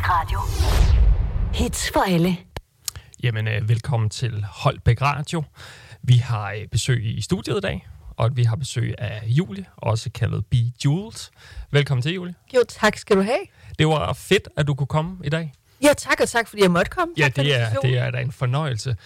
Holbæk 0.00 0.10
Radio. 0.10 0.40
Hits 1.54 1.90
for 1.92 2.00
alle. 2.00 2.36
Jamen, 3.22 3.48
øh, 3.48 3.68
velkommen 3.68 4.10
til 4.10 4.44
Holbæk 4.50 5.02
Radio. 5.02 5.42
Vi 6.02 6.16
har 6.16 6.52
øh, 6.52 6.66
besøg 6.72 7.04
i 7.18 7.20
studiet 7.20 7.56
i 7.56 7.60
dag, 7.60 7.88
og 8.16 8.36
vi 8.36 8.44
har 8.44 8.56
besøg 8.56 8.94
af 8.98 9.22
Julie, 9.26 9.64
også 9.76 10.10
kaldet 10.10 10.46
B. 10.46 10.54
Jules. 10.84 11.30
Velkommen 11.70 12.02
til, 12.02 12.12
Julie. 12.14 12.34
Jo, 12.54 12.60
tak 12.68 12.96
skal 12.96 13.16
du 13.16 13.22
have. 13.22 13.38
Det 13.78 13.86
var 13.86 14.12
fedt, 14.12 14.48
at 14.56 14.66
du 14.66 14.74
kunne 14.74 14.86
komme 14.86 15.16
i 15.24 15.28
dag. 15.28 15.52
Ja, 15.82 15.92
tak, 15.96 16.20
og 16.20 16.28
tak 16.28 16.48
fordi 16.48 16.62
jeg 16.62 16.70
måtte 16.70 16.90
komme. 16.90 17.14
Ja, 17.18 17.22
Tak 17.24 17.36
det 17.36 17.60
er, 17.60 17.74
det 17.74 17.98
er 17.98 18.10
da 18.10 18.18
en 18.20 18.32
fornøjelse. 18.32 18.96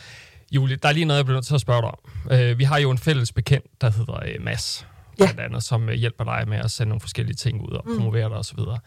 Julie, 0.52 0.76
der 0.76 0.88
er 0.88 0.92
lige 0.92 1.04
noget, 1.04 1.18
jeg 1.18 1.24
bliver 1.24 1.36
nødt 1.36 1.46
til 1.46 1.54
at 1.54 1.60
spørge 1.60 1.82
dig 1.82 1.90
om. 1.90 2.32
Øh, 2.32 2.58
vi 2.58 2.64
har 2.64 2.78
jo 2.78 2.90
en 2.90 2.98
fælles 2.98 3.32
bekendt, 3.32 3.66
der 3.80 3.90
hedder 3.90 4.22
øh, 4.26 4.34
Mads, 4.44 4.86
Ja. 5.18 5.24
blandt 5.24 5.40
andet, 5.40 5.62
som 5.64 5.88
øh, 5.88 5.94
hjælper 5.94 6.24
dig 6.24 6.48
med 6.48 6.58
at 6.58 6.70
sende 6.70 6.88
nogle 6.88 7.00
forskellige 7.00 7.36
ting 7.36 7.60
ud 7.62 7.72
og 7.72 7.84
promovere 7.84 8.28
dig 8.28 8.36
osv. 8.36 8.58
Og 8.58 8.78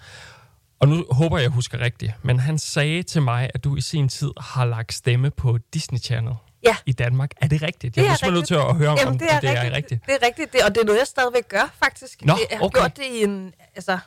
nu 0.85 1.05
håber 1.11 1.37
jeg, 1.37 1.43
jeg 1.43 1.51
husker 1.51 1.79
rigtigt, 1.79 2.11
men 2.23 2.39
han 2.39 2.59
sagde 2.59 3.04
til 3.04 3.21
mig, 3.21 3.49
at 3.54 3.63
du 3.63 3.75
i 3.75 3.81
sin 3.81 4.09
tid 4.09 4.31
har 4.39 4.65
lagt 4.65 4.93
stemme 4.93 5.31
på 5.31 5.57
Disney 5.73 5.99
Channel 5.99 6.33
Ja. 6.63 6.75
i 6.85 6.91
Danmark. 6.91 7.31
Er 7.41 7.47
det 7.47 7.61
rigtigt? 7.61 7.95
Det 7.95 8.01
Jeg 8.01 8.11
er 8.11 8.15
simpelthen 8.15 8.33
nødt 8.33 8.47
til 8.47 8.55
at 8.55 8.75
høre, 8.75 8.89
om, 8.89 8.97
Jamen, 8.97 9.13
om 9.13 9.18
det 9.19 9.27
er, 9.32 9.39
det 9.39 9.49
rigtigt. 9.49 9.71
er 9.73 9.75
rigtigt. 9.75 10.05
Det 10.05 10.13
er 10.21 10.25
rigtigt, 10.25 10.54
det, 10.54 10.63
og 10.63 10.75
det 10.75 10.82
er 10.82 10.85
noget, 10.85 10.99
jeg 10.99 11.07
stadigvæk 11.07 11.47
gør, 11.49 11.73
faktisk. 11.83 12.25
Nå, 12.25 12.37
jeg 12.49 12.57
har 12.57 12.65
okay. 12.65 12.79
gjort 12.79 12.97
det 12.97 13.04
i 13.04 13.23
en, 13.23 13.54
altså, 13.75 13.99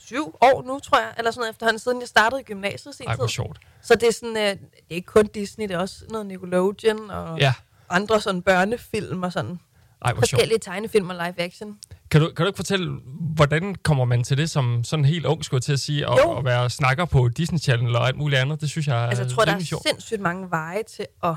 syv 0.00 0.36
år 0.40 0.62
nu, 0.66 0.78
tror 0.78 0.98
jeg, 0.98 1.14
eller 1.18 1.30
sådan 1.30 1.40
noget 1.40 1.50
efterhånden, 1.52 1.78
siden 1.78 2.00
jeg 2.00 2.08
startede 2.08 2.40
i 2.40 2.44
gymnasiet 2.44 2.94
sin 2.94 3.06
Ej, 3.08 3.16
hvor 3.16 3.26
sjovt. 3.26 3.58
Så 3.82 3.94
det 3.94 4.08
er 4.08 4.12
sådan, 4.12 4.36
øh, 4.36 4.42
det 4.42 4.58
er 4.90 4.94
ikke 4.94 5.06
kun 5.06 5.26
Disney, 5.26 5.68
det 5.68 5.74
er 5.74 5.78
også 5.78 6.04
noget 6.10 6.26
Nickelodeon 6.26 7.10
og 7.10 7.38
Ja, 7.40 7.52
andre 7.90 8.20
sådan 8.20 8.42
børnefilm 8.42 9.22
og 9.22 9.32
sådan 9.32 9.60
Ej, 10.04 10.12
hvor 10.12 10.20
sjovt. 10.22 10.30
forskellige 10.30 10.58
tegnefilm 10.58 11.10
og 11.10 11.14
live 11.16 11.40
action. 11.40 11.78
Kan 12.10 12.20
du, 12.20 12.26
kan 12.26 12.36
du 12.44 12.46
ikke 12.46 12.56
fortælle, 12.56 13.00
hvordan 13.34 13.74
kommer 13.74 14.04
man 14.04 14.24
til 14.24 14.38
det 14.38 14.50
som 14.50 14.84
sådan 14.84 15.04
helt 15.04 15.26
ung, 15.26 15.44
skulle 15.44 15.60
til 15.60 15.72
at 15.72 15.80
sige, 15.80 16.08
og, 16.08 16.18
Jo. 16.24 16.30
og 16.30 16.44
være 16.44 16.70
snakker 16.70 17.04
på 17.04 17.28
Disney 17.28 17.58
Channel 17.58 17.96
og 17.96 18.06
alt 18.06 18.16
muligt 18.16 18.40
andet? 18.40 18.60
Det 18.60 18.70
synes 18.70 18.86
jeg 18.86 19.04
er 19.04 19.08
Altså, 19.08 19.22
jeg 19.24 19.32
tror, 19.32 19.44
der 19.44 19.50
rimelig 19.52 19.64
er 19.64 19.66
sjovt. 19.66 19.82
sindssygt 19.88 20.20
mange 20.20 20.50
veje 20.50 20.82
til 20.82 21.06
at 21.24 21.34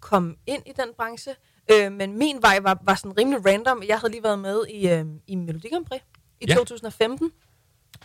komme 0.00 0.34
ind 0.46 0.62
i 0.66 0.72
den 0.76 0.88
branche. 0.96 1.32
Øh, 1.72 1.92
men 1.92 2.18
min 2.18 2.36
vej 2.42 2.58
var, 2.62 2.78
var 2.84 2.94
sådan 2.94 3.18
rimelig 3.18 3.46
random. 3.46 3.82
Jeg 3.88 3.98
havde 3.98 4.10
lige 4.12 4.22
været 4.22 4.38
med 4.38 4.64
i, 4.70 4.88
øh, 4.88 5.04
i 5.26 5.34
Melodi 5.34 5.68
Grand 5.72 5.84
Prix 5.86 6.00
i 6.40 6.44
Ja. 6.48 6.52
ja. 6.52 6.58
2015. 6.58 7.30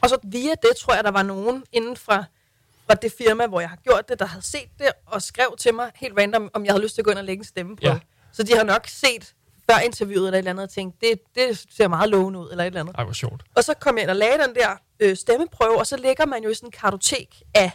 Og 0.01 0.09
så 0.09 0.17
via 0.23 0.51
det, 0.61 0.69
tror 0.81 0.93
jeg, 0.95 1.03
der 1.03 1.11
var 1.11 1.23
nogen 1.23 1.63
inden 1.71 1.97
fra, 1.97 2.23
fra 2.87 2.95
det 2.95 3.13
firma, 3.17 3.47
hvor 3.47 3.59
jeg 3.59 3.69
har 3.69 3.77
gjort 3.77 4.09
det, 4.09 4.19
der 4.19 4.25
havde 4.25 4.45
set 4.45 4.69
det 4.79 4.87
og 5.05 5.21
skrev 5.21 5.55
til 5.59 5.73
mig 5.73 5.91
helt 5.95 6.13
random, 6.19 6.49
om 6.53 6.65
jeg 6.65 6.73
havde 6.73 6.83
lyst 6.83 6.95
til 6.95 7.01
at 7.01 7.05
gå 7.05 7.11
ind 7.11 7.19
og 7.19 7.25
lægge 7.25 7.41
en 7.41 7.45
stemme 7.45 7.75
på 7.75 7.81
Ja. 7.83 7.99
Så 8.31 8.43
de 8.43 8.53
har 8.55 8.63
nok 8.63 8.87
set 8.87 9.33
før 9.69 9.77
interviewet 9.79 10.27
eller 10.27 10.33
et 10.33 10.37
eller 10.37 10.51
andet 10.51 10.63
og 10.63 10.69
tænkt, 10.69 11.01
det, 11.01 11.19
det 11.35 11.65
ser 11.69 11.87
meget 11.87 12.09
lovende 12.09 12.39
ud, 12.39 12.49
eller 12.51 12.63
et 12.63 12.67
eller 12.67 12.79
andet. 12.79 12.95
Ej, 12.97 13.03
hvor 13.03 13.13
sjovt. 13.13 13.43
Og 13.55 13.63
så 13.63 13.73
kom 13.73 13.95
jeg 13.95 14.03
ind 14.03 14.09
og 14.09 14.15
lagde 14.15 14.37
den 14.47 14.55
der 14.55 14.77
øh, 14.99 15.15
stemmeprøve, 15.15 15.79
og 15.79 15.87
så 15.87 15.97
lægger 15.97 16.25
man 16.25 16.43
jo 16.43 16.49
i 16.49 16.53
sådan 16.53 16.67
en 16.67 16.71
kartotek 16.71 17.41
af, 17.53 17.71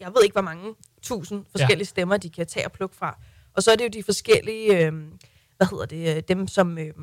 jeg 0.00 0.08
ved 0.08 0.22
ikke 0.22 0.32
hvor 0.32 0.42
mange 0.42 0.74
tusind 1.02 1.44
forskellige 1.50 1.78
ja. 1.78 1.84
stemmer, 1.84 2.16
de 2.16 2.30
kan 2.30 2.46
tage 2.46 2.66
og 2.66 2.72
plukke 2.72 2.96
fra. 2.96 3.18
Og 3.56 3.62
så 3.62 3.72
er 3.72 3.76
det 3.76 3.84
jo 3.84 3.88
de 3.88 4.02
forskellige, 4.02 4.86
øh, 4.86 4.92
hvad 5.56 5.66
hedder 5.70 5.86
det, 5.86 6.16
øh, 6.16 6.22
dem 6.28 6.48
som, 6.48 6.78
øh, 6.78 6.94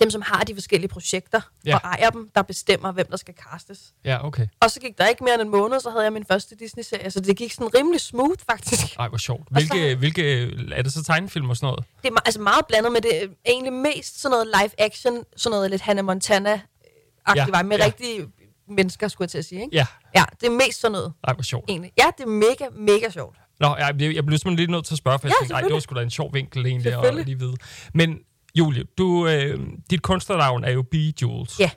dem 0.00 0.10
som 0.10 0.22
har 0.22 0.44
de 0.44 0.54
forskellige 0.54 0.88
projekter 0.88 1.40
Ja. 1.66 1.74
og 1.74 1.80
ejer 1.84 2.10
dem, 2.10 2.30
der 2.34 2.42
bestemmer, 2.42 2.92
hvem 2.92 3.06
der 3.10 3.16
skal 3.16 3.34
castes. 3.52 3.80
Ja, 4.04 4.26
okay. 4.26 4.46
Og 4.60 4.70
så 4.70 4.80
gik 4.80 4.98
der 4.98 5.06
ikke 5.06 5.24
mere 5.24 5.34
end 5.34 5.42
en 5.42 5.48
måned, 5.48 5.80
så 5.80 5.90
havde 5.90 6.04
jeg 6.04 6.12
min 6.12 6.24
første 6.30 6.56
Disney-serie, 6.56 7.10
så 7.10 7.20
det 7.20 7.36
gik 7.36 7.52
sådan 7.52 7.74
rimelig 7.74 8.00
smooth 8.00 8.40
faktisk. 8.50 8.96
Ej, 8.98 9.08
hvor 9.08 9.18
sjovt. 9.18 9.40
Og 9.40 9.60
så- 9.60 9.68
Hvilke, 9.68 9.94
hvilke, 9.96 10.42
er 10.72 10.82
det 10.82 10.92
så 10.92 11.04
tegnefilm 11.04 11.50
og 11.50 11.56
sådan 11.56 11.66
noget? 11.66 11.84
Det 12.02 12.10
er 12.12 12.16
altså 12.24 12.40
meget 12.40 12.66
blandet 12.66 12.92
med 12.92 13.00
det, 13.00 13.22
er 13.22 13.26
egentlig 13.46 13.72
mest 13.72 14.20
sådan 14.20 14.30
noget 14.30 14.46
live 14.46 14.70
action, 14.78 15.24
sådan 15.36 15.54
noget 15.54 15.70
lidt 15.70 15.82
Hannah 15.82 16.04
Montana-agtigt 16.04 17.36
Ja, 17.36 17.46
vej, 17.50 17.62
med 17.62 17.78
ja. 17.78 17.84
rigtige 17.84 18.26
mennesker, 18.68 19.08
skulle 19.08 19.24
jeg 19.26 19.30
til 19.30 19.38
at 19.38 19.44
sige. 19.44 19.60
Ikke? 19.62 19.76
Ja. 19.76 19.86
Ja, 20.16 20.24
det 20.40 20.46
er 20.46 20.50
mest 20.50 20.80
sådan 20.80 20.92
noget, 20.92 21.12
Ej, 21.24 21.34
hvor 21.34 21.42
sjovt. 21.42 21.64
egentlig. 21.70 21.92
Ja, 21.98 22.04
det 22.18 22.24
er 22.24 22.28
mega, 22.28 22.64
mega 22.72 23.10
sjovt. 23.10 23.36
Nå, 23.60 23.76
jeg, 23.76 23.94
jeg 24.00 24.26
blev 24.26 24.38
simpelthen 24.38 24.56
lige 24.56 24.70
nødt 24.70 24.84
til 24.86 24.94
at 24.94 24.98
spørge, 24.98 25.18
for 25.18 25.28
jeg 25.28 25.34
Ja, 25.42 25.46
tænkte, 25.46 25.64
det 25.64 25.72
var 25.74 25.80
sgu 25.80 25.94
da 25.94 26.00
en 26.00 26.10
sjov 26.10 26.34
vinkel 26.34 26.66
egentlig 26.66 27.04
at 27.04 27.14
lige 27.26 27.38
vide. 27.38 27.54
Men 27.94 28.18
Julie, 28.54 28.84
du, 28.98 29.26
øh, 29.28 29.60
dit 29.90 30.02
kunstnernavn 30.02 30.64
er 30.64 30.70
jo 30.70 30.82
B. 30.82 30.94
Jules. 31.22 31.60
Ja. 31.60 31.70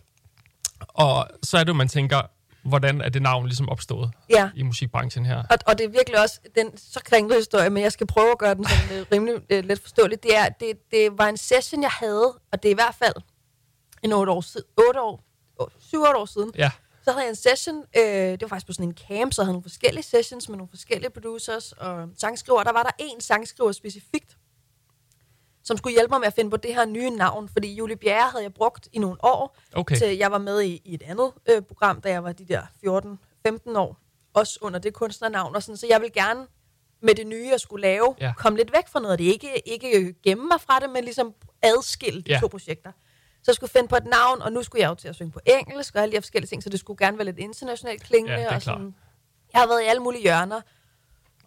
Og 0.88 1.28
så 1.44 1.58
er 1.58 1.64
det 1.64 1.76
man 1.76 1.88
tænker, 1.88 2.22
hvordan 2.64 3.02
er 3.02 3.10
det 3.10 3.22
navn 3.22 3.46
ligesom 3.46 3.70
opstået 3.70 4.12
Ja. 4.30 4.50
i 4.56 4.64
musikbranchen 4.64 5.26
her? 5.26 5.44
Og, 5.50 5.58
og 5.68 5.78
det 5.78 5.86
er 5.86 5.90
virkelig 5.90 6.22
også 6.22 6.40
den 6.56 6.78
så 6.78 7.00
kringlede 7.06 7.40
historie, 7.40 7.70
men 7.70 7.84
jeg 7.84 7.92
skal 7.92 8.08
prøve 8.08 8.32
at 8.32 8.38
gøre 8.38 8.56
den 8.56 8.66
sådan 8.68 9.00
øh, 9.00 9.06
rimelig 9.12 9.36
øh, 9.50 9.64
let 9.66 9.80
forståelig. 9.80 10.24
Det, 10.24 10.36
er, 10.38 10.50
det, 10.50 10.92
det 10.92 11.18
var 11.18 11.28
en 11.28 11.38
session, 11.38 11.82
jeg 11.82 11.92
havde, 11.92 12.34
og 12.52 12.64
det 12.64 12.70
er 12.70 12.72
i 12.72 12.76
hvert 12.76 12.96
fald 12.96 13.14
en 14.04 14.14
8 14.14 14.32
år 14.32 14.42
siden, 14.42 14.66
8 14.88 15.02
år, 15.02 15.24
7-8 15.62 15.98
år 16.18 16.26
siden. 16.26 16.52
Ja, 16.58 16.72
Så 17.04 17.12
havde 17.12 17.24
jeg 17.24 17.30
en 17.30 17.36
session, 17.36 17.84
øh, 17.98 18.04
det 18.04 18.42
var 18.42 18.48
faktisk 18.48 18.68
på 18.68 18.74
sådan 18.74 18.90
en 18.90 18.98
camp, 19.08 19.34
så 19.34 19.42
jeg 19.42 19.46
havde 19.46 19.54
nogle 19.54 19.64
forskellige 19.64 20.04
sessions 20.04 20.50
med 20.50 20.58
nogle 20.58 20.70
forskellige 20.70 21.10
producers 21.10 21.72
og 21.72 22.10
sangskriver. 22.18 22.64
Der 22.64 22.72
var 22.74 22.84
der 22.84 22.92
en 23.00 23.22
sangskriver 23.22 23.72
specifikt, 23.72 24.38
som 25.68 25.78
skulle 25.78 25.94
hjælpe 25.94 26.12
mig 26.12 26.20
med 26.20 26.28
at 26.28 26.34
finde 26.34 26.50
på 26.52 26.58
det 26.58 26.76
her 26.76 26.86
nye 26.86 27.10
navn, 27.10 27.50
fordi 27.50 27.74
Julie 27.74 27.96
Bjerre 27.96 28.30
havde 28.30 28.44
jeg 28.44 28.54
brugt 28.54 28.88
i 28.94 29.00
nogle 29.00 29.18
år, 29.24 29.58
okay. 29.76 29.96
til 29.98 30.18
jeg 30.18 30.32
var 30.32 30.38
med 30.38 30.62
i, 30.62 30.82
i 30.86 30.94
et 30.94 31.02
andet 31.06 31.32
øh, 31.50 31.62
program, 31.62 32.02
da 32.02 32.10
jeg 32.10 32.24
var 32.24 32.32
de 32.32 32.46
der 32.46 32.62
14-15 33.68 33.78
år, 33.78 33.98
også 34.34 34.60
under 34.62 34.80
det 34.80 34.94
kunstnernavn, 34.94 35.56
og 35.56 35.64
sådan, 35.64 35.78
så 35.78 35.88
jeg 35.90 36.02
vil 36.02 36.14
gerne 36.14 36.48
med 37.02 37.16
det 37.16 37.28
nye, 37.28 37.48
jeg 37.52 37.60
skulle 37.60 37.82
lave, 37.82 38.16
Ja. 38.22 38.34
komme 38.38 38.58
lidt 38.58 38.74
væk 38.74 38.88
fra 38.88 39.00
noget 39.00 39.12
af 39.12 39.18
det. 39.18 39.24
Ikke, 39.26 39.68
ikke 39.70 40.14
gemme 40.24 40.48
mig 40.48 40.62
fra 40.62 40.80
det, 40.80 40.90
men 40.90 41.04
ligesom 41.04 41.34
adskille 41.62 42.22
de 42.22 42.32
Ja. 42.32 42.40
to 42.40 42.48
projekter. 42.48 42.92
Så 43.44 43.44
jeg 43.52 43.56
skulle 43.56 43.72
finde 43.72 43.88
på 43.88 43.96
et 43.96 44.06
navn, 44.06 44.42
og 44.42 44.52
nu 44.52 44.64
skulle 44.64 44.82
jeg 44.82 44.90
jo 44.90 44.96
til 44.96 45.08
at 45.08 45.16
synge 45.16 45.32
på 45.32 45.40
engelsk 45.46 45.96
og 45.96 46.02
alle 46.02 46.12
de 46.12 46.16
her 46.16 46.22
forskellige 46.22 46.48
ting, 46.50 46.64
så 46.64 46.70
det 46.70 46.80
skulle 46.80 47.06
gerne 47.06 47.18
være 47.18 47.26
lidt 47.26 47.40
internationalt 47.40 48.04
klingende. 48.04 48.40
Ja, 48.42 48.56
og 48.56 48.62
sådan. 48.62 48.96
Jeg 49.54 49.62
har 49.62 49.68
været 49.68 49.82
i 49.82 49.86
alle 49.86 50.02
mulige 50.02 50.22
hjørner. 50.22 50.62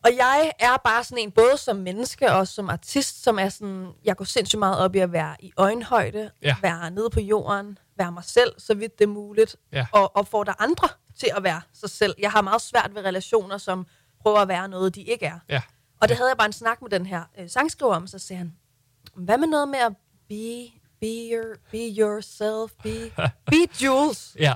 Og 0.04 0.16
jeg 0.16 0.52
er 0.58 0.76
bare 0.84 1.04
sådan 1.04 1.18
en, 1.24 1.30
både 1.30 1.56
som 1.56 1.76
menneske 1.76 2.32
og 2.32 2.48
som 2.48 2.70
artist, 2.70 3.22
som 3.22 3.38
er 3.38 3.48
sådan, 3.48 3.88
jeg 4.04 4.16
går 4.16 4.24
sindssygt 4.24 4.58
meget 4.58 4.78
op 4.78 4.94
i 4.94 4.98
at 4.98 5.12
være 5.12 5.36
i 5.40 5.52
øjenhøjde, 5.56 6.30
Ja. 6.42 6.56
være 6.62 6.90
nede 6.90 7.10
på 7.10 7.20
jorden, 7.20 7.78
være 7.96 8.12
mig 8.12 8.24
selv, 8.24 8.52
så 8.58 8.74
vidt 8.74 8.98
det 8.98 9.04
er 9.04 9.08
muligt, 9.08 9.56
Ja. 9.72 9.86
og 9.92 10.16
opfordre 10.16 10.54
andre 10.58 10.88
til 11.18 11.30
at 11.36 11.42
være 11.42 11.60
sig 11.72 11.90
selv. 11.90 12.14
Jeg 12.18 12.30
har 12.32 12.42
meget 12.42 12.62
svært 12.62 12.94
ved 12.94 13.02
relationer, 13.04 13.58
som 13.58 13.86
prøver 14.22 14.38
at 14.38 14.48
være 14.48 14.68
noget, 14.68 14.94
de 14.94 15.02
ikke 15.02 15.26
er. 15.26 15.38
Ja. 15.48 15.62
Og 16.00 16.08
det 16.08 16.16
havde 16.16 16.28
jeg 16.28 16.36
bare 16.36 16.46
en 16.46 16.52
snak 16.52 16.82
med 16.82 16.90
den 16.90 17.06
her 17.06 17.22
øh, 17.38 17.50
sangskriver 17.50 17.94
om, 17.94 18.06
så 18.06 18.18
sagde 18.18 18.38
han, 18.38 18.56
hvad 19.14 19.38
med 19.38 19.48
noget 19.48 19.68
med 19.68 19.78
at 19.78 19.92
be, 20.28 20.80
be, 21.00 21.06
your, 21.32 21.54
be 21.70 21.94
yourself, 21.98 22.70
be, 22.82 23.12
be 23.46 23.56
Jules, 23.84 24.36
Ja, 24.38 24.54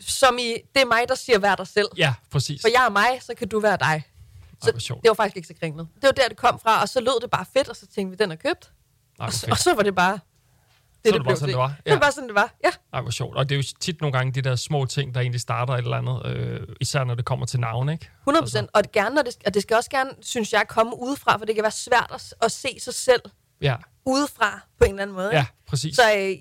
som 0.00 0.38
i, 0.38 0.56
det 0.74 0.82
er 0.82 0.86
mig, 0.86 1.08
der 1.08 1.14
siger, 1.14 1.38
vær 1.38 1.54
dig 1.54 1.66
selv. 1.66 1.88
ja, 1.96 2.14
præcis. 2.30 2.60
For 2.60 2.68
jeg 2.68 2.84
er 2.86 2.90
mig, 2.90 3.22
så 3.22 3.34
kan 3.34 3.48
du 3.48 3.60
være 3.60 3.76
dig. 3.76 4.02
Ej, 4.62 4.70
hvor 4.70 4.80
sjovt. 4.80 5.02
det 5.02 5.08
var 5.08 5.14
faktisk 5.14 5.36
ikke 5.36 5.48
så 5.48 5.54
kringlet. 5.60 5.88
Det 5.94 6.02
var 6.02 6.10
der, 6.10 6.28
det 6.28 6.36
kom 6.36 6.58
fra, 6.58 6.82
og 6.82 6.88
så 6.88 7.00
lød 7.00 7.20
det 7.22 7.30
bare 7.30 7.44
fedt, 7.56 7.68
og 7.68 7.76
så 7.76 7.86
tænkte 7.86 8.18
vi, 8.18 8.24
den 8.24 8.32
er 8.32 8.36
købt. 8.36 8.72
Ej, 9.20 9.26
Og 9.26 9.32
så, 9.32 9.46
og 9.50 9.58
så 9.58 9.74
var 9.74 9.82
det 9.82 9.94
bare 9.94 10.18
Så 10.18 11.00
det, 11.04 11.12
var 11.12 11.18
det 11.18 11.24
bare 11.26 11.36
sådan, 11.36 11.48
det 11.48 11.58
var? 11.58 11.68
Ja. 11.68 11.90
Det 11.90 11.92
var 11.92 12.00
bare 12.00 12.12
sådan, 12.12 12.28
det 12.28 12.34
var. 12.34 12.54
Ja, 12.64 12.70
Ej, 12.92 13.00
hvor 13.00 13.10
sjovt. 13.10 13.36
Og 13.36 13.48
det 13.48 13.54
er 13.54 13.56
jo 13.56 13.62
tit 13.80 14.00
nogle 14.00 14.12
gange 14.12 14.32
de 14.32 14.40
der 14.42 14.56
små 14.56 14.84
ting, 14.86 15.14
der 15.14 15.20
egentlig 15.20 15.40
starter 15.40 15.74
et 15.74 15.78
eller 15.78 15.96
andet, 15.96 16.26
øh, 16.26 16.68
især 16.80 17.04
når 17.04 17.14
det 17.14 17.24
kommer 17.24 17.46
til 17.46 17.60
navn, 17.60 17.88
ikke? 17.88 18.10
100 18.20 18.42
Altså. 18.42 18.54
procent. 18.56 18.70
Og, 18.74 18.84
det 18.84 18.92
gerne, 18.92 19.14
når 19.14 19.22
det, 19.22 19.36
og 19.46 19.54
det 19.54 19.62
skal 19.62 19.76
også 19.76 19.90
gerne, 19.90 20.10
synes 20.20 20.52
jeg, 20.52 20.64
komme 20.68 20.92
udefra, 21.02 21.36
for 21.38 21.44
det 21.44 21.54
kan 21.54 21.62
være 21.62 21.70
svært 21.70 22.10
at, 22.14 22.34
at 22.42 22.52
se 22.52 22.68
sig 22.80 22.94
selv 22.94 23.22
Ja, 23.60 23.76
udefra 24.06 24.60
på 24.78 24.84
en 24.84 24.90
eller 24.90 25.02
anden 25.02 25.16
måde. 25.16 25.30
ja, 25.32 25.46
præcis. 25.66 25.96
Så 25.96 26.02
øh, 26.18 26.36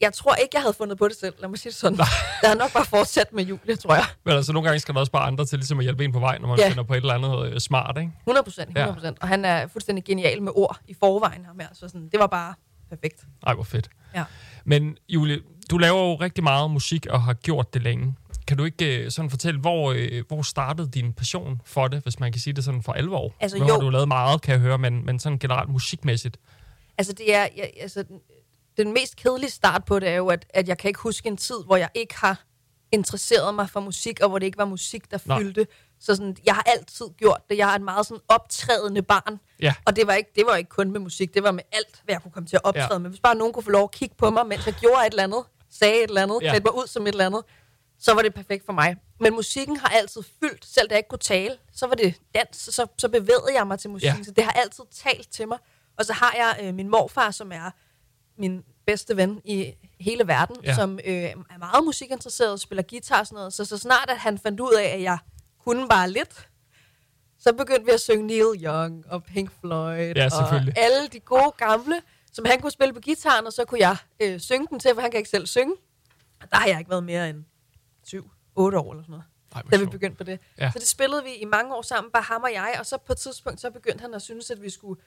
jeg 0.00 0.12
tror 0.12 0.34
ikke, 0.34 0.50
jeg 0.54 0.62
havde 0.62 0.74
fundet 0.74 0.98
på 0.98 1.08
det 1.08 1.16
selv. 1.16 1.34
Lad 1.38 1.48
mig 1.48 1.58
sige 1.58 1.70
det 1.70 1.78
sådan. 1.78 1.98
Jeg 2.42 2.50
har 2.50 2.54
nok 2.54 2.72
bare 2.72 2.84
fortsat 2.84 3.32
med 3.32 3.44
Julie, 3.44 3.76
tror 3.76 3.94
jeg. 3.94 4.04
Men 4.24 4.34
altså, 4.34 4.52
nogle 4.52 4.68
gange 4.68 4.80
skal 4.80 4.94
der 4.94 5.00
også 5.00 5.12
bare 5.12 5.26
andre 5.26 5.44
til 5.46 5.58
ligesom 5.58 5.78
at 5.78 5.84
hjælpe 5.84 6.04
en 6.04 6.12
på 6.12 6.18
vej, 6.18 6.38
når 6.38 6.48
man 6.48 6.58
Ja. 6.58 6.68
finder 6.68 6.82
på 6.82 6.94
et 6.94 6.96
eller 6.96 7.14
andet 7.14 7.52
øh, 7.52 7.60
smart, 7.60 7.98
ikke? 7.98 8.12
100 8.20 8.44
procent. 8.44 8.68
100 8.68 8.94
procent. 8.94 9.18
Og 9.20 9.28
han 9.28 9.44
er 9.44 9.66
fuldstændig 9.66 10.04
genial 10.04 10.42
med 10.42 10.52
ord 10.54 10.80
i 10.88 10.94
forvejen 11.00 11.44
ham 11.44 11.58
her. 11.60 11.68
Så 11.72 11.88
sådan, 11.88 12.08
det 12.12 12.20
var 12.20 12.26
bare 12.26 12.54
perfekt. 12.88 13.24
Ej, 13.46 13.54
hvor 13.54 13.64
fedt. 13.64 13.88
Ja. 14.14 14.24
Men 14.64 14.96
Julie, 15.08 15.40
du 15.70 15.78
laver 15.78 15.98
jo 16.02 16.14
rigtig 16.14 16.44
meget 16.44 16.70
musik 16.70 17.06
og 17.06 17.22
har 17.22 17.34
gjort 17.34 17.74
det 17.74 17.82
længe. 17.82 18.14
Kan 18.46 18.56
du 18.56 18.64
ikke 18.64 19.04
øh, 19.04 19.10
sådan 19.10 19.30
fortælle, 19.30 19.60
hvor, 19.60 19.92
øh, 19.96 20.24
hvor 20.28 20.42
startede 20.42 20.88
din 20.90 21.12
passion 21.12 21.60
for 21.64 21.88
det, 21.88 22.02
hvis 22.02 22.20
man 22.20 22.32
kan 22.32 22.40
sige 22.40 22.54
det 22.54 22.64
sådan 22.64 22.82
for 22.82 22.92
alvor? 22.92 23.34
Altså, 23.40 23.58
nu 23.58 23.64
har 23.64 23.74
jo. 23.74 23.80
du 23.80 23.90
lavet 23.90 24.08
meget, 24.08 24.42
kan 24.42 24.52
jeg 24.52 24.60
høre, 24.60 24.78
men, 24.78 25.06
men 25.06 25.18
sådan 25.18 25.38
generelt 25.38 25.68
musikmæssigt. 25.70 26.36
Altså, 26.98 27.12
det 27.12 27.34
er, 27.34 27.46
jeg, 27.56 27.70
altså, 27.80 28.04
den, 28.76 28.92
mest 28.92 29.16
kedelige 29.16 29.50
start 29.50 29.84
på 29.84 29.98
det 29.98 30.08
er 30.08 30.14
jo, 30.14 30.28
at, 30.28 30.46
at 30.50 30.68
jeg 30.68 30.78
kan 30.78 30.88
ikke 30.88 31.00
huske 31.00 31.28
en 31.28 31.36
tid, 31.36 31.56
hvor 31.66 31.76
jeg 31.76 31.88
ikke 31.94 32.16
har 32.18 32.42
interesseret 32.92 33.54
mig 33.54 33.70
for 33.70 33.80
musik, 33.80 34.20
og 34.20 34.28
hvor 34.28 34.38
det 34.38 34.46
ikke 34.46 34.58
var 34.58 34.64
musik, 34.64 35.10
der 35.10 35.18
Nej. 35.24 35.38
fyldte. 35.38 35.66
Så 36.00 36.14
sådan, 36.16 36.36
jeg 36.46 36.54
har 36.54 36.62
altid 36.62 37.04
gjort 37.16 37.40
det. 37.50 37.58
Jeg 37.58 37.70
er 37.70 37.74
et 37.74 37.82
meget 37.82 38.06
sådan 38.06 38.20
optrædende 38.28 39.02
barn. 39.02 39.40
Ja. 39.60 39.74
Og 39.84 39.96
det 39.96 40.06
var, 40.06 40.12
ikke, 40.14 40.30
det 40.34 40.46
var 40.46 40.56
ikke 40.56 40.70
kun 40.70 40.90
med 40.90 41.00
musik, 41.00 41.34
det 41.34 41.42
var 41.42 41.50
med 41.50 41.62
alt, 41.72 42.00
hvad 42.04 42.14
jeg 42.14 42.22
kunne 42.22 42.32
komme 42.32 42.46
til 42.46 42.56
at 42.56 42.64
optræde 42.64 42.92
Ja. 42.92 42.98
med. 42.98 43.10
Hvis 43.10 43.20
bare 43.20 43.34
nogen 43.34 43.52
kunne 43.52 43.62
få 43.62 43.70
lov 43.70 43.84
at 43.84 43.90
kigge 43.90 44.14
på 44.18 44.30
mig, 44.30 44.46
mens 44.46 44.66
jeg 44.66 44.74
gjorde 44.74 45.06
et 45.06 45.10
eller 45.10 45.22
andet, 45.22 45.44
sagde 45.70 45.94
et 45.96 46.08
eller 46.08 46.22
andet, 46.22 46.38
ja. 46.42 46.50
klædte 46.50 46.64
mig 46.64 46.74
ud 46.74 46.86
som 46.86 47.02
et 47.06 47.08
eller 47.08 47.26
andet, 47.26 47.42
så 47.98 48.14
var 48.14 48.22
det 48.22 48.34
perfekt 48.34 48.66
for 48.66 48.72
mig. 48.72 48.96
Men 49.20 49.34
musikken 49.34 49.76
har 49.76 49.88
altid 49.88 50.22
fyldt, 50.40 50.66
selv 50.66 50.88
da 50.88 50.92
jeg 50.94 50.98
ikke 50.98 51.08
kunne 51.08 51.18
tale, 51.18 51.56
så 51.72 51.86
var 51.86 51.94
det 51.94 52.14
dans, 52.34 52.56
så, 52.74 52.86
så 52.98 53.08
bevægede 53.08 53.52
jeg 53.54 53.66
mig 53.66 53.78
til 53.78 53.90
musikken, 53.90 54.18
Ja. 54.18 54.24
så 54.24 54.30
det 54.30 54.44
har 54.44 54.52
altid 54.52 54.84
talt 54.92 55.30
til 55.30 55.48
mig. 55.48 55.58
Og 55.98 56.04
så 56.04 56.12
har 56.12 56.34
jeg 56.36 56.66
øh, 56.68 56.74
min 56.74 56.88
morfar, 56.88 57.30
som 57.30 57.52
er 57.52 57.70
min 58.38 58.64
bedste 58.86 59.16
ven 59.16 59.40
i 59.44 59.74
hele 60.00 60.26
verden, 60.26 60.56
Ja. 60.64 60.74
som 60.74 60.98
øh, 61.04 61.14
er 61.14 61.58
meget 61.58 61.84
musikinteresseret, 61.84 62.60
spiller 62.60 62.82
guitar 62.90 63.20
og 63.20 63.26
sådan 63.26 63.36
noget. 63.36 63.52
Så, 63.52 63.64
så 63.64 63.78
snart 63.78 64.10
at 64.10 64.18
han 64.18 64.38
fandt 64.38 64.60
ud 64.60 64.72
af, 64.72 64.84
at 64.88 65.02
jeg 65.02 65.18
kunne 65.64 65.88
bare 65.88 66.10
lidt, 66.10 66.48
så 67.38 67.52
begyndte 67.52 67.84
vi 67.84 67.90
at 67.90 68.00
synge 68.00 68.26
Neil 68.26 68.64
Young 68.64 69.04
og 69.08 69.24
Pink 69.24 69.50
Floyd 69.60 70.12
Ja, 70.16 70.26
og 70.26 70.54
alle 70.76 71.08
de 71.12 71.20
gode 71.20 71.52
gamle, 71.56 72.02
som 72.32 72.44
han 72.44 72.60
kunne 72.60 72.70
spille 72.70 72.94
på 72.94 73.00
gitaren, 73.00 73.46
og 73.46 73.52
så 73.52 73.64
kunne 73.64 73.80
jeg 73.80 73.96
øh, 74.22 74.40
synge 74.40 74.66
den 74.70 74.80
til, 74.80 74.90
for 74.94 75.00
han 75.00 75.10
kan 75.10 75.18
ikke 75.18 75.30
selv 75.30 75.46
synge. 75.46 75.74
Og 76.42 76.50
der 76.50 76.56
har 76.56 76.66
jeg 76.66 76.78
ikke 76.78 76.90
været 76.90 77.04
mere 77.04 77.30
end 77.30 77.44
7-8 78.08 78.16
år 78.58 78.64
eller 78.64 79.02
sådan 79.02 79.04
noget 79.08 79.24
Ej, 79.54 79.62
da 79.70 79.76
vi 79.76 79.86
begyndte 79.86 80.16
på 80.16 80.24
det. 80.24 80.40
Ja. 80.58 80.70
Så 80.72 80.78
det 80.78 80.88
spillede 80.88 81.24
vi 81.24 81.30
i 81.34 81.44
mange 81.44 81.74
år 81.74 81.82
sammen, 81.82 82.10
bare 82.10 82.22
ham 82.22 82.42
og 82.42 82.52
jeg, 82.52 82.76
og 82.78 82.86
så 82.86 82.96
på 82.98 83.12
et 83.12 83.18
tidspunkt, 83.18 83.60
så 83.60 83.70
begyndte 83.70 84.02
han 84.02 84.14
at 84.14 84.22
synes, 84.22 84.50
at 84.50 84.62
vi 84.62 84.70
skulle 84.70 85.00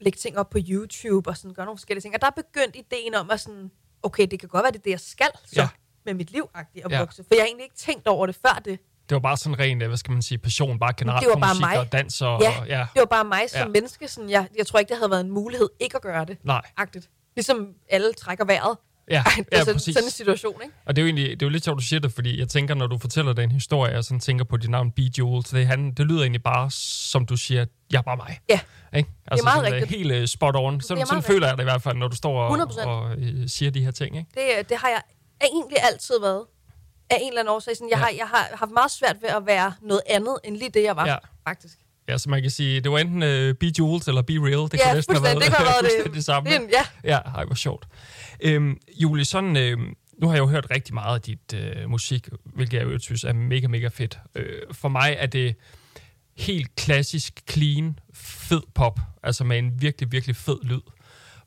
lægge 0.00 0.16
ting 0.16 0.38
op 0.38 0.50
på 0.50 0.58
YouTube 0.68 1.30
og 1.30 1.36
sådan 1.36 1.54
gøre 1.54 1.66
nogle 1.66 1.78
forskellige 1.78 2.02
ting. 2.02 2.14
Og 2.14 2.20
der 2.20 2.30
begyndte 2.30 2.78
ideen 2.78 3.14
om 3.14 3.30
at 3.30 3.40
sådan, 3.40 3.70
okay, 4.02 4.26
det 4.30 4.40
kan 4.40 4.48
godt 4.48 4.62
være, 4.62 4.72
det 4.72 4.78
er 4.78 4.82
det, 4.82 4.90
jeg 4.90 5.00
skal 5.00 5.28
så 5.46 5.60
Ja. 5.60 5.68
med 6.06 6.14
mit 6.14 6.30
liv 6.30 6.50
at 6.54 6.66
Ja. 6.90 6.98
vokse. 6.98 7.24
For 7.28 7.34
jeg 7.34 7.42
har 7.42 7.46
egentlig 7.46 7.64
ikke 7.64 7.76
tænkt 7.76 8.06
over 8.06 8.26
det 8.26 8.34
før 8.46 8.60
det. 8.64 8.78
Det 9.08 9.14
var 9.14 9.18
bare 9.20 9.36
sådan 9.36 9.58
ren, 9.58 9.78
hvad 9.86 9.96
skal 9.96 10.12
man 10.12 10.22
sige, 10.22 10.38
passion, 10.38 10.78
bare 10.78 10.92
generelt 10.96 11.20
det 11.22 11.28
var 11.34 11.40
bare 11.40 11.54
musik 11.54 11.60
mig. 11.60 11.78
og 11.78 11.92
dans 11.92 12.22
og... 12.22 12.40
Ja, 12.42 12.60
og, 12.60 12.68
ja. 12.68 12.86
det 12.94 13.00
var 13.00 13.04
bare 13.04 13.24
mig 13.24 13.50
som 13.50 13.60
ja. 13.60 13.66
menneske. 13.68 14.08
Sådan, 14.08 14.30
jeg, 14.30 14.48
jeg 14.58 14.66
tror 14.66 14.78
ikke, 14.78 14.88
det 14.88 14.96
havde 14.96 15.10
været 15.10 15.20
en 15.20 15.30
mulighed 15.30 15.68
ikke 15.80 15.96
at 15.96 16.02
gøre 16.02 16.24
det. 16.24 16.38
Nej, 16.44 16.62
Agtigt. 16.76 17.10
Ligesom 17.36 17.74
alle 17.90 18.12
trækker 18.12 18.44
vejret. 18.44 18.76
Ja, 19.10 19.22
det 19.36 19.46
ja 19.52 19.56
er 19.56 19.60
sådan, 19.60 19.74
præcis. 19.74 19.94
sådan 19.94 20.06
en 20.06 20.10
situation, 20.10 20.60
ikke? 20.62 20.74
Og 20.86 20.96
det 20.96 21.02
er 21.02 21.06
jo 21.06 21.06
egentlig 21.06 21.30
det 21.30 21.42
er 21.42 21.46
jo 21.46 21.50
lidt 21.50 21.64
sjovt, 21.64 21.78
du 21.78 21.84
siger 21.84 22.00
det, 22.00 22.12
fordi 22.12 22.40
jeg 22.40 22.48
tænker, 22.48 22.74
når 22.74 22.86
du 22.86 22.98
fortæller 22.98 23.32
den 23.32 23.52
historie, 23.52 23.92
jeg 23.92 24.04
sådan 24.04 24.20
tænker 24.20 24.44
på 24.44 24.56
dit 24.56 24.70
navn, 24.70 24.90
B. 24.92 24.98
Jules, 25.18 25.48
det, 25.50 25.66
han, 25.66 25.92
det 25.92 26.06
lyder 26.06 26.22
egentlig 26.22 26.42
bare, 26.42 26.70
som 26.70 27.26
du 27.26 27.36
siger, 27.36 27.64
jeg 27.92 27.98
er 27.98 28.02
bare 28.02 28.16
mig. 28.16 28.38
Ja. 28.48 28.60
Ikke? 28.96 29.10
Altså 29.26 29.44
meget 29.44 29.56
sådan, 29.56 29.72
øh, 29.74 29.82
rigtigt. 29.82 30.08
Helt 30.08 30.22
uh, 30.22 30.26
spot 30.26 30.56
on. 30.56 30.80
Sådan, 30.80 30.96
meget 30.98 31.08
sådan 31.08 31.22
føler 31.22 31.46
jeg 31.46 31.56
det 31.56 31.62
i 31.62 31.64
hvert 31.64 31.82
fald, 31.82 31.96
når 31.96 32.08
du 32.08 32.16
står 32.16 32.42
og, 32.42 32.56
100%. 32.56 32.86
og 32.86 33.10
uh, 33.18 33.24
siger 33.46 33.70
de 33.70 33.84
her 33.84 33.90
ting. 33.90 34.16
Ikke? 34.16 34.30
Det, 34.34 34.68
det 34.68 34.76
har 34.76 34.88
jeg 34.88 35.02
egentlig 35.52 35.78
altid 35.92 36.14
været. 36.20 36.44
Af 37.10 37.18
en 37.20 37.28
eller 37.28 37.40
anden 37.40 37.54
årsag. 37.54 37.76
Sådan, 37.76 37.90
jeg, 37.90 37.98
Ja. 37.98 38.02
har, 38.04 38.10
jeg 38.18 38.26
har 38.28 38.48
haft 38.54 38.70
meget 38.70 38.90
svært 38.90 39.16
ved 39.22 39.28
at 39.28 39.46
være 39.46 39.72
noget 39.82 40.02
andet, 40.06 40.36
end 40.44 40.56
lige 40.56 40.70
det, 40.70 40.82
jeg 40.82 40.96
var, 40.96 41.06
ja. 41.06 41.16
faktisk. 41.48 41.78
Ja, 42.08 42.18
så 42.18 42.30
man 42.30 42.42
kan 42.42 42.50
sige, 42.50 42.80
det 42.80 42.90
var 42.92 42.98
enten 42.98 43.22
uh, 43.22 43.54
Be 43.54 43.72
Jules 43.78 44.08
eller 44.08 44.22
Be 44.22 44.32
Real. 44.32 44.52
Det 44.52 44.74
ja, 44.74 44.84
kunne 44.84 44.94
næsten 44.94 45.14
have 45.14 45.24
været. 45.24 45.36
Det 45.36 45.44
kan 45.44 45.52
have 45.52 45.64
været 45.64 45.76
fuldstændig 45.84 46.14
det. 46.14 46.24
samme. 46.24 46.50
det 46.50 46.60
ja. 46.72 47.10
Ja, 47.12 47.16
ej, 47.18 47.44
hvor 47.44 47.54
sjovt. 47.54 47.88
Øhm, 48.40 48.76
Julie, 48.96 49.24
sådan, 49.24 49.56
øhm, 49.56 49.94
nu 50.18 50.26
har 50.26 50.34
jeg 50.34 50.40
jo 50.40 50.46
hørt 50.46 50.66
rigtig 50.70 50.94
meget 50.94 51.14
af 51.14 51.20
dit 51.20 51.54
øh, 51.54 51.90
musik, 51.90 52.28
hvilket 52.44 52.78
jeg 52.78 52.86
jo 52.86 52.98
synes 52.98 53.24
er 53.24 53.32
mega, 53.32 53.66
mega 53.68 53.88
fedt. 53.88 54.18
Øh, 54.34 54.62
for 54.72 54.88
mig 54.88 55.16
er 55.18 55.26
det 55.26 55.54
helt 56.38 56.74
klassisk, 56.76 57.40
clean, 57.50 57.98
fed 58.14 58.60
pop, 58.74 59.00
altså 59.22 59.44
med 59.44 59.58
en 59.58 59.82
virkelig, 59.82 60.12
virkelig 60.12 60.36
fed 60.36 60.58
lyd. 60.62 60.80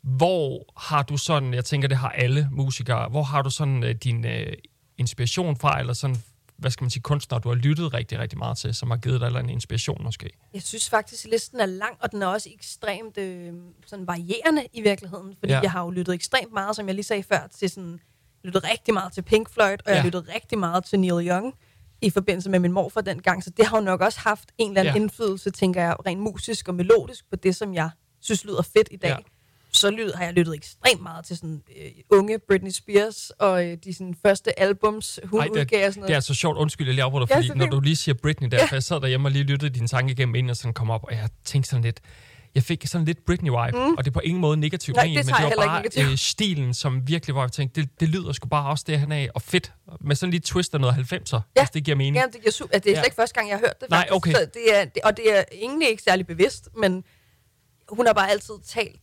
Hvor 0.01 0.73
har 0.77 1.03
du 1.03 1.17
sådan, 1.17 1.53
jeg 1.53 1.65
tænker, 1.65 1.87
det 1.87 1.97
har 1.97 2.09
alle 2.09 2.47
musikere, 2.51 3.09
hvor 3.09 3.23
har 3.23 3.41
du 3.41 3.49
sådan 3.49 3.83
øh, 3.83 3.95
din 3.95 4.25
øh, 4.25 4.53
inspiration 4.97 5.57
fra, 5.57 5.79
eller 5.79 5.93
sådan, 5.93 6.17
hvad 6.61 6.71
skal 6.71 6.83
man 6.83 6.89
sige, 6.89 7.01
kunstnere, 7.03 7.41
du 7.41 7.49
har 7.49 7.55
lyttet 7.55 7.93
rigtig, 7.93 8.19
rigtig 8.19 8.37
meget 8.39 8.57
til, 8.57 8.73
som 8.75 8.89
har 8.89 8.97
givet 8.97 9.21
dig 9.21 9.27
en 9.27 9.35
eller 9.35 9.49
inspiration 9.49 10.03
måske? 10.03 10.29
Jeg 10.53 10.61
synes 10.61 10.89
faktisk, 10.89 11.25
at 11.25 11.31
listen 11.31 11.59
er 11.59 11.65
lang, 11.65 11.97
og 11.99 12.11
den 12.11 12.21
er 12.21 12.27
også 12.27 12.49
ekstremt 12.53 13.17
øh, 13.17 13.53
sådan 13.85 14.07
varierende 14.07 14.67
i 14.73 14.81
virkeligheden. 14.81 15.35
Fordi 15.39 15.53
Ja. 15.53 15.59
jeg 15.59 15.71
har 15.71 15.83
jo 15.83 15.89
lyttet 15.89 16.13
ekstremt 16.13 16.53
meget, 16.53 16.75
som 16.75 16.87
jeg 16.87 16.95
lige 16.95 17.03
sagde 17.03 17.23
før, 17.23 17.47
til 17.57 17.69
sådan, 17.69 17.99
lyttet 18.43 18.63
rigtig 18.71 18.93
meget 18.93 19.13
til 19.13 19.21
Pink 19.21 19.49
Floyd, 19.49 19.77
og 19.85 19.91
jeg 19.91 19.95
Ja. 19.97 20.03
lyttet 20.05 20.29
rigtig 20.35 20.57
meget 20.59 20.85
til 20.85 20.99
Neil 20.99 21.27
Young 21.27 21.53
i 22.01 22.09
forbindelse 22.09 22.49
med 22.49 22.59
min 22.59 22.71
morfar 22.71 23.01
dengang. 23.01 23.43
Så 23.43 23.49
det 23.49 23.65
har 23.67 23.77
jo 23.77 23.83
nok 23.83 24.01
også 24.01 24.19
haft 24.19 24.49
en 24.57 24.69
eller 24.69 24.81
anden 24.81 24.95
ja. 24.95 25.01
indflydelse, 25.01 25.51
tænker 25.51 25.81
jeg, 25.81 25.95
rent 26.05 26.21
musisk 26.21 26.67
og 26.67 26.75
melodisk 26.75 27.29
på 27.29 27.35
det, 27.35 27.55
som 27.55 27.73
jeg 27.73 27.89
synes 28.21 28.45
lyder 28.45 28.61
fedt 28.61 28.87
i 28.91 28.95
dag. 28.97 29.09
Ja. 29.09 29.15
Ja. 29.73 29.77
Så 29.77 29.89
lyd, 29.91 30.11
har 30.13 30.23
jeg 30.23 30.33
lyttet 30.33 30.55
ekstremt 30.55 31.01
meget 31.01 31.25
til 31.25 31.37
sådan 31.37 31.61
øh, 31.81 31.91
unge 32.09 32.39
Britney 32.47 32.71
Spears 32.71 33.29
og 33.39 33.65
øh, 33.65 33.77
de 33.83 33.93
sådan, 33.93 34.15
første 34.25 34.59
albums, 34.59 35.19
hun 35.23 35.39
Ej, 35.39 35.45
Ej, 35.45 35.49
udgav 35.51 35.61
og 35.63 35.69
sådan 35.69 35.87
Det 35.93 35.97
er 35.97 35.99
noget. 36.01 36.15
altså 36.15 36.33
sjovt, 36.33 36.57
undskyld, 36.57 36.87
jeg 36.87 36.93
lige 36.95 37.03
afbryder, 37.03 37.27
Ja, 37.29 37.35
fordi 37.35 37.47
så 37.47 37.53
når 37.53 37.65
du 37.65 37.79
lige 37.79 37.95
siger 37.95 38.15
Britney 38.21 38.47
der, 38.49 38.57
ja. 38.57 38.63
Ja. 38.63 38.67
for 38.67 38.75
jeg 38.75 38.83
sad 38.83 39.01
derhjemme 39.01 39.27
og 39.27 39.31
lige 39.31 39.43
lyttede 39.43 39.73
dine 39.73 39.87
sange 39.87 40.11
igennem, 40.11 40.35
inden 40.35 40.47
jeg 40.47 40.55
sådan 40.55 40.73
kom 40.73 40.89
op, 40.89 41.03
og 41.03 41.11
jeg 41.13 41.29
tænkte 41.45 41.69
sådan 41.69 41.83
lidt, 41.83 41.99
jeg 42.55 42.63
fik 42.63 42.87
sådan 42.87 43.05
lidt 43.05 43.17
Britney-vibe, 43.29 43.71
mm. 43.77 43.93
og 43.97 44.05
det 44.05 44.07
er 44.07 44.13
på 44.13 44.19
ingen 44.19 44.41
måde 44.41 44.57
negativt 44.57 44.95
Nej, 44.95 45.03
det 45.05 45.13
men 45.15 45.25
det 45.25 45.33
var 45.33 45.65
bare 45.65 46.11
øh, 46.11 46.17
stilen, 46.17 46.73
som 46.73 47.07
virkelig 47.07 47.35
var, 47.35 47.41
jeg 47.41 47.51
tænkte, 47.51 47.81
det, 47.81 47.99
det 47.99 48.09
lyder 48.09 48.31
sgu 48.31 48.47
bare 48.47 48.69
også 48.69 48.83
det, 48.87 48.99
han 48.99 49.11
er, 49.11 49.27
og 49.35 49.41
fedt, 49.41 49.73
med 50.01 50.15
sådan 50.15 50.31
lidt 50.31 50.43
twist 50.43 50.73
af 50.73 50.81
noget 50.81 50.93
90'er, 51.13 51.39
ja. 51.55 51.61
hvis 51.61 51.69
det 51.69 51.83
giver 51.83 51.97
mening. 51.97 52.15
Ja, 52.15 52.23
det, 52.33 52.41
giver 52.41 52.51
super, 52.51 52.77
det 52.77 52.85
er 52.87 52.91
Ja. 52.91 52.95
slet 52.97 53.05
ikke 53.05 53.15
første 53.15 53.35
gang, 53.35 53.49
jeg 53.49 53.57
har 53.57 53.61
hørt 53.61 53.81
det. 53.81 53.89
Nej, 53.89 53.99
faktisk. 53.99 54.15
okay. 54.15 54.31
Så 54.31 54.39
det 54.53 54.79
er, 54.79 54.85
det, 54.85 55.01
og 55.03 55.17
det 55.17 55.37
er 55.37 55.43
egentlig 55.51 55.89
ikke 55.89 56.03
særlig 56.03 56.27
bevidst, 56.27 56.69
men 56.77 57.03
hun 57.89 58.05
har 58.05 58.13
bare 58.13 58.29
altid 58.31 58.53
talt 58.67 58.99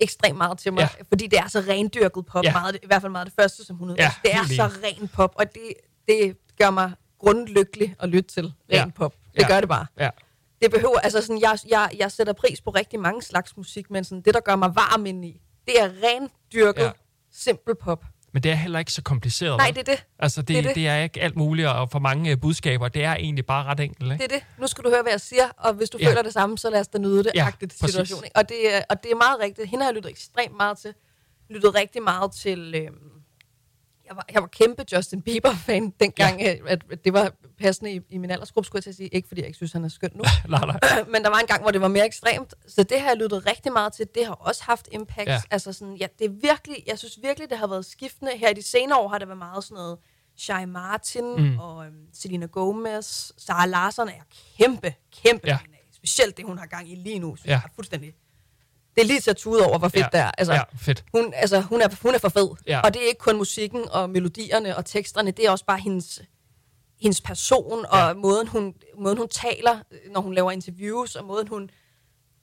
ekstremt 0.00 0.36
meget 0.38 0.58
til 0.58 0.72
mig, 0.72 0.80
Ja. 0.98 1.02
fordi 1.08 1.26
det 1.26 1.38
er 1.38 1.48
så 1.48 1.60
rendyrket 1.60 2.26
pop, 2.26 2.44
Ja. 2.44 2.52
meget, 2.52 2.76
i 2.82 2.86
hvert 2.86 3.02
fald 3.02 3.12
meget 3.12 3.26
det 3.26 3.34
første, 3.40 3.64
som 3.64 3.76
hun 3.76 3.88
Ja, 3.88 3.92
udgav. 3.92 4.08
det 4.24 4.34
er 4.34 4.44
så 4.56 4.70
ren 4.84 5.08
pop, 5.08 5.32
og 5.38 5.44
det, 5.54 5.72
det 6.08 6.36
gør 6.58 6.70
mig 6.70 6.92
grundlykkelig 7.18 7.94
at 8.00 8.08
lytte 8.08 8.30
til 8.34 8.44
ren 8.44 8.52
Ja. 8.70 8.86
pop. 8.96 9.14
Det 9.34 9.42
Ja. 9.42 9.46
gør 9.48 9.60
det 9.60 9.68
bare. 9.68 9.86
Ja. 9.98 10.10
Det 10.62 10.70
behøver, 10.70 10.98
altså 10.98 11.20
sådan, 11.20 11.40
jeg, 11.40 11.58
jeg, 11.68 11.90
jeg 11.98 12.12
sætter 12.12 12.32
pris 12.32 12.60
på 12.60 12.70
rigtig 12.70 13.00
mange 13.00 13.22
slags 13.22 13.56
musik, 13.56 13.90
men 13.90 14.04
sådan, 14.04 14.22
det, 14.22 14.34
der 14.34 14.40
gør 14.40 14.56
mig 14.56 14.74
varm 14.74 15.06
ind 15.06 15.24
i, 15.24 15.40
det 15.66 15.80
er 15.82 15.90
rendyrket, 16.04 16.82
ja. 16.82 16.90
simpel 17.32 17.74
pop. 17.74 18.04
Men 18.32 18.42
det 18.42 18.50
er 18.50 18.54
heller 18.54 18.78
ikke 18.78 18.92
så 18.92 19.02
kompliceret. 19.02 19.56
Nej, 19.58 19.66
det 19.70 19.78
er 19.78 19.82
det. 19.94 20.04
Altså, 20.18 20.42
det, 20.42 20.48
det, 20.48 20.58
er 20.58 20.62
det. 20.62 20.74
det. 20.74 20.88
er 20.88 20.96
ikke 20.96 21.20
alt 21.22 21.36
muligt, 21.36 21.68
og 21.68 21.90
for 21.90 21.98
mange 21.98 22.30
øh, 22.30 22.40
budskaber, 22.40 22.88
det 22.88 23.04
er 23.04 23.14
egentlig 23.14 23.46
bare 23.46 23.64
ret 23.64 23.80
enkelt, 23.80 24.12
ikke? 24.12 24.24
Det 24.24 24.32
er 24.32 24.36
det. 24.38 24.46
Nu 24.58 24.66
skal 24.66 24.84
du 24.84 24.88
høre, 24.90 25.02
hvad 25.02 25.12
jeg 25.12 25.20
siger, 25.20 25.48
og 25.56 25.72
hvis 25.74 25.90
du 25.90 25.98
Ja. 26.00 26.08
føler 26.10 26.22
det 26.22 26.32
samme, 26.32 26.58
så 26.58 26.70
lad 26.70 26.80
os 26.80 26.88
da 26.88 26.98
nyde 26.98 27.24
det. 27.24 27.30
Ja, 27.34 27.46
agtigt 27.46 27.72
situation. 27.78 28.24
Ikke? 28.24 28.36
Og, 28.36 28.48
det, 28.48 28.76
er- 28.76 28.82
og 28.90 29.02
det 29.02 29.10
er 29.12 29.16
meget 29.16 29.36
rigtigt. 29.42 29.68
Hende 29.68 29.84
har 29.84 29.90
jeg 29.90 29.94
lyttet 29.96 30.10
ekstremt 30.10 30.56
meget 30.56 30.78
til. 30.78 30.94
Lyttet 31.50 31.74
rigtig 31.74 32.02
meget 32.02 32.32
til... 32.32 32.74
Øhm, 32.74 32.94
jeg, 34.10 34.16
var, 34.16 34.24
jeg 34.32 34.42
var 34.42 34.48
kæmpe 34.48 34.84
Justin 34.92 35.22
Bieber-fan 35.22 35.90
dengang, 36.00 36.40
ja. 36.40 36.56
at, 36.66 36.82
at 36.90 37.04
det 37.04 37.12
var 37.12 37.32
passende 37.58 37.92
i, 37.94 38.00
i 38.08 38.18
min 38.18 38.30
aldersgruppe, 38.30 38.66
skulle 38.66 38.78
jeg 38.78 38.82
til 38.82 38.90
at 38.90 38.96
sige. 38.96 39.08
Ikke 39.08 39.28
fordi 39.28 39.40
jeg 39.40 39.46
ikke 39.46 39.56
synes, 39.56 39.72
han 39.72 39.84
er 39.84 39.88
skøn 39.88 40.10
nu. 40.14 40.22
nej, 40.48 40.60
nej. 40.66 41.04
Men 41.12 41.22
der 41.22 41.28
var 41.30 41.38
en 41.38 41.46
gang, 41.46 41.62
hvor 41.62 41.70
det 41.70 41.80
var 41.80 41.88
mere 41.88 42.06
ekstremt. 42.06 42.54
Så 42.68 42.82
det 42.82 43.00
har 43.00 43.08
jeg 43.08 43.16
lyttet 43.16 43.46
rigtig 43.46 43.72
meget 43.72 43.92
til. 43.92 44.06
Det 44.14 44.26
har 44.26 44.32
også 44.34 44.62
haft 44.64 44.88
impact. 44.92 45.28
Ja. 45.28 45.40
Altså 45.50 45.72
sådan, 45.72 45.94
ja, 45.96 46.06
det 46.18 46.24
er 46.24 46.30
virkelig, 46.42 46.76
jeg 46.86 46.98
synes 46.98 47.18
virkelig, 47.22 47.50
det 47.50 47.58
har 47.58 47.66
været 47.66 47.84
skiftende. 47.84 48.32
Her 48.38 48.48
i 48.50 48.54
de 48.54 48.62
senere 48.62 48.98
år 48.98 49.08
har 49.08 49.18
det 49.18 49.28
været 49.28 49.38
meget 49.38 49.64
sådan 49.64 49.74
noget 49.74 49.98
Shai 50.36 50.64
Martin 50.64 51.36
Mm. 51.36 51.58
og 51.58 51.86
øhm, 51.86 51.94
Selena 52.14 52.46
Gomez. 52.46 53.30
Sara 53.38 53.66
Larsson 53.66 54.08
er 54.08 54.22
kæmpe, 54.58 54.94
kæmpe 55.24 55.46
Ja. 55.46 55.52
af. 55.52 55.80
Specielt 55.92 56.36
det, 56.36 56.44
hun 56.46 56.58
har 56.58 56.66
gang 56.66 56.92
i 56.92 56.94
lige 56.94 57.18
nu, 57.18 57.36
synes 57.36 57.46
ja. 57.46 57.50
jeg 57.52 57.60
er 57.64 57.68
fuldstændig... 57.74 58.14
Det 58.94 59.00
er 59.02 59.06
lige 59.06 59.20
til 59.20 59.30
at 59.30 59.36
tude 59.36 59.66
over, 59.66 59.78
hvor 59.78 59.88
fedt 59.88 60.02
ja. 60.02 60.08
det 60.12 60.20
er. 60.20 60.30
Altså, 60.38 60.52
ja, 60.54 60.62
fedt. 60.76 61.04
hun, 61.14 61.32
altså, 61.36 61.60
hun, 61.60 61.80
er, 61.82 61.88
hun 62.02 62.14
er 62.14 62.18
for 62.18 62.28
fed. 62.28 62.48
Ja. 62.66 62.80
Og 62.80 62.94
det 62.94 63.02
er 63.02 63.06
ikke 63.06 63.18
kun 63.18 63.36
musikken 63.36 63.88
og 63.90 64.10
melodierne 64.10 64.76
og 64.76 64.84
teksterne, 64.84 65.30
det 65.30 65.46
er 65.46 65.50
også 65.50 65.64
bare 65.64 65.78
hendes, 65.78 66.22
hendes 67.02 67.20
person 67.20 67.84
og 67.88 67.98
Ja. 67.98 68.12
måden, 68.14 68.48
hun, 68.48 68.74
måden, 68.98 69.18
hun 69.18 69.28
taler, 69.28 69.78
når 70.12 70.20
hun 70.20 70.34
laver 70.34 70.50
interviews, 70.50 71.16
og 71.16 71.24
måden, 71.24 71.48
hun 71.48 71.70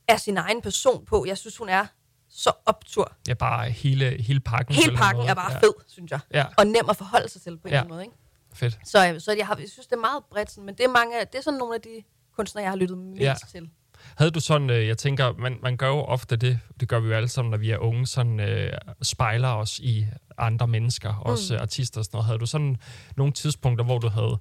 er 0.08 0.18
sin 0.18 0.38
egen 0.38 0.62
person 0.62 1.06
på. 1.06 1.26
Jeg 1.28 1.38
synes, 1.38 1.58
hun 1.58 1.70
er 1.70 1.86
så 2.30 2.52
optur. 2.66 3.12
Ja, 3.28 3.34
bare 3.34 3.70
hele, 3.70 4.22
hele 4.24 4.40
pakken. 4.40 4.76
Hele 4.76 4.98
pakken 4.98 5.28
er 5.30 5.34
bare 5.34 5.52
ja. 5.52 5.60
fed, 5.60 5.74
synes 5.88 6.12
jeg. 6.12 6.20
Ja, 6.34 6.46
Og 6.58 6.68
nem 6.68 6.90
at 6.90 6.98
forholde 6.98 7.30
sig 7.30 7.42
til 7.42 7.58
på 7.58 7.68
en 7.68 7.74
Ja. 7.74 7.80
eller 7.80 7.80
anden 7.80 7.94
måde. 7.94 8.04
Ikke? 8.04 8.16
fedt. 8.54 8.78
Så, 8.90 9.14
øh, 9.14 9.22
så 9.22 9.32
jeg, 9.32 9.48
har, 9.48 9.56
jeg 9.60 9.70
synes, 9.70 9.88
det 9.88 9.96
er 9.96 10.00
meget 10.00 10.24
bredt, 10.32 10.52
sådan, 10.52 10.66
men 10.66 10.76
det 10.76 10.84
er, 10.84 10.90
mange, 10.90 11.20
det 11.20 11.36
er 11.36 11.42
sådan 11.42 11.58
nogle 11.58 11.76
af 11.76 11.82
de 11.82 12.04
kunstnere, 12.36 12.64
jeg 12.64 12.72
har 12.72 12.78
lyttet 12.78 12.98
mest 12.98 13.22
Ja. 13.22 13.36
til. 13.52 13.70
Havde 14.18 14.32
du 14.32 14.40
sådan, 14.40 14.70
øh, 14.70 14.88
jeg 14.88 14.98
tænker, 14.98 15.34
man, 15.38 15.58
man 15.64 15.78
gør 15.78 15.88
jo 15.88 16.02
ofte 16.02 16.36
det, 16.36 16.60
det 16.80 16.88
gør 16.88 17.00
vi 17.00 17.08
jo 17.08 17.14
alle 17.14 17.30
sammen, 17.30 17.50
når 17.52 17.58
vi 17.58 17.72
er 17.72 17.78
unge, 17.78 18.08
sådan 18.08 18.40
øh, 18.40 18.74
spejler 19.02 19.50
os 19.50 19.80
i 19.80 20.06
andre 20.38 20.68
mennesker, 20.68 21.14
også 21.14 21.56
øh, 21.56 21.62
artister 21.62 22.00
og 22.00 22.06
sådan 22.06 22.16
noget. 22.18 22.26
Havde 22.26 22.40
du 22.40 22.46
sådan 22.46 22.78
nogle 23.16 23.34
tidspunkter, 23.34 23.86
hvor 23.86 24.00
du 24.00 24.08
havde, 24.08 24.38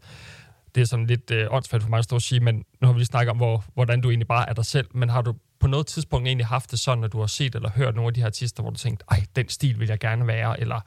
det 0.75 0.80
er 0.80 0.84
sådan 0.84 1.06
lidt 1.06 1.30
øh, 1.30 1.46
åndssvagt 1.50 1.82
for 1.82 1.90
mig 1.90 1.98
at 1.98 2.04
stå 2.04 2.16
og 2.16 2.22
sige, 2.22 2.40
men 2.40 2.64
nu 2.80 2.87
har 2.87 2.92
vi 2.92 2.99
lige 2.99 3.06
snakket 3.06 3.30
om, 3.30 3.37
hvor, 3.37 3.64
hvordan 3.75 4.00
du 4.00 4.11
egentlig 4.11 4.28
bare 4.28 4.49
er 4.49 4.54
dig 4.54 4.64
selv, 4.64 4.87
men 4.95 5.09
har 5.09 5.23
du 5.23 5.35
på 5.61 5.66
noget 5.66 5.87
tidspunkt 5.87 6.26
egentlig 6.26 6.47
haft 6.47 6.71
det 6.71 6.78
sådan, 6.78 7.04
at 7.04 7.12
du 7.12 7.21
har 7.21 7.26
set 7.26 7.54
eller 7.54 7.71
hørt 7.71 7.95
nogle 7.95 8.09
af 8.09 8.14
de 8.14 8.21
her 8.21 8.26
artister, 8.26 8.62
hvor 8.62 8.71
du 8.71 8.76
tænkte, 8.76 9.04
ej, 9.11 9.25
den 9.37 9.49
stil 9.49 9.80
vil 9.80 9.88
jeg 9.88 9.99
gerne 9.99 10.26
være, 10.26 10.61
eller 10.61 10.80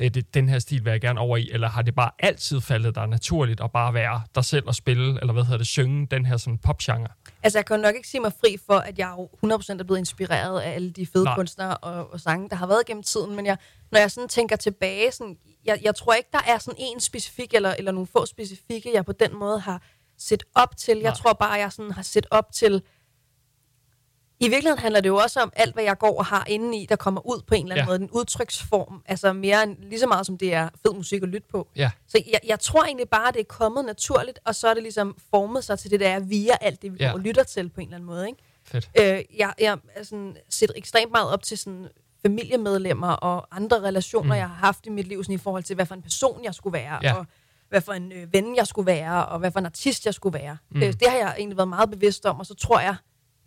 øh, 0.00 0.10
det, 0.10 0.34
den 0.34 0.48
her 0.48 0.58
stil 0.58 0.84
vil 0.84 0.90
jeg 0.90 1.00
gerne 1.00 1.20
over 1.20 1.36
i, 1.36 1.50
eller 1.52 1.68
har 1.68 1.82
det 1.82 1.94
bare 1.94 2.10
altid 2.18 2.60
faldet 2.60 2.94
dig 2.94 3.06
naturligt 3.06 3.60
at 3.60 3.70
bare 3.72 3.94
være 3.94 4.22
dig 4.34 4.44
selv 4.44 4.66
og 4.66 4.74
spille, 4.74 5.20
eller 5.20 5.32
hvad 5.32 5.42
hedder 5.42 5.58
det, 5.58 5.66
synge 5.66 6.06
den 6.06 6.26
her 6.26 6.36
sådan 6.36 6.58
popgenre? 6.58 7.08
Altså, 7.42 7.58
jeg 7.58 7.66
kan 7.66 7.76
jo 7.76 7.82
nok 7.82 7.94
ikke 7.94 8.08
sige 8.08 8.20
mig 8.20 8.32
fri 8.40 8.56
for, 8.66 8.74
at 8.74 8.98
jeg 8.98 9.14
jo 9.18 9.28
100% 9.46 9.80
er 9.80 9.84
blevet 9.84 9.98
inspireret 9.98 10.60
af 10.60 10.70
alle 10.70 10.90
de 10.90 11.06
fede. 11.06 11.24
Nej. 11.24 11.34
kunstnere 11.34 11.76
og, 11.76 12.12
og 12.12 12.20
sange, 12.20 12.48
der 12.48 12.56
har 12.56 12.66
været 12.66 12.86
gennem 12.86 13.02
tiden. 13.02 13.36
Men 13.36 13.46
jeg, 13.46 13.56
når 13.92 13.98
jeg 13.98 14.10
sådan 14.10 14.28
tænker 14.28 14.56
tilbage, 14.56 15.12
sådan, 15.12 15.36
jeg, 15.64 15.78
jeg 15.82 15.94
tror 15.94 16.12
ikke, 16.12 16.28
der 16.32 16.40
er 16.46 16.58
sådan 16.58 16.78
en 16.78 17.00
specifik, 17.00 17.54
eller, 17.54 17.74
eller 17.78 17.92
nogle 17.92 18.06
få 18.06 18.26
specifikke, 18.26 18.90
jeg 18.94 19.04
på 19.04 19.12
den 19.12 19.36
måde 19.38 19.60
har 19.60 19.82
set 20.20 20.42
op 20.54 20.76
til. 20.76 20.96
Jeg 20.98 21.02
Nej. 21.10 21.14
tror 21.14 21.32
bare, 21.32 21.52
jeg 21.52 21.72
sådan 21.72 21.90
har 21.90 22.02
set 22.02 22.26
op 22.30 22.52
til... 22.52 22.82
I 24.42 24.48
virkeligheden 24.48 24.78
handler 24.78 25.00
det 25.00 25.08
jo 25.08 25.16
også 25.16 25.40
om 25.40 25.52
alt, 25.56 25.74
hvad 25.74 25.84
jeg 25.84 25.98
går 25.98 26.18
og 26.18 26.24
har 26.26 26.44
inde 26.48 26.78
i, 26.78 26.86
der 26.86 26.96
kommer 26.96 27.26
ud 27.26 27.40
på 27.46 27.54
en 27.54 27.62
eller 27.62 27.74
anden 27.74 27.84
Ja. 27.84 27.86
måde. 27.98 28.02
En 28.02 28.10
udtryksform. 28.10 29.02
Altså 29.06 29.32
mere 29.32 29.62
end, 29.62 29.76
lige 29.82 30.00
så 30.00 30.06
meget, 30.06 30.26
som 30.26 30.38
det 30.38 30.54
er 30.54 30.68
fed 30.86 30.94
musik 30.94 31.22
at 31.22 31.28
lytte 31.28 31.48
på. 31.50 31.68
Ja, 31.76 31.90
Så 32.08 32.22
jeg, 32.32 32.40
jeg 32.46 32.60
tror 32.60 32.84
egentlig 32.84 33.08
bare, 33.08 33.32
det 33.32 33.40
er 33.40 33.44
kommet 33.44 33.84
naturligt, 33.84 34.38
og 34.44 34.54
så 34.54 34.68
er 34.68 34.74
det 34.74 34.82
ligesom 34.82 35.16
formet 35.30 35.64
sig 35.64 35.78
til 35.78 35.90
det, 35.90 36.00
der 36.00 36.08
er 36.08 36.20
via 36.20 36.52
alt 36.60 36.82
det, 36.82 36.92
vi 36.92 36.96
Ja. 37.00 37.06
går 37.06 37.12
og 37.12 37.20
lytter 37.20 37.42
til 37.42 37.68
på 37.68 37.80
en 37.80 37.86
eller 37.86 37.96
anden 37.96 38.06
måde. 38.06 38.26
Ikke? 38.28 38.38
fedt. 38.64 38.90
Øh, 38.98 39.04
jeg 39.38 39.54
jeg 39.60 39.78
er 39.94 40.02
sådan, 40.04 40.36
sætter 40.48 40.74
ekstremt 40.78 41.12
meget 41.12 41.28
op 41.30 41.42
til 41.42 41.58
sådan 41.58 41.88
familiemedlemmer 42.22 43.08
og 43.12 43.56
andre 43.56 43.80
relationer, 43.80 44.34
mm. 44.34 44.38
jeg 44.38 44.48
har 44.48 44.54
haft 44.56 44.86
i 44.86 44.90
mit 44.90 45.06
liv, 45.08 45.24
sådan 45.24 45.34
i 45.34 45.38
forhold 45.38 45.62
til, 45.64 45.74
hvad 45.74 45.86
for 45.86 45.94
en 45.94 46.02
person 46.02 46.44
jeg 46.44 46.54
skulle 46.54 46.72
være, 46.72 46.98
Ja. 47.02 47.14
og 47.14 47.26
hvad 47.70 47.80
for 47.80 47.92
en 47.92 48.12
øh, 48.12 48.32
ven 48.32 48.56
jeg 48.56 48.66
skulle 48.66 48.86
være, 48.86 49.26
og 49.26 49.38
hvad 49.38 49.50
for 49.50 49.58
en 49.58 49.66
artist 49.66 50.06
jeg 50.06 50.14
skulle 50.14 50.38
være. 50.38 50.56
Mm. 50.70 50.76
Mm. 50.76 50.82
Øh, 50.82 50.92
det 50.92 51.08
har 51.08 51.16
jeg 51.16 51.34
egentlig 51.38 51.56
været 51.56 51.68
meget 51.68 51.90
bevidst 51.90 52.26
om, 52.26 52.40
og 52.40 52.46
så 52.46 52.54
tror 52.54 52.80
jeg, 52.80 52.96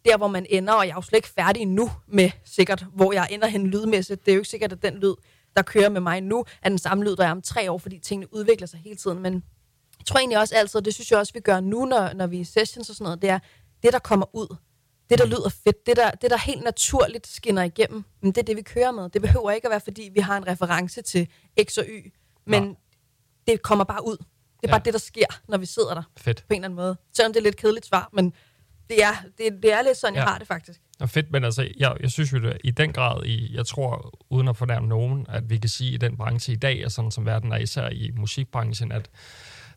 der 0.06 0.18
hvor 0.18 0.27
man 0.27 0.46
ender, 0.50 0.74
og 0.74 0.84
jeg 0.84 0.92
er 0.92 0.96
jo 0.96 1.01
slet 1.01 1.18
ikke 1.18 1.27
færdig 1.27 1.65
nu 1.65 1.92
med 2.08 2.30
sikkert, 2.44 2.86
hvor 2.94 3.13
jeg 3.13 3.27
ender 3.32 3.48
hen 3.48 3.68
lydmæssigt. 3.68 4.25
Det 4.25 4.32
er 4.32 4.36
jo 4.36 4.39
ikke 4.39 4.50
sikkert, 4.50 4.72
at 4.72 4.82
den 4.82 4.98
lyd, 4.98 5.13
der 5.56 5.62
kører 5.62 5.89
med 5.89 6.01
mig 6.01 6.22
nu, 6.22 6.46
er 6.62 6.70
den 6.70 6.77
samme 6.77 7.03
lyd, 7.03 7.15
der 7.15 7.25
er 7.25 7.32
om 7.32 7.42
tre 7.42 7.72
år, 7.72 7.77
fordi 7.77 8.00
tingene 8.00 8.34
udvikler 8.34 8.68
sig 8.68 8.80
hele 8.80 8.96
tiden. 8.96 9.20
Men 9.20 9.34
jeg 10.00 10.06
tror 10.06 10.20
egentlig 10.20 10.39
også 10.39 10.56
altid, 10.56 10.75
og 10.75 10.86
det 10.86 10.94
synes 10.94 11.12
jeg 11.12 11.20
også, 11.20 11.34
vi 11.34 11.39
gør 11.39 11.60
nu, 11.60 11.86
når, 11.86 12.13
når 12.13 12.27
vi 12.27 12.38
er 12.38 12.42
i 12.42 12.44
sessions 12.44 12.89
og 12.89 12.96
sådan 12.96 13.03
noget, 13.03 13.22
det 13.22 13.30
er 13.30 13.39
det, 13.84 13.94
der 13.94 14.00
kommer 14.00 14.36
ud. 14.36 14.56
Det, 15.10 15.20
der 15.20 15.25
lyder 15.25 15.50
fedt, 15.50 15.86
det 15.86 15.98
der, 15.98 16.12
det, 16.12 16.32
der 16.32 16.38
helt 16.38 16.63
naturligt 16.63 17.27
skinner 17.27 17.63
igennem, 17.63 18.03
men 18.22 18.32
det 18.32 18.38
er 18.38 18.46
det, 18.46 18.58
vi 18.58 18.62
kører 18.62 18.92
med. 18.92 19.10
Det 19.10 19.22
behøver 19.22 19.51
ikke 19.51 19.68
at 19.68 19.72
være, 19.72 19.80
fordi 19.80 20.10
vi 20.13 20.20
har 20.20 20.38
en 20.38 20.48
reference 20.48 21.01
til 21.01 21.27
X 21.63 21.77
og 21.77 21.86
Y, 21.88 22.13
men 22.46 22.63
Nå. 22.63 22.75
Det 23.48 23.62
kommer 23.62 23.84
bare 23.86 24.06
ud. 24.08 24.18
Det 24.18 24.24
er 24.64 24.68
Ja. 24.68 24.72
bare 24.72 24.82
det, 24.86 24.94
der 24.94 25.00
sker, 25.00 25.26
når 25.48 25.58
vi 25.58 25.66
sidder 25.66 25.94
der 25.94 26.04
Fedt. 26.18 26.38
på 26.48 26.54
en 26.54 26.56
eller 26.56 26.66
anden 26.66 26.76
måde. 26.76 26.98
Selvom 27.14 27.34
det 27.34 27.40
er 27.40 27.44
lidt 27.44 27.58
kedeligt 27.58 27.86
svar, 27.86 28.10
men 28.14 28.34
det 28.90 29.04
er, 29.04 29.14
det, 29.38 29.64
det 29.64 29.74
er 29.74 29.82
lidt 29.82 29.98
sådan, 29.98 30.14
ja. 30.14 30.20
Jeg 30.22 30.30
har 30.30 30.38
det 30.38 30.48
faktisk. 30.48 30.80
Og 31.00 31.10
fedt, 31.10 31.32
men 31.32 31.44
altså, 31.44 31.68
jeg, 31.78 31.98
jeg 32.00 32.12
synes 32.12 32.34
jo 32.34 32.40
det, 32.40 32.58
i 32.64 32.72
den 32.72 32.94
grad, 32.94 33.26
i, 33.26 33.56
jeg 33.56 33.66
tror, 33.66 34.14
uden 34.30 34.48
at 34.48 34.58
fornærme 34.58 34.88
nogen, 34.88 35.26
at 35.30 35.50
vi 35.50 35.58
kan 35.58 35.70
sige 35.70 35.92
i 35.92 35.98
den 35.98 36.18
branche 36.18 36.54
i 36.54 36.56
dag, 36.56 36.86
og 36.86 36.92
sådan 36.92 37.12
som 37.12 37.26
verden 37.26 37.52
er, 37.52 37.58
især 37.58 37.90
i 37.90 38.12
musikbranchen, 38.18 38.92
at 38.92 39.10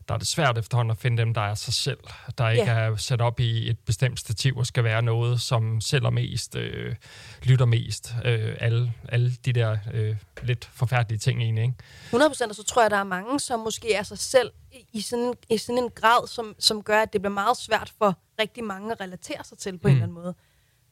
der 0.07 0.13
er 0.13 0.17
det 0.17 0.27
svært 0.27 0.57
efterhånden 0.57 0.91
at 0.91 0.97
finde 0.97 1.17
dem, 1.21 1.33
der 1.33 1.41
er 1.41 1.55
sig 1.55 1.73
selv, 1.73 1.97
der 2.37 2.49
ikke 2.49 2.71
Ja. 2.71 2.79
er 2.79 2.95
sat 2.95 3.21
op 3.21 3.39
i 3.39 3.69
et 3.69 3.79
bestemt 3.79 4.19
stativ 4.19 4.57
og 4.57 4.65
skal 4.65 4.83
være 4.83 5.01
noget, 5.01 5.41
som 5.41 5.81
sælger 5.81 6.09
mest, 6.09 6.55
øh, 6.55 6.95
lytter 7.43 7.65
mest, 7.65 8.15
øh, 8.25 8.55
alle, 8.59 8.93
alle 9.09 9.31
de 9.45 9.53
der 9.53 9.77
øh, 9.93 10.15
lidt 10.43 10.65
forfærdelige 10.65 11.19
ting 11.19 11.41
egentlig, 11.41 11.63
ikke? 11.63 11.75
100% 12.11 12.49
og 12.49 12.55
så 12.55 12.63
tror 12.63 12.81
jeg, 12.81 12.91
der 12.91 12.97
er 12.97 13.03
mange, 13.03 13.39
som 13.39 13.59
måske 13.59 13.93
er 13.93 14.03
sig 14.03 14.17
selv 14.17 14.51
i, 14.93 15.01
sådan, 15.01 15.33
i 15.49 15.57
sådan 15.57 15.83
en 15.83 15.89
grad, 15.89 16.27
som, 16.27 16.55
som 16.59 16.83
gør, 16.83 17.01
at 17.01 17.13
det 17.13 17.21
bliver 17.21 17.33
meget 17.33 17.57
svært 17.57 17.93
for 17.97 18.17
rigtig 18.39 18.63
mange 18.63 18.91
at 18.91 19.01
relatere 19.01 19.43
sig 19.43 19.57
til 19.57 19.77
på 19.77 19.87
mm. 19.87 19.95
en 19.95 20.01
eller 20.01 20.03
anden 20.03 20.15
måde. 20.23 20.35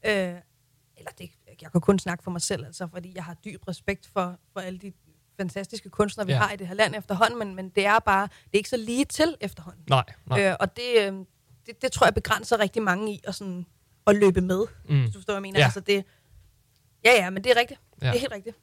Øh, 0.05 0.41
eller 0.97 1.11
det, 1.17 1.29
jeg 1.61 1.71
kan 1.71 1.81
kun 1.81 1.99
snakke 1.99 2.23
for 2.23 2.31
mig 2.31 2.41
selv, 2.41 2.65
altså, 2.65 2.87
fordi 2.93 3.11
jeg 3.15 3.23
har 3.23 3.33
dyb 3.45 3.67
respekt 3.67 4.09
for, 4.13 4.39
for 4.53 4.59
alle 4.59 4.79
de 4.79 4.93
fantastiske 5.37 5.89
kunstnere, 5.89 6.27
vi 6.27 6.33
Ja. 6.33 6.39
har 6.39 6.51
i 6.51 6.55
det 6.55 6.67
her 6.67 6.75
land 6.75 6.95
efterhånden, 6.95 7.39
men, 7.39 7.55
men 7.55 7.69
det 7.69 7.85
er 7.85 7.99
bare, 7.99 8.21
det 8.23 8.53
er 8.53 8.57
ikke 8.57 8.69
så 8.69 8.77
lige 8.77 9.05
til 9.05 9.35
efterhånden. 9.41 9.83
Nej, 9.89 10.03
nej. 10.25 10.41
Øh, 10.49 10.55
og 10.59 10.75
det, 10.75 10.83
øh, 10.99 11.13
det, 11.65 11.81
det 11.81 11.91
tror 11.91 12.05
jeg 12.07 12.13
begrænser 12.13 12.59
rigtig 12.59 12.81
mange 12.83 13.13
i 13.13 13.21
at, 13.27 13.35
sådan, 13.35 13.65
at 14.07 14.15
løbe 14.15 14.41
med, 14.41 14.65
Mm. 14.89 14.99
hvis 15.01 15.11
du 15.13 15.19
forstår, 15.19 15.33
hvad 15.33 15.35
jeg 15.37 15.41
mener. 15.41 15.59
Ja. 15.59 15.65
Altså 15.65 15.79
det, 15.79 16.03
ja, 17.05 17.11
ja, 17.11 17.29
men 17.29 17.43
det 17.43 17.51
er 17.51 17.59
rigtigt. 17.59 17.79
Ja. 18.01 18.05
Ja. 18.05 18.11
Det 18.11 18.17
er 18.17 18.19
helt 18.21 18.33
rigtigt. 18.33 18.55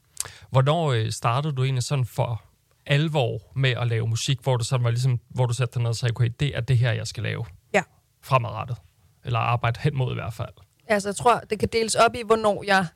Hvornår 0.51 0.93
øh, 0.93 1.11
startede 1.11 1.55
du 1.57 1.65
egentlig 1.65 1.83
sådan 1.85 2.05
for 2.05 2.43
alvor 2.87 3.39
med 3.57 3.71
at 3.71 3.87
lave 3.87 4.07
musik, 4.09 4.41
hvor 4.43 4.57
du 4.57 4.65
sådan 4.65 4.85
var 4.85 4.91
ligesom, 4.91 5.21
hvor 5.29 5.47
du 5.47 5.55
satte 5.55 5.75
dig 5.75 5.83
ned 5.83 5.89
og 5.91 5.97
sagde, 5.97 6.13
okay, 6.13 6.31
det 6.41 6.57
er 6.57 6.61
det 6.61 6.79
her, 6.79 6.93
jeg 6.93 7.07
skal 7.07 7.23
lave 7.23 7.45
Ja. 7.75 7.83
fremadrettet? 8.23 8.77
Eller 9.25 9.39
arbejde 9.39 9.81
hen 9.81 9.97
mod 9.97 10.11
i 10.11 10.15
hvert 10.15 10.33
fald. 10.33 10.49
Altså, 10.87 11.09
jeg 11.09 11.17
tror, 11.17 11.39
det 11.39 11.59
kan 11.59 11.69
deles 11.73 11.95
op 11.95 12.15
i, 12.15 12.23
hvornår 12.27 12.65
jeg 12.67 12.87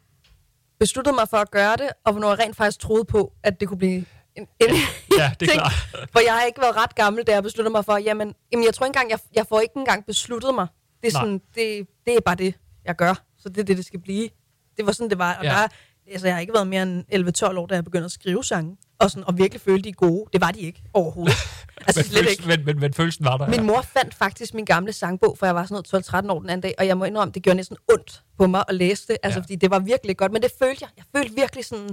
besluttede 0.79 1.15
mig 1.15 1.29
for 1.29 1.37
at 1.37 1.51
gøre 1.51 1.77
det, 1.77 1.89
og 2.05 2.13
hvornår 2.13 2.29
jeg 2.29 2.39
rent 2.39 2.57
faktisk 2.57 2.81
troede 2.81 3.05
på, 3.05 3.33
at 3.43 3.61
det 3.61 3.69
kunne 3.69 3.79
blive 3.79 3.95
en, 3.95 4.07
en 4.37 4.47
Ja, 4.61 4.67
det 5.09 5.19
er 5.19 5.35
ting. 5.39 5.51
klart. 5.53 5.73
For 6.13 6.21
jeg 6.25 6.33
har 6.35 6.43
ikke 6.45 6.61
været 6.61 6.77
ret 6.77 6.95
gammel, 6.95 7.25
da 7.25 7.33
jeg 7.33 7.43
besluttede 7.43 7.73
mig 7.73 7.85
for, 7.85 7.97
jamen, 7.97 8.35
jamen 8.53 8.65
jeg 8.65 8.75
tror 8.75 8.87
ikke 8.87 8.97
engang, 8.99 9.11
jeg, 9.11 9.19
jeg 9.35 9.47
får 9.49 9.61
ikke 9.61 9.77
engang 9.77 10.07
besluttet 10.07 10.55
mig. 10.55 10.67
Det 11.03 11.09
er, 11.09 11.13
Nej. 11.13 11.23
sådan, 11.23 11.41
det, 11.55 11.87
det 12.07 12.17
er 12.17 12.21
bare 12.21 12.35
det, 12.35 12.55
jeg 12.85 12.97
gør. 12.97 13.15
Så 13.39 13.49
det 13.49 13.59
er 13.59 13.65
det, 13.65 13.77
det 13.77 13.85
skal 13.87 14.01
blive. 14.01 14.29
Det 14.77 14.87
var 14.87 14.93
sådan, 14.93 15.11
det 15.11 15.19
var. 15.19 15.35
Og 15.35 15.45
Ja. 15.45 15.53
ja. 15.55 15.61
der, 15.61 15.69
altså, 16.13 16.27
jeg 16.27 16.35
har 16.37 16.41
ikke 16.41 16.53
været 16.55 16.67
mere 16.67 16.83
end 16.83 17.05
11-12 17.53 17.59
år, 17.59 17.67
da 17.67 17.75
jeg 17.75 17.85
begyndte 17.85 18.05
at 18.05 18.11
skrive 18.13 18.45
sange. 18.45 18.77
Og, 18.99 19.11
sådan, 19.11 19.25
og 19.27 19.39
virkelig 19.39 19.61
føle, 19.61 19.83
de 19.83 19.89
er 19.89 19.93
gode. 19.93 20.25
Det 20.33 20.41
var 20.41 20.51
de 20.51 20.61
ikke 20.61 20.83
overhovedet. 20.95 21.35
altså 21.87 22.01
men, 22.01 22.05
slet 22.05 22.31
ikke. 22.31 22.43
følelsen, 22.43 22.49
men, 22.49 22.65
men, 22.65 22.81
men 22.81 22.95
følelsen 22.95 23.25
var 23.25 23.37
der. 23.37 23.49
Min 23.49 23.63
mor 23.67 23.83
fandt 23.83 24.15
faktisk 24.15 24.55
min 24.55 24.65
gamle 24.65 24.93
sangbog, 24.93 25.39
for 25.39 25.47
jeg 25.47 25.55
var 25.55 25.67
sådan 25.67 25.83
noget 25.93 26.27
12-13 26.27 26.31
år 26.33 26.41
den 26.41 26.49
anden 26.51 26.61
dag, 26.63 26.75
og 26.79 26.87
jeg 26.87 26.99
må 26.99 27.05
indrømme, 27.05 27.33
det 27.33 27.43
gjorde 27.43 27.57
næsten 27.57 27.77
ondt 27.93 28.23
på 28.39 28.47
mig 28.47 28.65
at 28.69 28.75
læse 28.75 29.07
det, 29.09 29.17
altså 29.23 29.39
Ja. 29.39 29.43
fordi 29.43 29.57
det 29.57 29.71
var 29.71 29.79
virkelig 29.79 30.17
godt, 30.17 30.33
men 30.33 30.43
det 30.43 30.51
følte 30.59 30.79
jeg. 30.81 30.89
Jeg 30.97 31.05
følte 31.17 31.35
virkelig 31.35 31.65
sådan, 31.65 31.89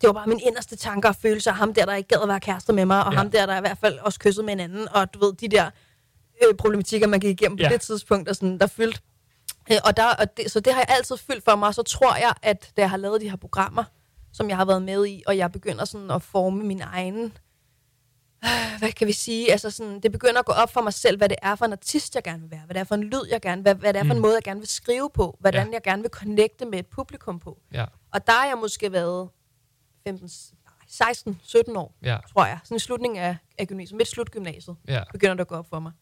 det 0.00 0.06
var 0.06 0.12
bare 0.12 0.26
min 0.26 0.40
inderste 0.46 0.76
tanker 0.76 1.08
og 1.08 1.16
følelser, 1.16 1.52
ham 1.52 1.74
der, 1.74 1.84
der 1.86 1.94
ikke 1.94 2.08
gad 2.08 2.18
at 2.22 2.28
være 2.28 2.40
kærester 2.40 2.72
med 2.72 2.84
mig, 2.86 3.04
og 3.04 3.12
Ja. 3.12 3.18
ham 3.18 3.30
der, 3.30 3.46
der 3.46 3.56
i 3.56 3.60
hvert 3.60 3.78
fald 3.78 3.98
også 3.98 4.18
kyssede 4.18 4.46
med 4.46 4.52
en 4.52 4.60
anden, 4.60 4.88
og 4.94 5.14
du 5.14 5.18
ved, 5.24 5.32
de 5.32 5.48
der 5.48 5.70
øh, 6.48 6.54
problematikker, 6.54 7.06
man 7.06 7.20
gik 7.20 7.30
igennem 7.40 7.56
på 7.58 7.62
Ja. 7.62 7.68
det 7.68 7.80
tidspunkt, 7.80 8.28
og 8.28 8.36
sådan, 8.36 8.58
der 8.58 8.66
fyldte. 8.66 9.00
Øh, 9.72 9.78
og 9.84 9.96
der, 9.96 10.06
og 10.18 10.36
det, 10.36 10.50
så 10.52 10.60
det 10.60 10.72
har 10.72 10.80
jeg 10.80 10.96
altid 10.96 11.16
fyldt 11.16 11.44
for 11.44 11.56
mig, 11.56 11.68
og 11.68 11.74
så 11.74 11.82
tror 11.82 12.14
jeg, 12.16 12.32
at 12.42 12.70
da 12.76 12.82
jeg 12.82 12.90
har 12.90 12.96
lavet 12.96 13.20
de 13.20 13.30
her 13.30 13.36
programmer, 13.36 13.84
som 14.32 14.48
jeg 14.48 14.56
har 14.56 14.64
været 14.64 14.82
med 14.82 15.06
i, 15.06 15.22
og 15.26 15.36
jeg 15.36 15.52
begynder 15.52 15.84
sådan 15.84 16.10
at 16.10 16.22
forme 16.22 16.64
min 16.64 16.80
egen 16.80 17.32
hvad 18.78 18.92
kan 18.92 19.06
vi 19.06 19.12
sige, 19.12 19.52
altså 19.52 19.70
sådan, 19.70 20.00
det 20.00 20.12
begynder 20.12 20.38
at 20.38 20.44
gå 20.44 20.52
op 20.52 20.72
for 20.72 20.80
mig 20.82 20.92
selv, 20.92 21.16
hvad 21.16 21.28
det 21.28 21.36
er 21.42 21.54
for 21.54 21.64
en 21.64 21.72
artist, 21.72 22.14
jeg 22.14 22.22
gerne 22.24 22.42
vil 22.42 22.50
være, 22.50 22.60
hvad 22.66 22.74
det 22.74 22.80
er 22.80 22.84
for 22.84 22.94
en 22.94 23.04
lyd, 23.04 23.22
jeg 23.30 23.40
gerne 23.40 23.62
hvad, 23.62 23.74
hvad 23.74 23.92
det 23.92 24.00
er 24.00 24.04
for 24.04 24.10
en 24.12 24.16
Mm. 24.18 24.22
måde, 24.22 24.34
jeg 24.34 24.42
gerne 24.42 24.60
vil 24.60 24.68
skrive 24.68 25.10
på, 25.14 25.36
hvordan 25.40 25.66
Ja. 25.66 25.72
jeg 25.72 25.82
gerne 25.82 26.02
vil 26.02 26.10
connecte 26.10 26.64
med 26.64 26.78
et 26.78 26.86
publikum 26.86 27.38
på. 27.38 27.58
Ja, 27.72 27.84
Og 28.12 28.26
der 28.26 28.32
har 28.32 28.46
jeg 28.46 28.58
måske 28.58 28.92
været 28.92 29.28
15, 30.06 30.30
nej, 30.64 30.74
16, 30.88 31.40
17 31.42 31.76
år, 31.76 31.94
ja, 32.02 32.18
tror 32.32 32.46
jeg. 32.46 32.58
Sådan 32.64 32.76
i 32.76 32.78
slutningen 32.78 33.18
af, 33.22 33.36
af 33.58 33.68
gymnasiet, 33.68 33.96
midt 33.96 34.08
slut 34.08 34.30
gymnasiet, 34.30 34.76
ja. 34.88 35.02
begynder 35.12 35.34
det 35.34 35.40
at 35.40 35.48
gå 35.48 35.54
op 35.54 35.66
for 35.68 35.78
mig. 35.80 35.92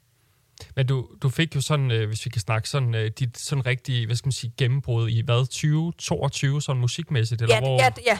Men 0.76 0.86
du, 0.86 1.08
du 1.22 1.28
fik 1.28 1.54
jo 1.54 1.60
sådan, 1.60 1.90
øh, 1.90 2.08
hvis 2.08 2.24
vi 2.24 2.30
kan 2.30 2.40
snakke 2.40 2.68
sådan, 2.68 2.94
øh, 2.94 3.10
dit 3.18 3.38
sådan 3.38 3.66
rigtig, 3.66 4.06
hvad 4.06 4.16
skal 4.16 4.26
man 4.26 4.32
sige, 4.32 4.52
gennembrud 4.58 5.08
i 5.08 5.20
hvad, 5.20 5.46
2022, 5.46 6.62
sådan 6.62 6.80
musikmæssigt? 6.80 7.42
Eller 7.42 7.54
Ja, 7.54 7.60
hvor, 7.60 7.82
ja, 7.82 7.90
ja, 8.06 8.18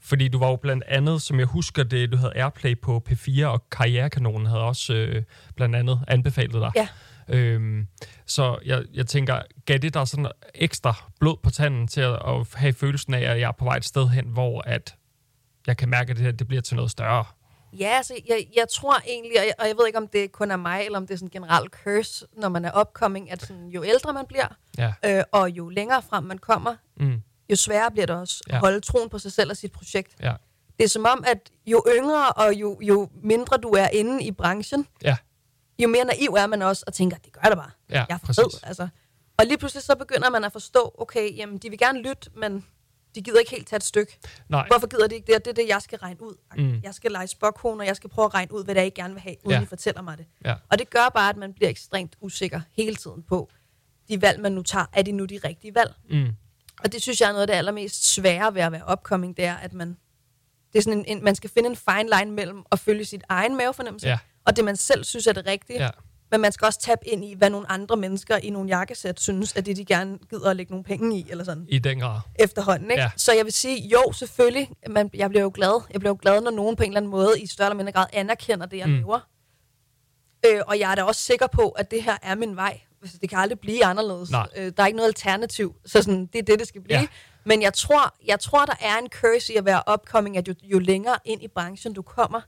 Fordi 0.00 0.28
du 0.28 0.38
var 0.38 0.48
jo 0.48 0.56
blandt 0.56 0.84
andet, 0.88 1.22
som 1.22 1.38
jeg 1.38 1.46
husker 1.46 1.82
det, 1.82 2.12
du 2.12 2.16
havde 2.16 2.32
Airplay 2.36 2.80
på 2.80 3.04
P4, 3.08 3.44
og 3.44 3.70
Karrierekanonen 3.70 4.46
havde 4.46 4.62
også 4.62 4.94
øh, 4.94 5.22
blandt 5.56 5.76
andet 5.76 6.00
anbefalet 6.08 6.54
dig. 6.54 6.72
Ja. 6.76 6.88
Øhm, 7.28 7.86
så 8.26 8.58
jeg, 8.64 8.82
jeg 8.94 9.06
tænker, 9.06 9.42
gav 9.66 9.78
det 9.78 9.94
der 9.94 10.04
sådan 10.04 10.26
ekstra 10.54 11.10
blod 11.20 11.36
på 11.42 11.50
tanden 11.50 11.88
til 11.88 12.00
at, 12.00 12.12
at 12.12 12.46
have 12.54 12.72
følelsen 12.72 13.14
af, 13.14 13.20
at 13.20 13.40
jeg 13.40 13.48
er 13.48 13.52
på 13.52 13.64
vej 13.64 13.76
et 13.76 13.84
sted 13.84 14.08
hen, 14.08 14.24
hvor 14.26 14.62
at 14.66 14.94
jeg 15.66 15.76
kan 15.76 15.88
mærke, 15.88 16.10
at 16.10 16.16
det 16.16 16.24
her 16.24 16.32
det 16.32 16.48
bliver 16.48 16.60
til 16.60 16.76
noget 16.76 16.90
større? 16.90 17.24
Ja, 17.78 17.88
altså, 17.96 18.14
jeg, 18.28 18.46
jeg 18.56 18.68
tror 18.68 18.96
egentlig, 19.06 19.40
og 19.40 19.46
jeg, 19.46 19.54
og 19.58 19.66
jeg 19.68 19.76
ved 19.78 19.86
ikke, 19.86 19.98
om 19.98 20.08
det 20.08 20.32
kun 20.32 20.50
er 20.50 20.56
mig, 20.56 20.84
eller 20.84 20.98
om 20.98 21.06
det 21.06 21.14
er 21.14 21.18
sådan 21.18 21.26
en 21.26 21.30
generel 21.30 21.68
curse, 21.70 22.26
når 22.36 22.48
man 22.48 22.64
er 22.64 22.80
upcoming, 22.80 23.30
at 23.30 23.42
sådan, 23.42 23.68
jo 23.68 23.84
ældre 23.84 24.12
man 24.12 24.26
bliver, 24.26 24.46
Ja. 24.78 24.92
øh, 25.04 25.24
og 25.32 25.50
jo 25.50 25.68
længere 25.68 26.02
frem 26.02 26.24
man 26.24 26.38
kommer, 26.38 26.76
Mm, 26.96 27.22
jo 27.50 27.56
sværere 27.56 27.90
bliver 27.90 28.06
det 28.06 28.16
også 28.16 28.42
Ja. 28.48 28.54
at 28.54 28.60
holde 28.60 28.80
troen 28.80 29.08
på 29.08 29.18
sig 29.18 29.32
selv 29.32 29.50
og 29.50 29.56
sit 29.56 29.72
projekt. 29.72 30.14
ja. 30.22 30.34
Det 30.78 30.84
er 30.84 30.88
som 30.88 31.04
om, 31.06 31.24
at 31.26 31.50
jo 31.66 31.84
yngre 31.98 32.28
og 32.32 32.54
jo, 32.54 32.78
jo 32.82 33.08
mindre 33.22 33.56
du 33.56 33.68
er 33.70 33.88
inde 33.88 34.24
i 34.24 34.30
branchen, 34.32 34.86
Ja. 35.04 35.16
jo 35.78 35.88
mere 35.88 36.04
naiv 36.04 36.28
er 36.38 36.46
man 36.46 36.62
også 36.62 36.84
og 36.86 36.94
tænker, 36.94 37.16
det 37.16 37.32
gør 37.32 37.48
det 37.48 37.56
bare. 37.58 37.70
Ja, 37.90 38.04
jeg 38.08 38.14
er 38.24 38.26
fed, 38.26 38.60
altså. 38.62 38.88
Og 39.38 39.46
lige 39.46 39.58
pludselig 39.58 39.82
så 39.82 39.94
begynder 39.96 40.30
man 40.30 40.44
at 40.44 40.52
forstå, 40.52 40.94
okay, 40.98 41.36
jamen, 41.36 41.58
de 41.58 41.70
vil 41.70 41.78
gerne 41.78 42.02
lytte, 42.02 42.30
men 42.36 42.66
de 43.14 43.22
gider 43.22 43.38
ikke 43.38 43.50
helt 43.50 43.66
tage 43.68 43.76
et 43.76 43.84
stykke. 43.84 44.18
Nej. 44.48 44.66
Hvorfor 44.70 44.86
gider 44.86 45.06
de 45.06 45.14
ikke 45.14 45.26
det? 45.26 45.34
Og 45.34 45.44
det 45.44 45.50
er 45.50 45.54
det, 45.54 45.68
jeg 45.68 45.82
skal 45.82 45.98
regne 45.98 46.22
ud. 46.22 46.34
Mm. 46.56 46.80
Jeg 46.82 46.94
skal 46.94 47.10
lege 47.12 47.26
spokhone, 47.26 47.82
og 47.82 47.86
jeg 47.86 47.96
skal 47.96 48.10
prøve 48.10 48.24
at 48.26 48.34
regne 48.34 48.52
ud, 48.54 48.64
hvad 48.64 48.74
det 48.74 48.80
er, 48.80 48.84
I 48.84 48.90
gerne 48.90 49.14
vil 49.14 49.22
have, 49.22 49.36
uden 49.44 49.50
Ja. 49.50 49.56
ja. 49.58 49.62
I 49.62 49.66
fortæller 49.66 50.02
mig 50.02 50.18
det. 50.18 50.26
Ja. 50.44 50.54
Og 50.70 50.78
det 50.78 50.90
gør 50.90 51.08
bare, 51.14 51.30
at 51.30 51.36
man 51.36 51.52
bliver 51.54 51.68
ekstremt 51.70 52.16
usikker 52.20 52.60
hele 52.72 52.96
tiden 52.96 53.22
på, 53.22 53.50
de 54.08 54.22
valg, 54.22 54.40
man 54.40 54.52
nu 54.52 54.62
tager, 54.62 54.86
er 54.92 55.02
det 55.02 55.14
nu 55.14 55.24
de 55.24 55.40
rigtige 55.44 55.74
valg? 55.74 55.94
Mm, 56.10 56.28
Og 56.84 56.92
det 56.92 57.02
synes 57.02 57.20
jeg 57.20 57.26
er 57.28 57.32
noget 57.32 57.42
af 57.42 57.46
det 57.46 57.54
allermest 57.54 58.14
svære 58.14 58.54
ved 58.54 58.62
at 58.62 58.72
være 58.72 58.92
upcoming, 58.92 59.36
det 59.36 59.44
er, 59.44 59.54
at 59.56 59.72
man, 59.72 59.96
det 60.72 60.78
er 60.78 60.82
sådan 60.82 60.98
en, 60.98 61.04
en, 61.06 61.24
man 61.24 61.34
skal 61.34 61.50
finde 61.50 61.68
en 61.70 61.76
fine 61.76 62.10
line 62.18 62.30
mellem 62.32 62.62
at 62.72 62.78
følge 62.78 63.04
sit 63.04 63.22
egen 63.28 63.56
mavefornemmelse, 63.56 64.08
Ja. 64.08 64.18
og 64.44 64.56
det 64.56 64.64
man 64.64 64.76
selv 64.76 65.04
synes 65.04 65.26
er 65.26 65.32
det 65.32 65.46
rigtige. 65.46 65.82
ja. 65.82 65.90
Men 66.32 66.40
man 66.40 66.52
skal 66.52 66.66
også 66.66 66.80
tabe 66.80 67.08
ind 67.08 67.24
i, 67.24 67.34
hvad 67.34 67.50
nogle 67.50 67.70
andre 67.70 67.96
mennesker 67.96 68.36
i 68.36 68.50
nogle 68.50 68.68
jakkesæt 68.68 69.20
synes, 69.20 69.56
at 69.56 69.66
det 69.66 69.76
de 69.76 69.84
gerne 69.84 70.18
gider 70.30 70.50
at 70.50 70.56
lægge 70.56 70.72
nogle 70.72 70.84
penge 70.84 71.18
i, 71.18 71.26
eller 71.30 71.44
sådan, 71.44 71.66
I 71.68 71.78
den 71.78 72.00
grad. 72.00 72.20
efterhånden. 72.38 72.90
Ikke? 72.90 73.02
Ja. 73.02 73.10
Så 73.16 73.32
jeg 73.32 73.44
vil 73.44 73.52
sige, 73.52 73.88
jo, 73.88 74.12
selvfølgelig, 74.12 74.70
man, 74.90 75.10
jeg 75.14 75.30
bliver 75.30 75.42
jo 75.42 75.50
glad. 75.54 75.82
Jeg 75.92 76.00
bliver 76.00 76.10
jo 76.10 76.18
glad, 76.22 76.40
når 76.40 76.50
nogen 76.50 76.76
på 76.76 76.82
en 76.82 76.88
eller 76.88 77.00
anden 77.00 77.10
måde, 77.10 77.40
i 77.40 77.46
større 77.46 77.68
eller 77.68 77.76
mindre 77.76 77.92
grad, 77.92 78.06
anerkender 78.12 78.66
det, 78.66 78.76
jeg 78.76 78.86
Mm. 78.88 78.94
laver. 78.94 79.20
Øh, 80.46 80.60
og 80.66 80.78
jeg 80.78 80.90
er 80.90 80.94
da 80.94 81.02
også 81.02 81.20
sikker 81.22 81.46
på, 81.46 81.68
at 81.68 81.90
det 81.90 82.02
her 82.02 82.16
er 82.22 82.34
min 82.34 82.56
vej. 82.56 82.80
Altså, 83.02 83.18
det 83.20 83.28
kan 83.30 83.38
aldrig 83.38 83.60
blive 83.60 83.84
anderledes. 83.84 84.30
Nej. 84.30 84.46
Øh, 84.56 84.72
der 84.76 84.82
er 84.82 84.86
ikke 84.86 84.96
noget 84.96 85.08
alternativ, 85.08 85.74
så 85.86 86.02
sådan, 86.02 86.26
det 86.26 86.38
er 86.38 86.42
det, 86.42 86.58
det 86.58 86.68
skal 86.68 86.80
blive. 86.80 86.98
Ja. 86.98 87.06
Men 87.44 87.62
jeg 87.62 87.74
tror, 87.74 88.14
jeg 88.26 88.40
tror, 88.40 88.64
der 88.64 88.74
er 88.80 88.98
en 88.98 89.08
curse 89.08 89.52
i 89.52 89.56
at 89.56 89.64
være 89.64 89.82
upcoming, 89.94 90.36
at 90.36 90.48
jo, 90.48 90.54
jo 90.62 90.78
længere 90.78 91.16
ind 91.24 91.42
i 91.42 91.48
branchen 91.48 91.92
du 91.92 92.02
kommer, 92.02 92.40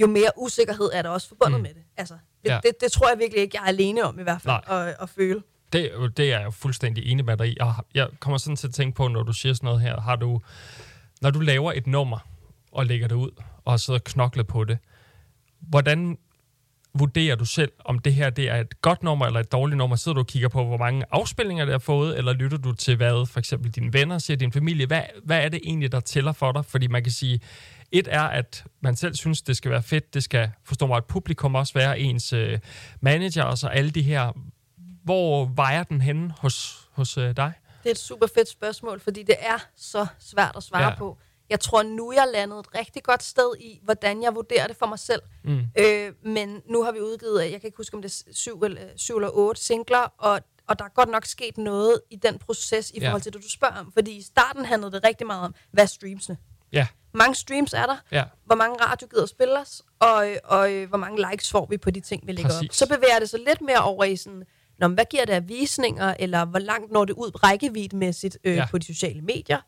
jo 0.00 0.06
mere 0.06 0.30
usikkerhed 0.36 0.90
er 0.92 1.02
der 1.02 1.08
også 1.08 1.28
forbundet 1.28 1.60
Mm. 1.60 1.62
med 1.62 1.74
det. 1.74 1.82
Altså, 1.96 2.14
det, 2.44 2.50
Ja. 2.50 2.60
det, 2.62 2.72
det 2.80 2.92
tror 2.92 3.08
jeg 3.08 3.18
virkelig 3.18 3.42
ikke, 3.42 3.56
jeg 3.56 3.64
er 3.64 3.68
alene 3.68 4.04
om 4.04 4.20
i 4.20 4.22
hvert 4.22 4.42
fald, 4.42 4.56
Nej. 4.68 4.88
at, 4.88 4.96
at 5.00 5.08
føle. 5.08 5.42
Det, 5.72 5.84
er 5.94 6.08
det 6.08 6.32
er 6.32 6.38
jeg 6.38 6.44
jo 6.44 6.50
fuldstændig 6.50 7.06
enig 7.06 7.24
med 7.24 7.36
dig 7.36 7.48
i. 7.48 7.56
Jeg, 7.58 7.72
jeg 7.94 8.08
kommer 8.20 8.38
sådan 8.38 8.56
til 8.56 8.66
at 8.68 8.74
tænke 8.74 8.96
på, 8.96 9.08
når 9.08 9.22
du 9.22 9.32
siger 9.32 9.52
sådan 9.54 9.66
noget 9.66 9.80
her, 9.80 10.00
har 10.00 10.16
du, 10.16 10.40
når 11.20 11.30
du 11.30 11.40
laver 11.40 11.72
et 11.72 11.86
nummer 11.86 12.18
og 12.72 12.86
lægger 12.86 13.08
det 13.08 13.14
ud, 13.14 13.30
og 13.64 13.78
og 13.88 14.04
knoklet 14.04 14.46
på 14.46 14.64
det, 14.64 14.78
hvordan, 15.60 16.18
vurderer 16.94 17.36
du 17.36 17.44
selv, 17.44 17.72
om 17.84 17.98
det 17.98 18.14
her 18.14 18.30
det 18.30 18.48
er 18.48 18.56
et 18.56 18.82
godt 18.82 19.02
nummer 19.02 19.26
eller 19.26 19.40
et 19.40 19.52
dårligt 19.52 19.78
nummer? 19.78 19.96
Sidder 19.96 20.14
du 20.14 20.20
og 20.20 20.26
kigger 20.26 20.48
på, 20.48 20.64
hvor 20.64 20.76
mange 20.76 21.04
afspilninger 21.10 21.64
det 21.64 21.74
har 21.74 21.78
fået, 21.78 22.18
eller 22.18 22.32
lytter 22.32 22.58
du 22.58 22.72
til, 22.72 22.96
hvad 22.96 23.26
for 23.26 23.38
eksempel 23.38 23.70
dine 23.70 23.92
venner 23.92 24.18
siger, 24.18 24.36
din 24.36 24.52
familie? 24.52 24.86
Hvad, 24.86 25.02
hvad 25.24 25.44
er 25.44 25.48
det 25.48 25.60
egentlig, 25.64 25.92
der 25.92 26.00
tæller 26.00 26.32
for 26.32 26.52
dig? 26.52 26.64
Fordi 26.64 26.86
man 26.86 27.02
kan 27.02 27.12
sige, 27.12 27.40
et 27.92 28.08
er, 28.10 28.22
at 28.22 28.64
man 28.80 28.96
selv 28.96 29.14
synes, 29.14 29.42
det 29.42 29.56
skal 29.56 29.70
være 29.70 29.82
fedt. 29.82 30.14
Det 30.14 30.22
skal, 30.22 30.50
forstå 30.64 30.86
mig, 30.86 30.96
at 30.96 31.04
publikum 31.04 31.54
også 31.54 31.74
være 31.74 31.98
ens 31.98 32.32
øh, 32.32 32.58
manager, 33.00 33.42
og 33.42 33.58
så 33.58 33.66
alle 33.68 33.90
de 33.90 34.02
her. 34.02 34.32
Hvor 35.04 35.44
vejer 35.44 35.82
den 35.82 36.00
henne 36.00 36.34
hos, 36.38 36.88
hos 36.92 37.18
øh, 37.18 37.36
dig? 37.36 37.52
Det 37.82 37.86
er 37.86 37.90
et 37.90 37.98
super 37.98 38.26
fedt 38.26 38.48
spørgsmål, 38.48 39.00
fordi 39.00 39.22
det 39.22 39.36
er 39.40 39.58
så 39.76 40.06
svært 40.18 40.56
at 40.56 40.62
svare 40.62 40.82
Ja. 40.84 40.94
på. 40.94 41.18
Jeg 41.50 41.60
tror 41.60 41.82
nu, 41.82 42.12
jeg 42.12 42.28
landet 42.34 42.58
et 42.58 42.74
rigtig 42.74 43.02
godt 43.02 43.22
sted 43.22 43.54
i, 43.60 43.80
hvordan 43.82 44.22
jeg 44.22 44.34
vurderer 44.34 44.66
det 44.66 44.76
for 44.76 44.86
mig 44.86 44.98
selv. 44.98 45.22
Mm. 45.44 45.60
Øh, 45.78 46.12
men 46.24 46.62
nu 46.70 46.82
har 46.82 46.92
vi 46.92 47.00
udgivet, 47.00 47.42
jeg 47.42 47.60
kan 47.60 47.68
ikke 47.68 47.76
huske, 47.76 47.96
om 47.96 48.02
det 48.02 48.24
er 48.28 48.32
syv 48.32 48.60
eller, 48.62 48.80
syv 48.96 49.16
eller 49.16 49.30
otte 49.32 49.60
singler, 49.62 50.12
og, 50.18 50.40
og 50.68 50.78
der 50.78 50.84
er 50.84 50.88
godt 50.88 51.08
nok 51.08 51.24
sket 51.24 51.58
noget 51.58 52.00
i 52.10 52.16
den 52.16 52.38
proces 52.38 52.90
i 52.90 53.00
forhold 53.04 53.22
til 53.22 53.32
det, 53.32 53.42
du 53.42 53.50
spørger 53.50 53.76
om. 53.80 53.92
Fordi 53.92 54.10
i 54.16 54.22
starten 54.22 54.64
handlede 54.64 54.92
det 54.92 55.04
rigtig 55.04 55.26
meget 55.26 55.42
om, 55.42 55.54
hvad 55.70 55.84
er 55.84 55.88
streamsene? 55.88 56.36
Ja, 56.72 56.86
mange 57.12 57.34
streams 57.34 57.72
er 57.72 57.86
der? 57.86 57.96
ja, 58.12 58.24
Hvor 58.44 58.54
mange 58.54 58.76
radio 58.84 59.06
gider 59.06 59.26
spille 59.26 59.58
os? 59.60 59.82
Og, 60.00 60.26
og 60.44 60.72
øh, 60.72 60.88
hvor 60.88 60.98
mange 60.98 61.30
likes 61.30 61.50
får 61.50 61.66
vi 61.70 61.76
på 61.76 61.90
de 61.90 62.00
ting, 62.00 62.26
vi 62.26 62.32
lægger 62.32 62.50
Præcis. 62.50 62.68
op? 62.70 62.74
Så 62.74 62.86
bevæger 62.96 63.18
det 63.18 63.30
sig 63.30 63.40
lidt 63.46 63.60
mere 63.60 63.78
over 63.82 64.04
i 64.04 64.16
sådan, 64.16 64.42
Nå, 64.78 64.88
hvad 64.88 65.04
giver 65.10 65.24
det 65.24 65.32
af 65.32 65.48
visninger, 65.48 66.14
eller 66.18 66.44
hvor 66.44 66.58
langt 66.58 66.92
når 66.92 67.04
det 67.04 67.14
ud 67.14 67.44
rækkevidemæssigt 67.44 68.38
øh, 68.44 68.54
Ja. 68.54 68.60
ja. 68.60 68.66
på 68.70 68.78
de 68.78 68.86
sociale 68.86 69.20
medier? 69.20 69.58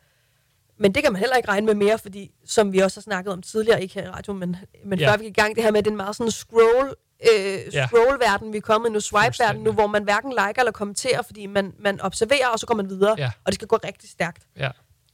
Men 0.78 0.94
det 0.94 1.02
kan 1.02 1.12
man 1.12 1.18
heller 1.20 1.36
ikke 1.36 1.48
regne 1.48 1.66
med 1.66 1.74
mere, 1.74 1.98
fordi 1.98 2.30
som 2.46 2.72
vi 2.72 2.78
også 2.78 3.00
har 3.00 3.02
snakket 3.02 3.32
om 3.32 3.42
tidligere, 3.42 3.82
ikke 3.82 3.94
her 3.94 4.04
i 4.04 4.10
radioen, 4.10 4.38
men, 4.38 4.56
men 4.84 4.98
Ja. 4.98 5.04
ja. 5.04 5.12
før 5.12 5.16
vi 5.18 5.24
gik 5.24 5.38
i 5.38 5.40
gang, 5.40 5.54
det 5.56 5.64
her 5.64 5.70
med, 5.70 5.78
at 5.78 5.84
det 5.84 5.90
er 5.90 5.92
en 5.92 5.96
meget 5.96 6.16
sådan 6.16 6.30
scroll, 6.30 6.94
øh, 7.34 7.58
Ja. 7.74 7.86
scroll-verden, 7.86 8.52
vi 8.52 8.56
er 8.56 8.60
kommet 8.62 8.88
i 8.88 8.92
nu, 8.92 9.00
swipe-verden 9.00 9.62
nu, 9.62 9.72
hvor 9.72 9.86
man 9.86 10.04
hverken 10.04 10.30
liker 10.30 10.58
eller 10.60 10.72
kommenterer, 10.72 11.22
fordi 11.22 11.46
man, 11.46 11.74
man 11.78 12.00
observerer, 12.00 12.46
og 12.48 12.58
så 12.58 12.66
går 12.66 12.74
man 12.74 12.88
videre, 12.90 13.14
Ja. 13.18 13.30
og 13.44 13.46
det 13.46 13.54
skal 13.54 13.68
gå 13.68 13.78
rigtig 13.84 14.10
stærkt. 14.10 14.42
ja. 14.56 14.70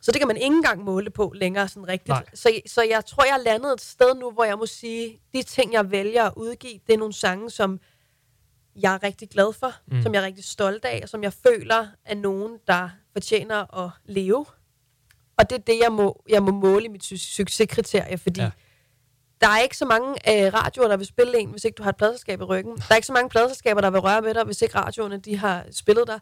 Så 0.07 0.13
det 0.13 0.21
kan 0.21 0.29
man 0.29 0.37
ikke 0.37 0.47
engang 0.57 0.85
måle 0.85 1.11
på 1.11 1.33
længere 1.35 1.69
sådan 1.69 1.89
rigtigt. 1.89 2.09
Nej. 2.09 2.25
Så, 2.35 2.61
så 2.67 2.83
jeg 2.83 3.05
tror, 3.07 3.25
jeg 3.25 3.33
er 3.35 3.43
landet 3.43 3.73
et 3.73 3.81
sted 3.81 4.15
nu, 4.15 4.31
hvor 4.31 4.45
jeg 4.45 4.59
må 4.59 4.67
sige, 4.67 5.21
de 5.35 5.43
ting, 5.43 5.73
jeg 5.73 5.91
vælger 5.91 6.25
at 6.25 6.33
udgive, 6.37 6.81
det 6.87 6.93
er 6.95 6.99
nogle 6.99 7.13
sange, 7.15 7.51
som 7.51 7.81
jeg 8.77 8.95
er 8.95 9.03
rigtig 9.03 9.29
glad 9.31 9.53
for, 9.53 9.73
Mm. 9.87 10.03
som 10.03 10.15
jeg 10.15 10.21
er 10.23 10.27
rigtig 10.27 10.45
stolt 10.45 10.85
af, 10.85 11.01
og 11.03 11.09
som 11.09 11.23
jeg 11.23 11.33
føler 11.33 11.87
er 12.05 12.15
nogen, 12.15 12.59
der 12.67 12.89
fortjener 13.13 13.85
at 13.85 13.91
leve. 14.05 14.47
Og 15.39 15.51
det 15.51 15.59
er 15.59 15.63
det, 15.63 15.79
jeg 15.83 15.93
må, 15.93 16.25
jeg 16.29 16.43
må 16.43 16.51
måle 16.53 16.85
i 16.85 16.89
mit 16.89 17.05
su- 17.05 17.35
succeskriterie, 17.35 18.19
fordi 18.19 18.41
Ja. 18.41 18.45
ja. 18.47 18.51
der 19.41 19.49
er 19.49 19.59
ikke 19.59 19.77
så 19.77 19.85
mange 19.85 20.09
øh, 20.11 20.55
radioer, 20.55 20.89
der 20.89 20.97
vil 20.97 21.07
spille 21.07 21.39
en, 21.39 21.51
hvis 21.51 21.65
ikke 21.65 21.77
du 21.77 21.83
har 21.83 21.91
et 21.91 21.97
pladselskab 21.97 22.41
i 22.41 22.45
ryggen. 22.45 22.77
Der 22.77 22.85
er 22.91 22.95
ikke 22.97 23.07
så 23.07 23.13
mange 23.13 23.29
pladselskaber, 23.29 23.81
der 23.81 23.91
vil 23.91 24.01
røre 24.01 24.23
med 24.23 24.35
dig, 24.35 24.45
hvis 24.45 24.63
ikke 24.63 24.75
radioerne 24.79 25.19
de 25.19 25.37
har 25.37 25.65
spillet 25.73 26.07
dig. 26.07 26.21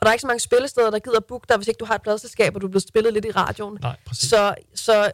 Og 0.00 0.06
der 0.06 0.08
er 0.08 0.12
ikke 0.12 0.20
så 0.20 0.26
mange 0.26 0.40
spillesteder, 0.40 0.90
der 0.90 0.98
gider 0.98 1.20
booke 1.20 1.46
dig, 1.48 1.56
hvis 1.56 1.68
ikke 1.68 1.78
du 1.78 1.84
har 1.84 1.94
et 1.94 2.02
pladselskab, 2.02 2.54
og 2.54 2.60
du 2.60 2.66
er 2.66 2.70
blevet 2.70 2.88
spillet 2.88 3.12
lidt 3.12 3.24
i 3.24 3.30
radioen. 3.30 3.78
Nej, 3.82 3.96
præcis. 4.06 4.28
Så, 4.30 4.54
så 4.74 5.12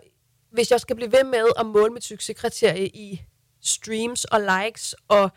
hvis 0.52 0.70
jeg 0.70 0.80
skal 0.80 0.96
blive 0.96 1.12
ved 1.12 1.24
med 1.24 1.44
at 1.58 1.66
måle 1.66 1.92
mit 1.92 2.04
succeskriterie 2.04 2.88
i 2.88 3.22
streams 3.62 4.24
og 4.24 4.40
likes 4.40 4.94
og 5.08 5.30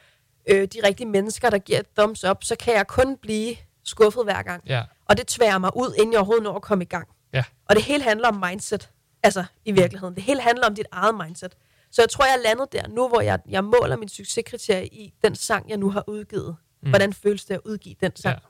øh, 0.49 0.67
de 0.67 0.77
rigtige 0.83 1.07
mennesker, 1.07 1.49
der 1.49 1.57
giver 1.57 1.79
et 1.79 1.87
thumbs 1.97 2.23
up, 2.23 2.43
så 2.43 2.55
kan 2.55 2.73
jeg 2.73 2.87
kun 2.87 3.17
blive 3.17 3.55
skuffet 3.83 4.23
hver 4.23 4.41
gang. 4.41 4.63
Ja, 4.67 4.83
Og 5.05 5.17
det 5.17 5.27
tværer 5.27 5.57
mig 5.57 5.71
ud, 5.77 5.93
inden 5.97 6.11
jeg 6.11 6.19
overhovedet 6.19 6.43
når 6.43 6.55
at 6.55 6.61
komme 6.61 6.83
i 6.83 6.87
gang. 6.87 7.07
ja, 7.33 7.43
Og 7.69 7.75
det 7.75 7.83
hele 7.83 8.03
handler 8.03 8.27
om 8.27 8.43
mindset. 8.49 8.89
Altså, 9.23 9.45
i 9.65 9.71
virkeligheden. 9.71 10.15
Det 10.15 10.23
hele 10.23 10.41
handler 10.41 10.67
om 10.67 10.75
dit 10.75 10.85
eget 10.91 11.15
mindset. 11.25 11.55
Så 11.91 12.01
jeg 12.01 12.09
tror, 12.09 12.25
jeg 12.25 12.33
er 12.33 12.43
landet 12.43 12.73
der 12.73 12.87
nu, 12.87 13.07
hvor 13.07 13.21
jeg, 13.21 13.39
jeg 13.49 13.63
måler 13.63 13.95
min 13.95 14.09
succeskriterie 14.09 14.87
i 14.87 15.13
den 15.23 15.35
sang, 15.35 15.69
jeg 15.69 15.77
nu 15.77 15.89
har 15.89 16.03
udgivet. 16.07 16.55
Mm. 16.83 16.89
Hvordan 16.89 17.13
føles 17.13 17.45
det 17.45 17.53
at 17.53 17.61
udgive 17.65 17.95
den 18.01 18.15
sang? 18.15 18.35
ja. 18.35 18.47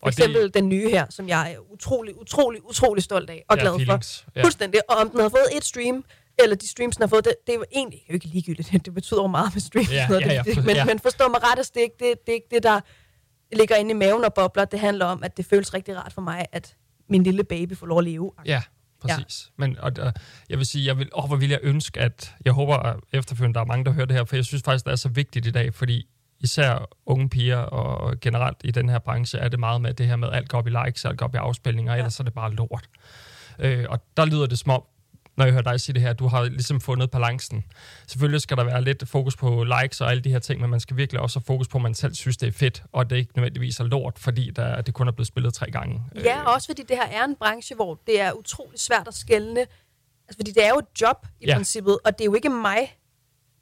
For 0.00 0.08
eksempel 0.08 0.42
det, 0.42 0.54
den 0.54 0.68
nye 0.68 0.90
her, 0.90 1.06
som 1.10 1.28
jeg 1.28 1.52
er 1.52 1.72
utrolig, 1.72 2.20
utrolig, 2.20 2.68
utrolig 2.68 3.02
stolt 3.04 3.30
af 3.30 3.44
og 3.48 3.56
Ja, 3.56 3.62
glad 3.62 3.72
for. 3.72 3.78
feelings. 3.78 4.26
Ja. 4.36 4.42
Fuldstændig. 4.44 4.80
Og 4.90 4.96
om 4.96 5.10
den 5.10 5.20
har 5.20 5.28
fået 5.28 5.56
et 5.56 5.64
stream, 5.64 6.04
eller 6.38 6.56
de 6.56 6.68
streams, 6.68 6.96
den 6.96 7.02
har 7.02 7.08
fået, 7.08 7.24
det, 7.24 7.34
det 7.46 7.52
er 7.52 7.56
jo 7.56 7.64
egentlig 7.74 8.04
jo 8.08 8.14
ikke 8.14 8.26
ligegyldigt. 8.26 8.70
Det 8.84 8.94
betyder 8.94 9.22
jo 9.22 9.26
meget 9.26 9.54
med 9.54 9.60
streams. 9.62 9.92
Ja, 9.92 10.08
noget. 10.08 10.22
ja, 10.26 10.32
ja, 10.32 10.42
Det- 10.42 10.64
men, 10.66 10.76
ja. 10.76 10.84
men 10.84 10.98
forstå 10.98 11.28
mig 11.28 11.42
ret, 11.42 11.58
altså, 11.58 11.72
det 11.74 11.80
er, 11.80 11.84
ikke 11.84 11.96
det, 11.98 12.26
det 12.26 12.32
er 12.32 12.34
ikke 12.34 12.48
det, 12.50 12.62
der 12.62 12.80
ligger 13.56 13.76
inde 13.76 13.90
i 13.90 13.94
maven 13.94 14.24
og 14.24 14.34
bobler. 14.34 14.64
Det 14.64 14.80
handler 14.80 15.04
om, 15.06 15.22
at 15.22 15.36
det 15.36 15.46
føles 15.46 15.74
rigtig 15.74 15.96
rart 15.96 16.12
for 16.12 16.20
mig, 16.22 16.46
at 16.52 16.76
min 17.08 17.22
lille 17.22 17.44
baby 17.44 17.76
får 17.76 17.86
lov 17.86 17.98
at 17.98 18.04
leve. 18.04 18.32
Ja, 18.46 18.62
præcis. 19.02 19.46
Ja. 19.46 19.66
Men 19.66 19.78
og, 19.78 19.92
og, 20.00 20.12
jeg 20.48 20.58
vil 20.58 20.66
sige, 20.66 20.86
jeg 20.86 20.98
vil, 20.98 21.08
åh, 21.14 21.24
hvor 21.26 21.36
vil 21.36 21.48
jeg 21.50 21.58
ønske, 21.62 22.00
at 22.00 22.34
jeg 22.44 22.52
håber 22.52 22.76
at 22.76 22.96
efterfølgende, 23.12 23.54
der 23.54 23.60
er 23.60 23.64
mange, 23.64 23.84
der 23.84 23.90
hører 23.92 24.06
det 24.06 24.16
her, 24.16 24.24
for 24.24 24.36
jeg 24.36 24.44
synes 24.44 24.62
faktisk, 24.64 24.84
det 24.84 24.92
er 24.92 24.96
så 24.96 25.08
vigtigt 25.08 25.46
i 25.46 25.50
dag, 25.50 25.74
fordi 25.74 26.08
især 26.40 26.88
unge 27.06 27.28
piger 27.28 27.58
og 27.58 28.20
generelt 28.20 28.56
i 28.64 28.70
den 28.70 28.88
her 28.88 28.98
branche, 28.98 29.38
er 29.38 29.48
det 29.48 29.60
meget 29.60 29.80
med 29.80 29.94
det 29.94 30.06
her 30.06 30.16
med, 30.16 30.28
alt 30.32 30.48
går 30.48 30.58
op 30.58 30.66
i 30.66 30.70
likes, 30.70 31.04
alt 31.04 31.18
går 31.18 31.26
op 31.26 31.34
i 31.34 31.38
afspilninger, 31.38 31.92
ja. 31.92 31.98
ellers 31.98 32.20
er 32.20 32.24
det 32.24 32.34
bare 32.34 32.52
lort. 32.52 32.88
Øh, 33.58 33.84
og 33.88 34.00
der 34.16 34.24
lyder 34.24 34.46
det 34.46 34.58
som 34.58 34.70
om, 34.70 34.82
når 35.36 35.44
jeg 35.44 35.52
hører 35.52 35.62
dig 35.62 35.80
sige 35.80 35.94
det 35.94 36.02
her, 36.02 36.12
du 36.12 36.26
har 36.26 36.44
ligesom 36.44 36.80
fundet 36.80 37.10
balancen. 37.10 37.64
Selvfølgelig 38.06 38.40
skal 38.40 38.56
der 38.56 38.64
være 38.64 38.82
lidt 38.82 39.08
fokus 39.08 39.36
på 39.36 39.64
likes 39.64 40.00
og 40.00 40.10
alle 40.10 40.22
de 40.22 40.30
her 40.30 40.38
ting, 40.38 40.60
men 40.60 40.70
man 40.70 40.80
skal 40.80 40.96
virkelig 40.96 41.20
også 41.20 41.38
have 41.38 41.44
fokus 41.44 41.68
på, 41.68 41.78
at 41.78 41.82
man 41.82 41.94
selv 41.94 42.14
synes, 42.14 42.36
det 42.36 42.46
er 42.46 42.52
fedt, 42.52 42.82
og 42.92 43.10
det 43.10 43.16
ikke 43.16 43.32
nødvendigvis 43.36 43.80
er 43.80 43.84
lort, 43.84 44.18
fordi 44.18 44.50
der, 44.50 44.80
det 44.80 44.94
kun 44.94 45.08
er 45.08 45.12
blevet 45.12 45.26
spillet 45.26 45.54
tre 45.54 45.70
gange. 45.70 46.02
Ja, 46.14 46.42
og 46.42 46.52
også 46.52 46.68
fordi 46.68 46.82
det 46.82 46.96
her 46.96 47.20
er 47.20 47.24
en 47.24 47.36
branche, 47.36 47.76
hvor 47.76 48.00
det 48.06 48.20
er 48.20 48.32
utrolig 48.32 48.80
svært 48.80 49.08
at 49.08 49.14
skelne. 49.14 49.60
Altså, 49.60 50.38
fordi 50.38 50.52
det 50.52 50.64
er 50.64 50.68
jo 50.68 50.78
et 50.78 51.00
job 51.02 51.26
i 51.40 51.46
ja. 51.46 51.54
princippet, 51.54 51.98
og 52.04 52.12
det 52.12 52.20
er 52.20 52.24
jo 52.24 52.34
ikke 52.34 52.48
mig, 52.48 52.96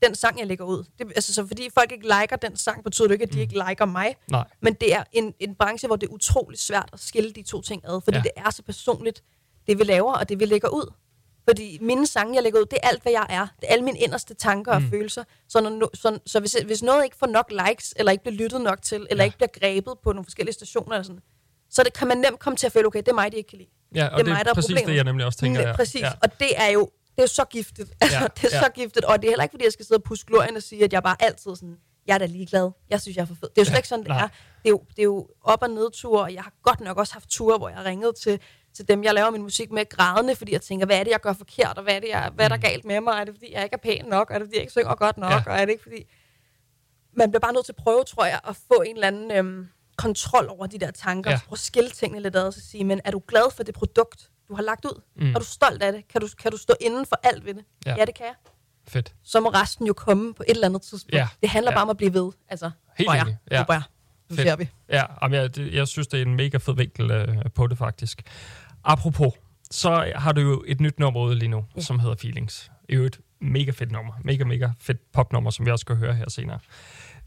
den 0.02 0.14
sang, 0.14 0.38
jeg 0.38 0.46
lægger 0.46 0.64
ud. 0.64 0.84
Det, 0.98 1.06
altså, 1.16 1.34
så 1.34 1.46
fordi 1.46 1.68
folk 1.74 1.92
ikke 1.92 2.04
liker 2.20 2.36
den 2.36 2.56
sang, 2.56 2.84
betyder 2.84 3.08
det 3.08 3.14
ikke, 3.14 3.22
at 3.22 3.32
de 3.32 3.36
mm. 3.36 3.40
ikke 3.42 3.62
liker 3.68 3.84
mig. 3.84 4.16
Nej, 4.30 4.44
Men 4.60 4.74
det 4.74 4.94
er 4.94 5.04
en, 5.12 5.34
en 5.40 5.54
branche, 5.54 5.86
hvor 5.86 5.96
det 5.96 6.06
er 6.06 6.10
utrolig 6.12 6.58
svært 6.58 6.88
at 6.92 7.00
skille 7.00 7.32
de 7.32 7.42
to 7.42 7.60
ting 7.62 7.82
ad, 7.88 8.00
fordi 8.04 8.16
Ja. 8.16 8.22
det 8.22 8.30
er 8.36 8.50
så 8.50 8.62
personligt, 8.62 9.22
det 9.66 9.78
vi 9.78 9.84
laver, 9.84 10.12
og 10.14 10.28
det 10.28 10.40
vi 10.40 10.44
lægger 10.44 10.68
ud. 10.68 10.92
Fordi 11.48 11.78
mine 11.80 12.06
sange, 12.06 12.34
jeg 12.34 12.42
lægger 12.42 12.60
ud, 12.60 12.64
det 12.66 12.78
er 12.82 12.88
alt, 12.88 13.02
hvad 13.02 13.12
jeg 13.12 13.26
er. 13.28 13.46
Det 13.60 13.68
er 13.68 13.72
alle 13.72 13.84
mine 13.84 13.98
inderste 13.98 14.34
tanker 14.34 14.72
og 14.72 14.82
Mm. 14.82 14.90
følelser. 14.90 15.24
Så, 15.48 15.60
når, 15.60 15.90
så, 15.96 16.18
så 16.26 16.40
hvis, 16.40 16.56
hvis 16.66 16.82
noget 16.82 17.04
ikke 17.04 17.16
får 17.16 17.26
nok 17.26 17.52
likes, 17.68 17.94
eller 17.96 18.12
ikke 18.12 18.24
bliver 18.24 18.36
lyttet 18.36 18.60
nok 18.60 18.82
til, 18.82 19.06
eller 19.10 19.24
Ja. 19.24 19.26
ikke 19.26 19.36
bliver 19.36 19.48
grebet 19.60 19.94
på 20.04 20.12
nogle 20.12 20.24
forskellige 20.24 20.54
stationer, 20.54 20.92
eller 20.92 21.02
sådan, 21.02 21.20
så 21.70 21.82
det, 21.82 21.92
kan 21.92 22.08
man 22.08 22.18
nemt 22.18 22.38
komme 22.38 22.56
til 22.56 22.66
at 22.66 22.72
føle, 22.72 22.86
okay, 22.86 22.98
det 22.98 23.08
er 23.08 23.12
mig, 23.14 23.32
de 23.32 23.36
ikke 23.36 23.48
kan 23.48 23.58
lide. 23.58 23.68
ja, 23.94 24.06
og 24.06 24.10
det 24.10 24.18
er 24.20 24.24
det 24.24 24.30
er, 24.30 24.34
mig, 24.34 24.44
der 24.44 24.50
er 24.50 24.54
præcis 24.54 24.70
problemet. 24.70 24.88
det, 24.88 24.96
jeg 24.96 25.04
nemlig 25.04 25.26
også 25.26 25.38
tænker. 25.38 25.60
Ja, 25.60 25.68
ja. 25.68 25.76
præcis, 25.76 26.00
Ja. 26.00 26.10
og 26.22 26.40
det 26.40 26.50
er 26.56 26.68
jo 26.68 26.90
det 27.16 27.18
er 27.18 27.22
jo 27.22 27.26
så 27.26 27.44
giftigt. 27.44 27.90
Altså, 28.00 28.18
Ja, 28.18 28.26
det 28.26 28.44
er 28.44 28.56
ja. 28.56 28.62
så 28.62 28.68
giftigt, 28.74 29.04
og 29.04 29.22
det 29.22 29.26
er 29.28 29.30
heller 29.30 29.42
ikke, 29.42 29.52
fordi 29.52 29.64
jeg 29.64 29.72
skal 29.72 29.86
sidde 29.86 29.98
og 29.98 30.02
puske 30.02 30.26
glorien 30.26 30.56
og 30.56 30.62
sige, 30.62 30.84
at 30.84 30.92
jeg 30.92 31.02
bare 31.02 31.16
altid 31.20 31.56
sådan, 31.56 31.76
jeg 32.06 32.14
er 32.14 32.18
da 32.18 32.26
ligeglad. 32.26 32.70
Jeg 32.90 33.00
synes, 33.00 33.16
jeg 33.16 33.22
er 33.22 33.26
for 33.26 33.34
fed. 33.34 33.48
Det 33.48 33.58
er 33.58 33.62
jo 33.62 33.64
slet 33.64 33.72
Ja, 33.72 33.78
ikke 33.78 33.88
sådan, 33.88 34.02
det 34.04 34.08
nej. 34.08 34.22
er. 34.24 34.28
Det 34.28 34.64
er, 34.64 34.70
jo, 34.70 34.84
det 34.90 34.98
er 34.98 35.02
jo 35.04 35.28
op- 35.42 35.62
og 35.62 35.70
nedture, 35.70 36.22
og 36.22 36.34
jeg 36.34 36.42
har 36.42 36.52
godt 36.62 36.80
nok 36.80 36.96
også 36.98 37.12
haft 37.12 37.28
ture, 37.28 37.58
hvor 37.58 37.68
jeg 37.68 37.78
har 37.78 37.84
ringet 37.84 38.16
til, 38.16 38.40
til 38.74 38.88
dem, 38.88 39.04
jeg 39.04 39.14
laver 39.14 39.30
min 39.30 39.42
musik 39.42 39.70
med, 39.72 39.88
grædende, 39.88 40.36
fordi 40.36 40.52
jeg 40.52 40.60
tænker, 40.62 40.86
hvad 40.86 40.98
er 41.00 41.04
det, 41.04 41.10
jeg 41.10 41.20
gør 41.20 41.32
forkert, 41.32 41.76
og 41.78 41.82
hvad 41.82 41.94
er, 41.96 42.00
det, 42.00 42.08
jeg, 42.08 42.30
hvad 42.34 42.44
er 42.44 42.48
der 42.48 42.56
galt 42.56 42.84
med 42.84 43.00
mig? 43.00 43.12
Er 43.20 43.24
det, 43.24 43.34
fordi 43.34 43.52
jeg 43.52 43.64
ikke 43.64 43.74
er 43.74 43.78
pæn 43.78 44.04
nok? 44.08 44.30
Er 44.30 44.38
det, 44.38 44.46
fordi 44.46 44.54
jeg 44.56 44.62
ikke 44.62 44.70
synger 44.72 44.94
godt 44.94 45.16
nok? 45.18 45.30
Ja. 45.30 45.36
Ja. 45.46 45.50
Og 45.52 45.56
er 45.56 45.64
det 45.64 45.72
ikke, 45.72 45.82
fordi... 45.82 46.06
Man 47.16 47.30
bliver 47.30 47.40
bare 47.40 47.52
nødt 47.52 47.64
til 47.64 47.72
at 47.72 47.76
prøve, 47.76 48.04
tror 48.04 48.24
jeg, 48.24 48.40
at 48.48 48.56
få 48.56 48.82
en 48.86 48.94
eller 48.94 49.06
anden 49.06 49.30
øhm, 49.30 49.68
kontrol 49.98 50.46
over 50.48 50.66
de 50.66 50.78
der 50.78 50.90
tanker. 50.90 51.30
Ja. 51.30 51.34
Ja. 51.34 51.40
Prøve 51.46 51.54
at 51.56 51.58
skille 51.58 51.90
tingene 51.90 52.22
lidt 52.22 52.36
ad, 52.36 52.46
og 52.46 52.54
sige, 52.54 52.84
men 52.84 53.00
er 53.04 53.10
du 53.10 53.22
glad 53.28 53.50
for 53.56 53.62
det 53.62 53.74
produkt, 53.74 54.30
du 54.48 54.54
har 54.54 54.62
lagt 54.62 54.84
ud? 54.84 55.00
Mm. 55.16 55.30
Er 55.34 55.38
du 55.38 55.44
stolt 55.44 55.82
af 55.82 55.92
det? 55.92 56.08
Kan 56.08 56.20
du, 56.20 56.28
kan 56.42 56.50
du 56.50 56.56
stå 56.56 56.74
inden 56.80 57.06
for 57.06 57.20
alt 57.22 57.44
ved 57.44 57.54
det? 57.54 57.64
Ja. 57.86 57.94
Ja, 57.98 58.04
det 58.04 58.14
kan 58.14 58.26
jeg. 58.26 58.34
Fedt. 58.88 59.14
Så 59.22 59.40
må 59.40 59.48
resten 59.48 59.86
jo 59.86 59.92
komme 59.92 60.34
på 60.34 60.42
et 60.48 60.50
eller 60.54 60.68
andet 60.68 60.82
tidspunkt. 60.82 61.14
Ja. 61.14 61.28
Det 61.42 61.50
handler 61.50 61.70
Ja. 61.72 61.76
bare 61.76 61.82
om 61.82 61.90
at 61.90 61.96
blive 61.96 62.14
ved. 62.14 62.32
Altså, 62.48 62.70
Helt 62.98 63.10
enig. 63.10 63.36
Ja. 63.50 63.58
Håber 63.58 63.74
jeg. 63.74 63.82
Nu 64.30 64.36
ser 64.36 64.56
vi. 64.56 64.68
Ja, 64.88 65.02
jamen, 65.22 65.40
jeg, 65.40 65.56
det, 65.56 65.74
jeg 65.74 65.88
synes, 65.88 66.06
det 66.08 66.18
er 66.18 66.24
en 66.24 66.34
mega 66.34 66.56
fed 66.56 66.74
vinkel 66.74 67.10
øh, 67.10 67.36
på 67.54 67.66
det 67.66 67.78
faktisk. 67.78 68.22
Apropos, 68.84 69.32
så 69.70 70.12
har 70.16 70.32
du 70.32 70.40
jo 70.40 70.64
et 70.66 70.80
nyt 70.80 70.98
nummer 70.98 71.20
ude 71.20 71.34
lige 71.34 71.48
nu, 71.48 71.56
ja. 71.56 71.62
Ja. 71.76 71.80
som 71.80 71.98
hedder 71.98 72.16
Feelings. 72.16 72.70
I 72.88 72.92
øvrigt 72.94 73.20
mega 73.40 73.70
fedt 73.70 73.92
nummer. 73.92 74.12
Mega, 74.24 74.44
mega 74.44 74.68
fedt 74.80 75.12
popnummer, 75.12 75.50
som 75.50 75.66
vi 75.66 75.70
også 75.70 75.80
skal 75.80 75.96
høre 75.96 76.14
her 76.14 76.28
senere. 76.30 76.58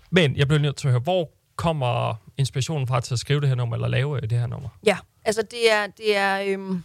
Men 0.09 0.35
jeg 0.37 0.47
bliver 0.47 0.59
nødt 0.61 0.75
til 0.75 0.87
at 0.87 0.91
høre, 0.91 1.01
hvor 1.01 1.29
kommer 1.55 2.13
inspirationen 2.37 2.87
fra 2.87 3.01
til 3.01 3.13
at 3.13 3.19
skrive 3.19 3.41
det 3.41 3.47
her 3.49 3.55
nummer, 3.55 3.75
eller 3.75 3.87
lave 3.87 4.15
øh, 4.23 4.29
det 4.29 4.39
her 4.39 4.47
nummer? 4.47 4.69
Ja, 4.85 4.97
altså 5.25 5.41
det 5.41 5.71
er, 5.71 5.87
det 5.87 6.17
er 6.17 6.43
øhm, 6.47 6.83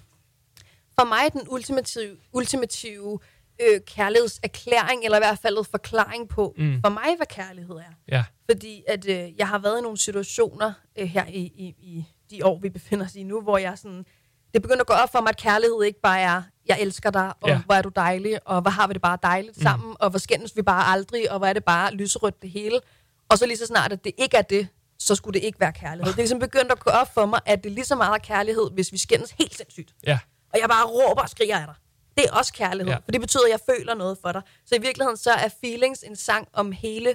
for 1.00 1.04
mig 1.04 1.32
den 1.32 1.42
ultimative, 1.48 2.16
ultimative 2.32 3.18
øh, 3.62 3.80
kærlighedserklæring, 3.86 5.04
eller 5.04 5.18
i 5.18 5.20
hvert 5.20 5.38
fald 5.38 5.64
forklaring 5.70 6.28
på, 6.28 6.54
Mm. 6.58 6.80
for 6.84 6.90
mig, 6.90 7.16
hvad 7.16 7.26
kærlighed 7.26 7.74
er. 7.76 7.92
Ja, 8.08 8.24
Fordi 8.50 8.82
at 8.88 9.08
øh, 9.08 9.38
jeg 9.38 9.48
har 9.48 9.58
været 9.58 9.78
i 9.78 9.82
nogle 9.82 9.98
situationer 9.98 10.72
øh, 10.98 11.06
her 11.06 11.26
i, 11.26 11.40
i, 11.40 11.66
i 11.78 12.04
de 12.30 12.46
år, 12.46 12.58
vi 12.62 12.68
befinder 12.68 13.04
os 13.06 13.14
i 13.14 13.22
nu, 13.22 13.40
hvor 13.40 13.58
jeg 13.58 13.78
sådan, 13.78 14.04
det 14.54 14.62
begynder 14.62 14.80
at 14.80 14.86
gå 14.86 14.92
op 14.94 15.12
for 15.12 15.20
mig, 15.20 15.28
at 15.28 15.36
kærlighed 15.36 15.82
ikke 15.82 16.00
bare 16.00 16.20
er, 16.20 16.42
jeg 16.66 16.80
elsker 16.80 17.10
dig, 17.10 17.32
og 17.40 17.48
ja. 17.48 17.60
hvor 17.66 17.74
er 17.74 17.82
du 17.82 17.88
dejlig, 17.96 18.48
og 18.48 18.60
hvor 18.60 18.70
har 18.70 18.86
vi 18.86 18.92
det 18.92 19.02
bare 19.02 19.18
dejligt 19.22 19.56
Mm. 19.56 19.62
sammen, 19.62 19.96
og 20.00 20.10
hvor 20.10 20.18
skændes 20.18 20.56
vi 20.56 20.62
bare 20.62 20.84
aldrig, 20.92 21.30
og 21.32 21.38
hvor 21.38 21.46
er 21.46 21.52
det 21.52 21.64
bare 21.64 21.94
lyserødt 21.94 22.42
det 22.42 22.50
hele. 22.50 22.80
Og 23.28 23.38
så 23.38 23.46
lige 23.46 23.56
så 23.56 23.66
snart, 23.66 23.92
at 23.92 24.04
det 24.04 24.12
ikke 24.18 24.36
er 24.36 24.42
det, 24.42 24.68
så 24.98 25.14
skulle 25.14 25.40
det 25.40 25.46
ikke 25.46 25.60
være 25.60 25.72
kærlighed. 25.72 26.06
Det 26.12 26.18
er 26.18 26.22
ligesom 26.22 26.38
begyndt 26.38 26.72
at 26.72 26.80
gå 26.80 26.90
op 26.90 27.14
for 27.14 27.26
mig, 27.26 27.40
at 27.46 27.64
det 27.64 27.70
er 27.70 27.74
lige 27.74 27.84
så 27.84 27.96
meget 27.96 28.22
kærlighed, 28.22 28.70
hvis 28.74 28.92
vi 28.92 28.98
skændes 28.98 29.30
helt 29.30 29.56
sindssygt. 29.56 29.94
ja, 30.06 30.18
Og 30.52 30.58
jeg 30.60 30.68
bare 30.68 30.86
råber 30.86 31.22
og 31.22 31.28
skriger 31.28 31.58
af 31.58 31.66
dig. 31.66 31.74
Det 32.16 32.24
er 32.24 32.32
også 32.32 32.52
kærlighed, 32.52 32.92
Ja. 32.92 32.98
for 33.04 33.12
det 33.12 33.20
betyder, 33.20 33.44
at 33.44 33.50
jeg 33.50 33.60
føler 33.76 33.94
noget 33.94 34.18
for 34.22 34.32
dig. 34.32 34.42
Så 34.66 34.74
i 34.74 34.80
virkeligheden 34.80 35.16
så 35.16 35.30
er 35.30 35.48
Feelings 35.60 36.02
en 36.02 36.16
sang 36.16 36.48
om 36.52 36.72
hele 36.72 37.14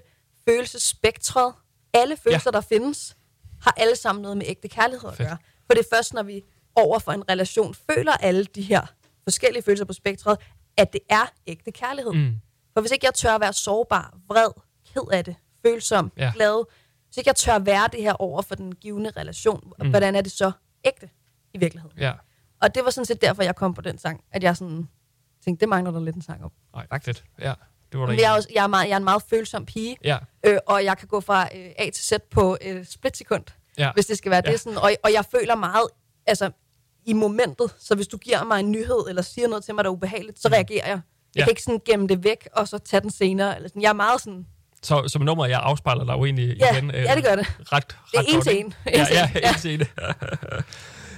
følelsesspektret. 0.50 1.54
Alle 1.94 2.18
følelser, 2.18 2.52
ja. 2.54 2.58
der 2.58 2.62
findes, 2.62 3.18
har 3.62 3.74
alle 3.78 3.96
sammen 3.96 4.22
noget 4.22 4.38
med 4.38 4.46
ægte 4.48 4.68
kærlighed 4.68 5.10
at 5.10 5.18
Fedt. 5.18 5.30
gøre. 5.30 5.38
For 5.66 5.74
det 5.74 5.80
er 5.80 5.96
først, 5.96 6.14
når 6.14 6.24
vi 6.24 6.44
over 6.76 7.00
for 7.00 7.12
en 7.12 7.30
relation 7.30 7.76
føler 7.92 8.12
alle 8.14 8.46
de 8.46 8.62
her 8.62 8.86
forskellige 9.24 9.64
følelser 9.64 9.86
på 9.86 9.94
spektret, 9.94 10.38
at 10.78 10.94
det 10.94 11.02
er 11.10 11.26
ægte 11.48 11.72
kærlighed. 11.72 12.14
Mm. 12.14 12.36
For 12.74 12.82
hvis 12.82 12.92
ikke 12.92 13.06
jeg 13.06 13.14
tør 13.14 13.36
at 13.36 13.42
være 13.42 13.54
sårbar, 13.54 14.18
vred, 14.28 14.50
ked 14.94 15.02
af 15.12 15.26
det, 15.26 15.36
følsom, 15.66 16.12
ja. 16.18 16.32
glad, 16.36 16.66
hvis 17.08 17.18
ikke 17.18 17.28
jeg 17.28 17.36
tør 17.36 17.54
at 17.56 17.66
være 17.66 17.90
det 17.92 18.02
her 18.02 18.14
over 18.14 18.42
for 18.42 18.56
den 18.56 18.76
givende 18.76 19.12
relation, 19.18 19.74
mm. 19.80 19.90
hvordan 19.90 20.16
er 20.16 20.22
det 20.22 20.32
så 20.32 20.52
ægte 20.86 21.10
i 21.54 21.58
virkeligheden? 21.58 21.98
Ja. 22.00 22.14
Og 22.62 22.76
det 22.76 22.86
var 22.86 22.90
sådan 22.92 23.06
set 23.06 23.22
derfor, 23.22 23.44
jeg 23.44 23.56
kom 23.56 23.74
på 23.74 23.82
den 23.82 23.98
sang, 23.98 24.24
at 24.32 24.44
jeg 24.44 24.58
sådan 24.58 24.88
tænkte, 25.46 25.62
det 25.62 25.70
mangler 25.70 25.92
der 25.92 26.00
lidt 26.00 26.16
en 26.16 26.22
sang 26.22 26.44
om. 26.44 26.52
Ej, 26.92 27.00
fedt. 27.06 27.24
Ja, 27.40 27.54
det 27.92 28.00
var 28.00 28.06
der 28.06 28.12
Men 28.14 28.20
jeg 28.20 28.32
er, 28.32 28.36
også, 28.36 28.50
jeg, 28.56 28.64
er 28.64 28.68
meget, 28.68 28.86
jeg 28.88 28.94
er 28.94 28.98
en 28.98 29.04
meget 29.04 29.24
følsom 29.30 29.66
pige, 29.66 29.98
Ja, 30.04 30.18
øh, 30.46 30.58
og 30.68 30.84
jeg 30.84 30.98
kan 30.98 31.08
gå 31.08 31.22
fra 31.22 31.44
øh, 31.56 31.70
A 31.78 31.90
til 31.90 32.04
Z 32.06 32.12
på 32.32 32.58
et 32.62 32.88
splitsekund, 32.92 33.44
ja. 33.78 33.92
hvis 33.94 34.06
det 34.06 34.18
skal 34.18 34.32
være 34.32 34.42
Ja. 34.46 34.52
det. 34.52 34.60
Sådan, 34.60 34.78
og, 34.78 34.92
og 35.04 35.14
jeg 35.14 35.26
føler 35.32 35.56
meget 35.56 35.88
altså, 36.26 36.52
i 37.06 37.14
momentet, 37.14 37.76
så 37.80 37.96
hvis 37.96 38.08
du 38.08 38.18
giver 38.18 38.44
mig 38.44 38.60
en 38.60 38.72
nyhed, 38.72 39.06
eller 39.10 39.22
siger 39.22 39.48
noget 39.48 39.64
til 39.64 39.76
mig, 39.76 39.84
der 39.84 39.90
er 39.90 39.94
ubehageligt, 39.94 40.40
så 40.42 40.48
reagerer 40.48 40.88
jeg. 40.88 41.00
Jeg 41.36 41.42
Ja. 41.42 41.44
kan 41.44 41.50
ikke 41.52 41.64
sådan 41.64 41.82
gemme 41.86 42.08
det 42.08 42.24
væk, 42.24 42.48
og 42.54 42.68
så 42.68 42.78
tage 42.78 43.02
den 43.02 43.10
senere. 43.10 43.56
Eller 43.56 43.70
sådan. 43.70 43.82
Jeg 43.82 43.90
er 43.90 43.94
meget 43.94 44.22
sådan, 44.22 44.46
Så 44.84 45.04
som 45.08 45.22
nummer, 45.22 45.46
jeg 45.46 45.60
afspejler 45.64 46.06
dig 46.06 46.14
jo 46.14 46.26
egentlig 46.26 46.58
Ja, 46.58 46.74
igen. 46.76 46.92
øh, 46.96 47.04
ja, 47.04 47.16
det 47.16 47.24
gør 47.24 47.36
det. 47.36 47.48
Ret, 47.60 47.74
ret 47.74 47.96
Det 48.12 48.34
er 48.34 48.36
en 48.38 48.42
til 48.42 48.60
en. 48.60 48.74
Ja, 48.86 49.06
ja, 49.12 49.32
en 49.50 49.56
til 49.62 49.82
en. 49.82 49.88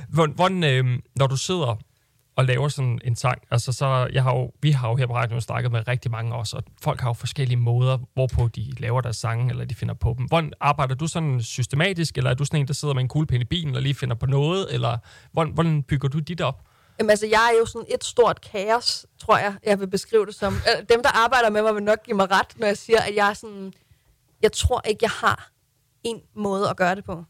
Hvordan, 0.10 0.64
øh, 0.64 1.00
når 1.16 1.28
du 1.28 1.38
sidder 1.38 1.78
og 2.36 2.46
laver 2.46 2.68
sådan 2.68 3.00
en 3.04 3.16
sang, 3.16 3.42
altså 3.52 3.72
så, 3.72 4.10
jeg 4.14 4.24
har 4.24 4.36
jo, 4.36 4.52
vi 4.62 4.72
har 4.72 4.90
jo 4.90 4.96
her 4.96 5.08
på 5.08 5.16
radioen 5.16 5.42
snakket 5.42 5.72
med 5.72 5.88
rigtig 5.88 6.12
mange 6.12 6.36
også, 6.36 6.58
og 6.58 6.64
folk 6.82 7.02
har 7.02 7.10
jo 7.10 7.14
forskellige 7.14 7.58
måder, 7.58 7.98
hvorpå 8.14 8.48
de 8.48 8.74
laver 8.78 9.02
deres 9.02 9.18
sange, 9.18 9.50
eller 9.50 9.66
de 9.66 9.76
finder 9.76 9.94
på 9.94 10.16
dem. 10.18 10.26
Hvordan 10.26 10.54
arbejder 10.60 10.96
du 10.96 11.08
sådan 11.08 11.42
systematisk, 11.42 12.18
eller 12.18 12.30
er 12.30 12.34
du 12.34 12.46
sådan 12.46 12.60
en, 12.60 12.68
der 12.68 12.74
sidder 12.74 12.94
med 12.94 13.02
en 13.02 13.08
kuglepen 13.08 13.42
i 13.42 13.46
bilen 13.46 13.76
og 13.76 13.82
lige 13.82 13.96
finder 13.96 14.16
på 14.16 14.26
noget, 14.26 14.74
eller 14.74 14.98
hvordan, 15.32 15.54
hvordan 15.54 15.84
bygger 15.84 16.10
du 16.10 16.20
dit 16.20 16.42
op? 16.42 16.62
Jamen, 17.00 17.10
altså, 17.10 17.26
jeg 17.26 17.52
er 17.54 17.60
jo 17.60 17.66
sådan 17.66 17.88
et 17.94 18.04
stort 18.04 18.42
kaos, 18.42 19.06
tror 19.20 19.38
jeg, 19.38 19.56
jeg 19.66 19.80
vil 19.80 19.88
beskrive 19.88 20.26
det 20.26 20.36
som. 20.36 20.54
Øh, 20.54 20.86
dem, 20.90 21.04
der 21.04 21.26
arbejder 21.26 21.50
med 21.50 21.62
mig, 21.62 21.76
vil 21.76 21.84
nok 21.84 22.04
give 22.04 22.18
mig 22.18 22.32
ret, 22.32 22.58
når 22.58 22.68
jeg 22.68 22.78
siger, 22.78 23.02
at 23.02 23.16
jeg 23.16 23.30
er 23.30 23.34
sådan... 23.34 23.74
Jeg 24.42 24.52
tror 24.52 24.82
ikke, 24.88 25.00
jeg 25.02 25.10
har 25.10 25.50
en 26.04 26.22
måde 26.36 26.70
at 26.70 26.78
gøre 26.78 26.96
det 26.96 27.04
på. 27.04 27.24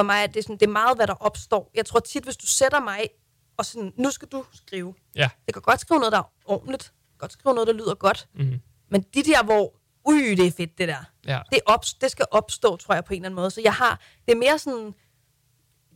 For 0.00 0.04
mig 0.04 0.22
er 0.22 0.26
det, 0.26 0.44
sådan, 0.44 0.56
det 0.56 0.66
er 0.66 0.70
meget, 0.70 0.98
hvad 0.98 1.06
der 1.06 1.14
opstår. 1.14 1.70
Jeg 1.74 1.86
tror 1.86 2.00
tit, 2.00 2.24
hvis 2.24 2.36
du 2.36 2.46
sætter 2.46 2.80
mig 2.80 3.08
og 3.56 3.66
sådan, 3.66 3.92
nu 3.96 4.10
skal 4.10 4.28
du 4.28 4.44
skrive. 4.52 4.94
Ja. 5.16 5.28
Jeg 5.46 5.54
kan 5.54 5.62
godt 5.62 5.80
skrive 5.80 6.00
noget, 6.00 6.12
der 6.12 6.18
er 6.18 6.32
ordentligt. 6.44 6.84
Jeg 6.84 7.12
kan 7.12 7.18
godt 7.18 7.32
skrive 7.32 7.54
noget, 7.54 7.66
der 7.66 7.72
lyder 7.72 7.94
godt. 7.94 8.28
Mm-hmm. 8.34 8.60
Men 8.88 9.02
de 9.14 9.22
der, 9.22 9.44
hvor, 9.44 9.74
ui, 10.04 10.34
det 10.34 10.46
er 10.46 10.50
fedt, 10.50 10.78
det 10.78 10.88
der. 10.88 11.04
Ja. 11.26 11.40
Det, 11.52 11.60
op, 11.66 11.84
det 12.00 12.10
skal 12.10 12.26
opstå, 12.30 12.76
tror 12.76 12.94
jeg, 12.94 13.04
på 13.04 13.14
en 13.14 13.20
eller 13.20 13.26
anden 13.26 13.36
måde. 13.36 13.50
Så 13.50 13.60
jeg 13.60 13.74
har, 13.74 14.00
det 14.26 14.32
er 14.32 14.36
mere 14.36 14.58
sådan, 14.58 14.94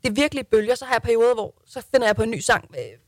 det 0.03 0.09
er 0.09 0.13
virkelig 0.13 0.47
bølger. 0.47 0.75
Så 0.75 0.85
har 0.85 0.95
jeg 0.95 1.03
perioder, 1.03 1.35
hvor 1.35 1.63
så 1.67 1.83
finder 1.91 2.07
jeg 2.07 2.17
på 2.17 2.23
en 2.23 2.31
ny 2.31 2.39
sang, 2.39 2.75
øh, 2.79 2.99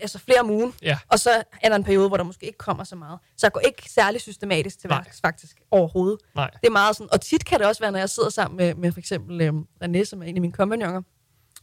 altså 0.00 0.18
flere 0.18 0.40
om 0.40 0.50
ugen. 0.50 0.74
Ja. 0.82 0.98
Og 1.08 1.20
så 1.20 1.30
er 1.62 1.68
der 1.68 1.76
en 1.76 1.84
periode, 1.84 2.08
hvor 2.08 2.16
der 2.16 2.24
måske 2.24 2.46
ikke 2.46 2.58
kommer 2.58 2.84
så 2.84 2.96
meget. 2.96 3.18
Så 3.36 3.46
jeg 3.46 3.52
går 3.52 3.60
ikke 3.60 3.90
særlig 3.90 4.20
systematisk 4.20 4.78
til 4.78 4.90
værks, 4.90 5.20
faktisk, 5.20 5.56
overhovedet. 5.70 6.18
Nej. 6.34 6.50
Det 6.60 6.66
er 6.66 6.70
meget 6.70 6.96
sådan, 6.96 7.12
og 7.12 7.20
tit 7.20 7.44
kan 7.44 7.58
det 7.58 7.66
også 7.66 7.82
være, 7.82 7.92
når 7.92 7.98
jeg 7.98 8.10
sidder 8.10 8.30
sammen 8.30 8.56
med, 8.56 8.74
med 8.74 8.92
for 8.92 8.98
eksempel 8.98 9.40
øh, 9.40 9.52
René, 9.84 10.04
som 10.04 10.22
er 10.22 10.26
en 10.26 10.36
af 10.36 10.40
mine 10.40 10.52
kompagnoner, 10.52 11.02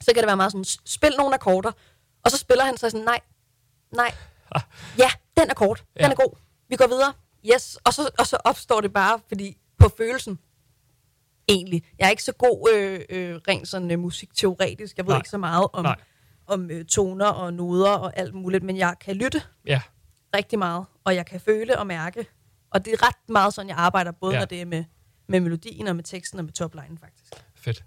så 0.01 0.11
kan 0.13 0.15
det 0.23 0.27
være 0.27 0.37
meget 0.37 0.51
sådan, 0.51 0.65
"S- 0.65 0.77
spil 0.85 1.13
nogle 1.17 1.33
akkorder, 1.35 1.71
og 2.25 2.31
så 2.31 2.37
spiller 2.37 2.63
han 2.63 2.77
så 2.77 2.89
sådan, 2.89 3.05
nej, 3.05 3.19
nej, 3.91 4.13
ja, 5.03 5.09
den 5.37 5.49
er 5.49 5.53
kort, 5.53 5.83
den 5.93 6.01
Ja. 6.01 6.09
er 6.11 6.15
god, 6.15 6.35
vi 6.69 6.75
går 6.75 6.87
videre, 6.87 7.13
yes, 7.53 7.77
og 7.83 7.93
så, 7.93 8.09
og 8.19 8.27
så 8.27 8.37
opstår 8.45 8.81
det 8.81 8.93
bare, 8.93 9.19
fordi 9.27 9.57
på 9.79 9.89
følelsen, 9.97 10.39
egentlig. 11.49 11.83
Jeg 11.99 12.05
er 12.05 12.09
ikke 12.09 12.23
så 12.23 12.31
god 12.33 12.69
øh, 12.73 12.99
øh, 13.09 13.35
rent 13.47 13.67
sådan 13.67 13.91
øh, 13.91 13.99
musikteoretisk, 13.99 14.97
jeg 14.97 15.05
ved 15.05 15.11
nej. 15.13 15.19
ikke 15.19 15.29
så 15.29 15.37
meget 15.37 15.67
om, 15.73 15.83
Nej. 15.85 15.95
Om 16.47 16.71
øh, 16.71 16.85
toner 16.85 17.25
og 17.27 17.53
noder 17.53 17.91
og 17.91 18.17
alt 18.17 18.33
muligt, 18.33 18.63
men 18.63 18.77
jeg 18.77 18.95
kan 19.01 19.15
lytte 19.15 19.41
Ja. 19.67 19.81
rigtig 20.35 20.59
meget, 20.59 20.85
og 21.03 21.15
jeg 21.15 21.25
kan 21.25 21.39
føle 21.39 21.79
og 21.79 21.87
mærke. 21.87 22.25
Og 22.71 22.85
det 22.85 22.93
er 22.93 23.07
ret 23.07 23.29
meget 23.29 23.53
sådan, 23.53 23.69
jeg 23.69 23.77
arbejder, 23.77 24.11
både 24.11 24.33
Ja. 24.33 24.39
når 24.39 24.45
det 24.45 24.61
er 24.61 24.65
med, 24.65 24.83
med 25.27 25.39
melodien 25.39 25.87
og 25.87 25.95
med 25.95 26.03
teksten 26.03 26.39
og 26.39 26.45
med 26.45 26.53
toplinen, 26.53 26.97
faktisk. 26.97 27.33
Fedt. 27.55 27.83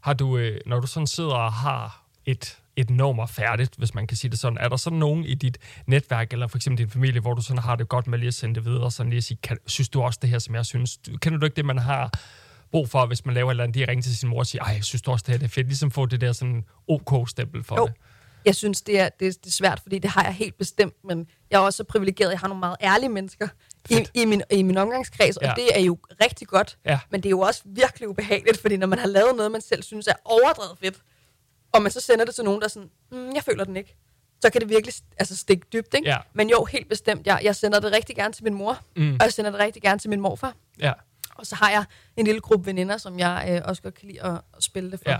Har 0.00 0.12
du, 0.12 0.38
øh, 0.38 0.60
når 0.66 0.80
du 0.80 0.86
sådan 0.86 1.06
sidder 1.06 1.34
og 1.34 1.52
har 1.52 2.04
et, 2.26 2.58
et 2.76 2.90
nummer 2.90 3.26
færdigt, 3.26 3.74
hvis 3.78 3.94
man 3.94 4.06
kan 4.06 4.16
sige 4.16 4.30
det 4.30 4.38
sådan, 4.38 4.58
er 4.58 4.68
der 4.68 4.76
sådan 4.76 4.98
nogen 4.98 5.24
i 5.24 5.34
dit 5.34 5.58
netværk, 5.86 6.32
eller 6.32 6.46
for 6.46 6.58
eksempel 6.58 6.78
din 6.78 6.90
familie, 6.90 7.20
hvor 7.20 7.34
du 7.34 7.42
sådan 7.42 7.62
har 7.62 7.76
det 7.76 7.88
godt 7.88 8.06
med 8.06 8.18
lige 8.18 8.28
at 8.28 8.34
sende 8.34 8.54
det 8.54 8.64
videre, 8.64 8.82
og 8.82 8.92
sådan 8.92 9.10
lige 9.10 9.18
at 9.18 9.24
sige, 9.24 9.38
kan, 9.42 9.58
synes 9.66 9.88
du 9.88 10.02
også 10.02 10.18
det 10.22 10.30
her, 10.30 10.38
som 10.38 10.54
jeg 10.54 10.66
synes? 10.66 10.96
Du, 10.96 11.16
kender 11.18 11.38
du 11.38 11.44
ikke 11.46 11.56
det, 11.56 11.64
man 11.64 11.78
har 11.78 12.10
brug 12.72 12.88
for, 12.88 13.06
hvis 13.06 13.24
man 13.26 13.34
laver 13.34 13.50
et 13.50 13.52
eller 13.52 13.64
andet, 13.64 13.74
de 13.74 13.90
ringer 13.90 14.02
til 14.02 14.16
sin 14.16 14.28
mor 14.28 14.38
og 14.38 14.46
siger, 14.46 14.62
ej, 14.64 14.72
jeg 14.74 14.84
synes 14.84 15.02
du 15.02 15.10
også 15.10 15.22
det 15.26 15.32
her 15.34 15.38
det 15.38 15.44
er 15.44 15.48
fedt, 15.50 15.66
ligesom 15.66 15.90
få 15.90 16.06
det 16.06 16.20
der 16.20 16.32
sådan 16.32 16.64
OK-stempel 16.88 17.64
for 17.64 17.76
Jo. 17.76 17.86
det. 17.86 17.94
Jeg 18.44 18.54
synes, 18.56 18.82
det 18.82 19.00
er, 19.00 19.08
det, 19.08 19.28
er, 19.28 19.32
det 19.32 19.46
er 19.46 19.50
svært, 19.50 19.80
fordi 19.80 19.98
det 19.98 20.10
har 20.10 20.24
jeg 20.24 20.32
helt 20.34 20.58
bestemt, 20.58 20.94
men 21.04 21.26
jeg 21.50 21.56
er 21.56 21.60
også 21.60 21.76
så 21.76 21.84
privilegeret, 21.84 22.30
jeg 22.30 22.38
har 22.38 22.48
nogle 22.48 22.60
meget 22.60 22.76
ærlige 22.82 23.08
mennesker 23.08 23.48
i, 23.90 24.06
i, 24.14 24.24
min, 24.24 24.42
i 24.52 24.62
min 24.62 24.76
omgangskreds, 24.78 25.38
Ja. 25.42 25.50
og 25.50 25.56
det 25.56 25.78
er 25.78 25.80
jo 25.80 25.98
rigtig 26.24 26.48
godt. 26.48 26.78
Ja. 26.86 26.98
Men 27.10 27.20
det 27.20 27.26
er 27.26 27.30
jo 27.30 27.40
også 27.40 27.62
virkelig 27.66 28.08
ubehageligt, 28.08 28.60
fordi 28.60 28.76
når 28.76 28.86
man 28.86 28.98
har 28.98 29.06
lavet 29.06 29.36
noget, 29.36 29.52
man 29.52 29.60
selv 29.60 29.82
synes 29.82 30.06
er 30.06 30.12
overdrevet 30.24 30.78
fedt, 30.80 30.96
og 31.72 31.82
man 31.82 31.92
så 31.92 32.00
sender 32.00 32.24
det 32.24 32.34
til 32.34 32.44
nogen, 32.44 32.60
der 32.60 32.64
er 32.66 32.70
sådan, 32.70 32.90
mm, 33.12 33.34
jeg 33.34 33.42
føler 33.44 33.64
den 33.64 33.76
ikke, 33.76 33.96
så 34.42 34.50
kan 34.50 34.60
det 34.60 34.68
virkelig 34.68 34.94
altså, 35.18 35.36
stikke 35.36 35.66
dybt, 35.72 35.94
ikke? 35.94 36.08
Ja. 36.08 36.16
Men 36.34 36.50
jo, 36.50 36.64
helt 36.64 36.88
bestemt, 36.88 37.26
jeg, 37.26 37.40
jeg 37.42 37.56
sender 37.56 37.80
det 37.80 37.92
rigtig 37.92 38.16
gerne 38.16 38.32
til 38.32 38.44
min 38.44 38.54
mor, 38.54 38.78
Mm. 38.96 39.14
og 39.14 39.24
jeg 39.24 39.32
sender 39.32 39.50
det 39.50 39.60
rigtig 39.60 39.82
gerne 39.82 39.98
til 39.98 40.10
min 40.10 40.20
morfar. 40.20 40.54
Ja, 40.80 40.92
Og 41.42 41.46
så 41.46 41.54
har 41.56 41.70
jeg 41.70 41.84
en 42.16 42.24
lille 42.26 42.40
gruppe 42.40 42.66
veninder, 42.66 42.96
som 42.96 43.18
jeg 43.18 43.46
øh, 43.50 43.60
også 43.68 43.82
godt 43.82 43.94
kan 43.94 44.08
lide 44.08 44.22
at, 44.22 44.40
at 44.56 44.62
spille 44.62 44.90
det 44.90 45.00
for. 45.00 45.10
ja, 45.10 45.18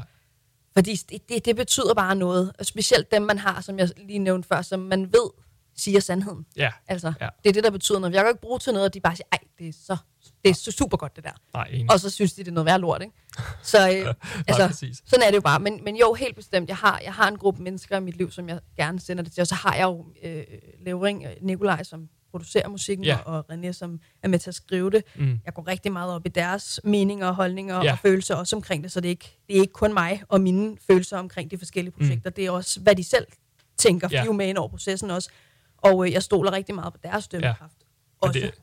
Fordi 0.75 0.95
det, 0.95 1.29
det, 1.29 1.45
det 1.45 1.57
betyder 1.57 1.95
bare 1.95 2.15
noget. 2.17 2.53
Og 2.59 2.67
specielt 2.67 3.11
dem, 3.13 3.23
man 3.23 3.39
har, 3.39 3.61
som 3.61 3.79
jeg 3.79 3.89
lige 3.97 4.19
nævnte 4.19 4.49
før, 4.49 4.63
som 4.63 4.81
man 4.81 5.03
ved 5.13 5.31
siger 5.77 6.01
sandheden. 6.01 6.47
ja. 6.57 6.71
Altså, 6.89 7.13
Ja. 7.21 7.29
det 7.45 7.49
er 7.49 7.53
det, 7.53 7.65
der 7.65 7.71
betyder 7.71 7.99
noget. 7.99 8.15
Jeg 8.15 8.23
kan 8.23 8.31
ikke 8.31 8.41
bruge 8.41 8.59
til 8.59 8.73
noget, 8.73 8.87
at 8.87 8.95
de 8.95 9.01
bare 9.01 9.17
siger, 9.17 9.27
ej, 9.33 9.39
det 9.59 9.69
er 9.69 9.73
så, 9.73 9.97
det 10.45 10.51
er 10.51 10.55
så 10.55 10.73
super 10.73 10.97
godt, 10.97 11.17
det 11.17 11.25
der. 11.25 11.31
Nej, 11.55 11.69
enig. 11.73 11.91
Og 11.93 12.01
så 12.01 12.11
synes 12.11 12.33
de, 12.33 12.43
det 12.45 12.49
er 12.49 12.53
noget 12.53 12.67
værd 12.67 12.81
lort, 12.81 13.03
ikke? 13.03 13.15
Så 13.63 13.79
øh, 13.79 14.15
altså, 14.49 14.67
præcis. 14.67 15.03
sådan 15.07 15.23
er 15.23 15.31
det 15.31 15.37
jo 15.37 15.41
bare. 15.41 15.61
Men, 15.61 15.85
men 15.85 15.97
jo, 15.97 16.15
helt 16.15 16.37
bestemt. 16.37 16.69
Jeg 16.69 16.77
har, 16.77 17.01
jeg 17.05 17.15
har 17.15 17.29
en 17.29 17.39
gruppe 17.39 17.63
mennesker 17.63 17.97
i 17.97 18.01
mit 18.01 18.17
liv, 18.17 18.31
som 18.31 18.49
jeg 18.49 18.61
gerne 18.77 19.01
sender 19.01 19.23
det 19.23 19.33
til. 19.33 19.41
Og 19.41 19.47
så 19.47 19.55
har 19.55 19.75
jeg 19.75 19.83
jo 19.85 20.07
øh, 20.23 20.45
Levering, 20.81 21.25
øh, 21.25 21.31
Nikolaj, 21.41 21.83
som 21.83 22.09
producerer 22.33 22.69
musikken, 22.69 23.05
Ja. 23.05 23.19
og 23.25 23.45
René, 23.53 23.73
som 23.73 24.01
er 24.23 24.29
med 24.29 24.39
til 24.39 24.51
at 24.51 24.55
skrive 24.55 24.91
det. 24.91 25.05
Mm. 25.17 25.41
Jeg 25.45 25.55
går 25.55 25.67
rigtig 25.69 25.93
meget 25.93 26.13
op 26.15 26.27
i 26.27 26.29
deres 26.29 26.81
meninger 26.85 27.27
og 27.27 27.35
holdninger 27.35 27.77
Ja. 27.77 27.83
ja. 27.85 27.93
og 27.93 27.99
følelser 27.99 28.35
også 28.35 28.57
omkring 28.57 28.83
det, 28.85 28.93
så 28.93 29.01
det 29.01 29.09
er, 29.09 29.11
ikke, 29.11 29.39
det 29.49 29.57
er 29.57 29.61
ikke 29.61 29.73
kun 29.73 29.93
mig 29.95 30.23
og 30.29 30.41
mine 30.41 30.77
følelser 30.87 31.19
omkring 31.19 31.51
de 31.51 31.59
forskellige 31.59 31.93
projekter. 31.93 32.31
Mm. 32.31 32.35
Det 32.35 32.47
er 32.47 32.51
også, 32.51 32.81
hvad 32.81 32.95
de 32.97 33.05
selv 33.05 33.27
tænker, 33.79 34.09
for 34.09 34.13
Ja. 34.13 34.19
ja. 34.19 34.23
de 34.23 34.27
er 34.27 34.27
jo 34.27 34.33
med 34.33 34.47
ind 34.49 34.59
over 34.59 34.69
processen 34.69 35.11
også. 35.11 35.31
Og 35.79 36.07
øh, 36.07 36.13
jeg 36.13 36.23
stoler 36.23 36.53
rigtig 36.53 36.75
meget 36.75 36.93
på 36.93 36.99
deres 37.03 37.29
dømmekraft. 37.29 37.77
Og, 38.21 38.29
Også. 38.29 38.41
det, 38.41 38.55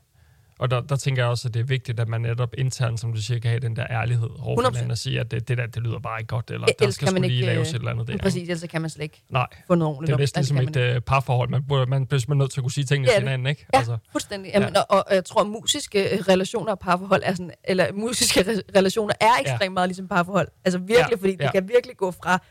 og 0.60 0.70
der, 0.70 0.80
der 0.80 0.96
tænker 0.96 1.22
jeg 1.22 1.30
også, 1.30 1.48
at 1.48 1.54
det 1.54 1.60
er 1.60 1.64
vigtigt, 1.64 2.00
at 2.00 2.08
man 2.08 2.20
netop 2.20 2.54
internt, 2.58 3.00
som 3.00 3.12
du 3.12 3.22
siger, 3.22 3.40
kan 3.40 3.50
have 3.50 3.60
den 3.60 3.76
der 3.76 3.86
ærlighed 3.90 4.28
over 4.40 4.56
for 4.62 4.68
100%. 4.68 4.70
hinanden 4.70 4.90
og 4.90 4.98
sige, 4.98 5.20
at 5.20 5.30
det, 5.30 5.48
det 5.48 5.58
der, 5.58 5.66
det 5.66 5.82
lyder 5.82 5.98
bare 5.98 6.20
ikke 6.20 6.28
godt, 6.28 6.50
eller 6.50 6.66
der 6.78 6.90
skal 6.90 7.12
man 7.12 7.22
lige 7.22 7.46
laves 7.46 7.68
øh, 7.68 7.74
et 7.74 7.78
eller 7.78 7.90
andet 7.90 8.08
der. 8.08 8.18
Præcis, 8.18 8.42
ellers 8.48 8.64
kan 8.70 8.80
man 8.80 8.90
slet 8.90 9.02
ikke 9.02 9.22
Nej, 9.30 9.46
få 9.66 9.74
noget 9.74 9.94
ordentligt 9.94 10.08
det 10.08 10.14
er 10.14 10.18
næsten 10.18 10.40
ligesom 10.40 10.56
et 10.58 10.74
man 10.74 10.84
øh, 10.96 11.00
parforhold. 11.00 11.48
Man, 11.50 11.62
burde, 11.68 11.86
man 11.90 12.06
bliver 12.06 12.20
simpelthen 12.20 12.38
nødt 12.38 12.50
til 12.50 12.60
at 12.60 12.62
kunne 12.64 12.72
sige 12.72 12.84
tingene 12.84 13.08
er 13.08 13.12
til 13.12 13.20
hinanden, 13.22 13.46
ikke? 13.46 13.66
Ja, 13.74 13.78
Altså, 13.78 13.96
fuldstændig. 14.12 14.50
Jamen, 14.54 14.68
ja. 14.74 14.80
og, 14.80 15.04
og 15.08 15.14
jeg 15.14 15.24
tror, 15.24 15.44
musiske 15.44 16.14
øh, 16.14 16.18
relationer 16.28 16.70
og 16.72 16.78
parforhold 16.78 17.22
er 17.24 17.32
sådan, 17.32 17.50
eller 17.64 17.86
musiske 17.92 18.40
re- 18.40 18.60
relationer 18.76 19.14
er 19.20 19.30
ekstremt 19.40 19.62
Ja. 19.62 19.68
meget 19.68 19.88
ligesom 19.88 20.08
parforhold. 20.08 20.48
Altså 20.64 20.78
virkelig, 20.78 20.96
Ja, 21.10 21.16
fordi 21.16 21.36
ja. 21.40 21.44
det 21.44 21.52
kan 21.52 21.68
virkelig 21.68 21.96
gå 21.96 22.10
fra, 22.10 22.42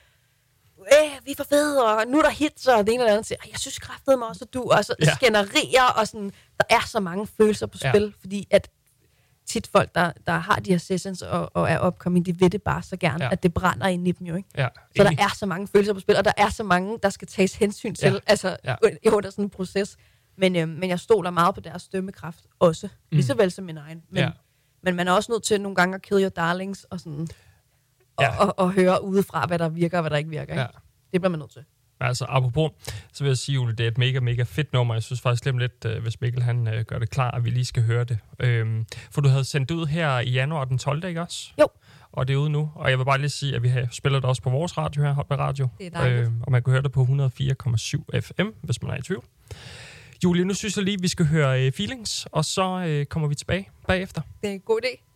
øh, 0.82 1.26
vi 1.26 1.32
er 1.32 1.36
for 1.38 1.44
fede, 1.44 1.84
og 1.86 2.08
nu 2.08 2.18
er 2.18 2.22
der 2.22 2.30
hits, 2.30 2.68
og 2.68 2.88
det 2.88 2.94
ene 2.94 3.04
eller 3.04 3.14
andet 3.18 3.32
"Ej, 3.32 3.38
jeg 3.52 3.60
synes 3.60 3.80
kraftede 3.80 4.18
mig 4.18 4.28
også, 4.28 4.46
og 4.46 4.54
du, 4.54 4.64
og 4.72 4.86
så 4.86 4.96
Ja. 5.00 5.06
ja. 5.06 5.16
skænderier, 5.16 5.84
og 5.98 6.08
sådan, 6.08 6.32
der 6.58 6.64
er 6.70 6.80
så 6.88 7.00
mange 7.00 7.28
følelser 7.28 7.66
på 7.68 7.78
Ja. 7.84 7.92
spil, 7.92 8.14
fordi 8.20 8.48
at 8.52 8.70
tit 9.48 9.68
folk, 9.68 9.96
der, 9.96 10.12
der 10.28 10.32
har 10.34 10.56
de 10.56 10.72
her 10.72 10.78
sessions 10.78 11.22
og, 11.22 11.52
og 11.54 11.70
er 11.70 11.78
opkommet, 11.78 12.26
de 12.26 12.40
ved 12.40 12.50
det 12.50 12.62
bare 12.64 12.84
så 12.84 12.98
gerne, 12.98 13.18
Ja. 13.24 13.26
ja. 13.26 13.32
at 13.32 13.44
det 13.44 13.54
brænder 13.54 13.88
ind 13.88 14.08
i 14.08 14.12
dem 14.12 14.28
jo, 14.28 14.36
ikke? 14.36 14.50
ja, 14.58 14.68
Så 14.98 15.04
der 15.04 15.12
er 15.24 15.30
så 15.36 15.46
mange 15.46 15.68
følelser 15.68 15.94
på 15.94 16.00
spil, 16.00 16.16
og 16.18 16.26
der 16.26 16.32
er 16.38 16.50
så 16.50 16.64
mange, 16.64 17.00
der 17.04 17.10
skal 17.10 17.28
tages 17.28 17.56
hensyn 17.56 17.96
til, 17.96 18.06
Ja. 18.08 18.14
ja. 18.14 18.20
altså 18.28 18.58
Ja. 18.66 18.76
ja. 19.06 19.10
under 19.12 19.30
sådan 19.30 19.46
en 19.46 19.50
proces. 19.50 19.98
Men, 20.38 20.56
øh, 20.56 20.68
men 20.70 20.90
jeg 20.90 21.00
stoler 21.00 21.30
meget 21.32 21.56
på 21.56 21.62
deres 21.62 21.88
dømmekraft 21.88 22.40
også, 22.60 22.88
mm. 22.88 23.16
lige 23.16 23.26
så 23.26 23.34
vel 23.34 23.52
som 23.52 23.66
min 23.66 23.78
egen. 23.78 24.04
Men, 24.10 24.18
Ja. 24.18 24.24
ja. 24.24 24.30
men 24.84 24.96
man 24.96 25.08
er 25.08 25.12
også 25.12 25.32
nødt 25.32 25.44
til 25.44 25.62
nogle 25.62 25.76
gange 25.76 25.96
at 25.96 26.02
kill 26.02 26.22
your 26.22 26.30
darlings, 26.30 26.84
og, 26.84 27.00
sådan, 27.00 27.28
og, 28.20 28.24
Ja. 28.24 28.46
og, 28.46 28.54
og 28.60 28.72
høre 28.72 29.04
udefra, 29.04 29.46
hvad 29.48 29.60
der 29.60 29.70
virker 29.70 29.98
og 29.98 30.02
hvad 30.02 30.10
der 30.12 30.18
ikke 30.18 30.30
virker. 30.30 30.54
Ikke? 30.54 30.62
Ja. 30.62 30.68
Det 31.14 31.22
bliver 31.22 31.30
man 31.30 31.40
nødt 31.40 31.52
til. 31.52 31.62
Altså, 32.02 32.26
apropos, 32.30 32.72
så 33.14 33.24
vil 33.24 33.30
jeg 33.30 33.38
sige, 33.38 33.56
Julie, 33.56 33.76
det 33.76 33.84
er 33.84 33.88
et 33.88 33.98
mega, 33.98 34.20
mega 34.20 34.44
fedt 34.44 34.74
nummer. 34.74 34.94
Jeg 34.96 35.04
synes 35.04 35.22
faktisk 35.22 35.46
lidt, 35.46 35.58
lidt 35.60 35.86
øh, 35.86 36.02
hvis 36.02 36.22
Mikkel 36.22 36.44
han 36.44 36.68
øh, 36.68 36.86
gør 36.86 37.00
det 37.00 37.10
klar, 37.10 37.32
at 37.32 37.46
vi 37.46 37.50
lige 37.50 37.66
skal 37.66 37.84
høre 37.84 38.04
det. 38.04 38.18
Øhm, 38.40 38.86
for 39.12 39.22
du 39.22 39.30
havde 39.30 39.44
sendt 39.44 39.70
det 39.70 39.76
ud 39.76 39.86
her 39.86 40.20
i 40.20 40.30
januar 40.32 40.66
den 40.66 40.78
12. 40.78 41.04
ikke 41.04 41.22
også? 41.22 41.50
Jo. 41.60 41.68
Og 42.12 42.28
det 42.28 42.34
er 42.34 42.38
ude 42.38 42.50
nu. 42.50 42.72
Og 42.76 42.90
jeg 42.90 42.98
vil 43.00 43.06
bare 43.06 43.18
lige 43.18 43.30
sige, 43.30 43.56
at 43.56 43.64
vi 43.64 43.68
har, 43.68 43.88
spiller 43.92 44.20
det 44.20 44.30
også 44.30 44.42
på 44.42 44.50
vores 44.50 44.78
radio 44.78 45.04
her, 45.04 45.26
med 45.30 45.38
Radio. 45.40 45.68
Det 45.78 45.86
er 45.86 45.90
dejligt. 45.90 46.22
Øhm, 46.28 46.42
og 46.42 46.52
man 46.52 46.64
kan 46.64 46.72
høre 46.72 46.82
det 46.84 46.92
på 46.92 47.02
104,7 47.04 48.20
FM, 48.20 48.48
hvis 48.62 48.82
man 48.82 48.92
er 48.92 48.98
i 48.98 49.02
tvivl. 49.02 49.24
Julie, 50.24 50.46
nu 50.46 50.54
synes 50.54 50.76
jeg 50.78 50.86
lige, 50.86 50.96
at 50.96 51.04
vi 51.04 51.08
skal 51.08 51.26
høre 51.26 51.66
øh, 51.66 51.72
Feelings, 51.72 52.28
og 52.32 52.46
så 52.46 52.84
øh, 52.88 53.06
kommer 53.06 53.28
vi 53.28 53.36
tilbage 53.36 53.70
bagefter. 53.88 54.22
Det 54.42 54.50
er 54.50 54.54
en 54.54 54.60
god 54.60 54.80
idé. 54.84 55.09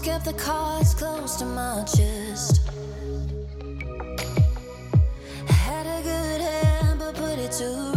Kept 0.00 0.24
the 0.24 0.32
cards 0.32 0.94
close 0.94 1.36
to 1.36 1.44
my 1.44 1.84
chest. 1.84 2.60
Had 5.46 5.86
a 5.86 6.02
good 6.02 6.40
hand, 6.40 6.98
but 6.98 7.14
put 7.14 7.38
it 7.38 7.52
to 7.52 7.91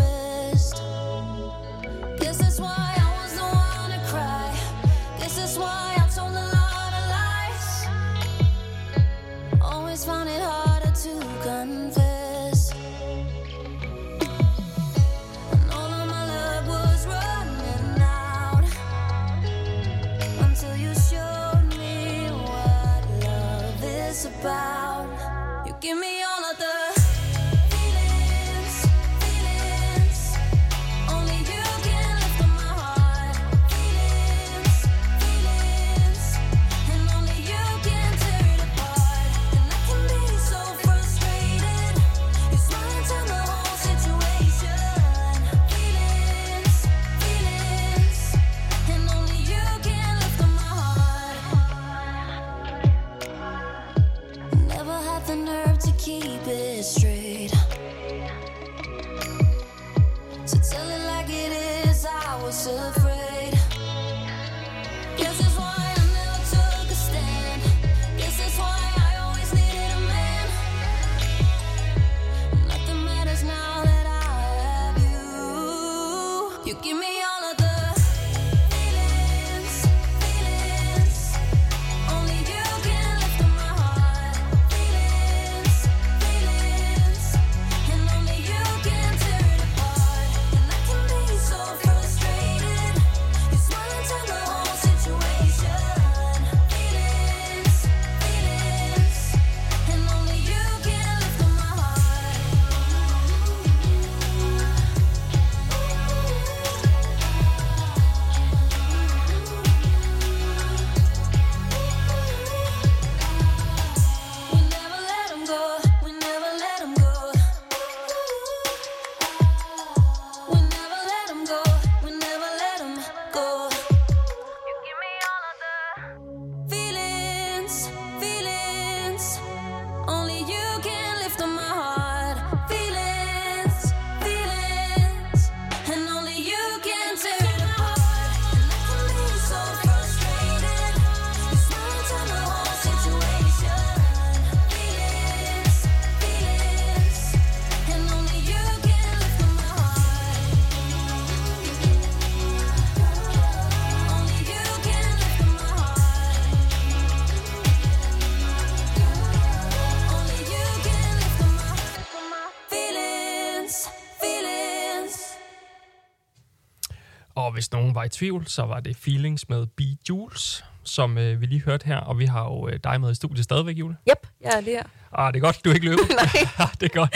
hvis 167.55 167.71
nogen 167.71 167.95
var 167.95 168.03
i 168.03 168.09
tvivl, 168.09 168.47
så 168.47 168.61
var 168.61 168.79
det 168.79 168.97
Feelings 168.97 169.49
med 169.49 169.65
B. 169.65 169.81
Jules, 170.09 170.65
som 170.83 171.17
øh, 171.17 171.41
vi 171.41 171.45
lige 171.45 171.61
hørte 171.61 171.85
her. 171.85 171.97
Og 171.97 172.19
vi 172.19 172.25
har 172.25 172.43
jo 172.43 172.67
øh, 172.67 172.79
dig 172.83 173.01
med 173.01 173.11
i 173.11 173.15
studiet 173.15 173.43
stadigvæk, 173.43 173.77
Julie. 173.77 173.97
Yep, 174.09 174.27
jeg 174.41 174.51
er 174.57 174.61
lige 174.61 174.75
her. 174.75 174.83
Ah, 175.13 175.33
det 175.33 175.39
er 175.39 175.41
godt, 175.41 175.65
du 175.65 175.69
er 175.69 175.73
ikke 175.73 175.85
løbet. 175.85 176.09
Nej. 176.57 176.67
det 176.79 176.85
er 176.85 176.95
godt. 176.99 177.15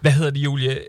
Hvad 0.00 0.12
hedder 0.12 0.30
det, 0.30 0.40
Julie? 0.40 0.80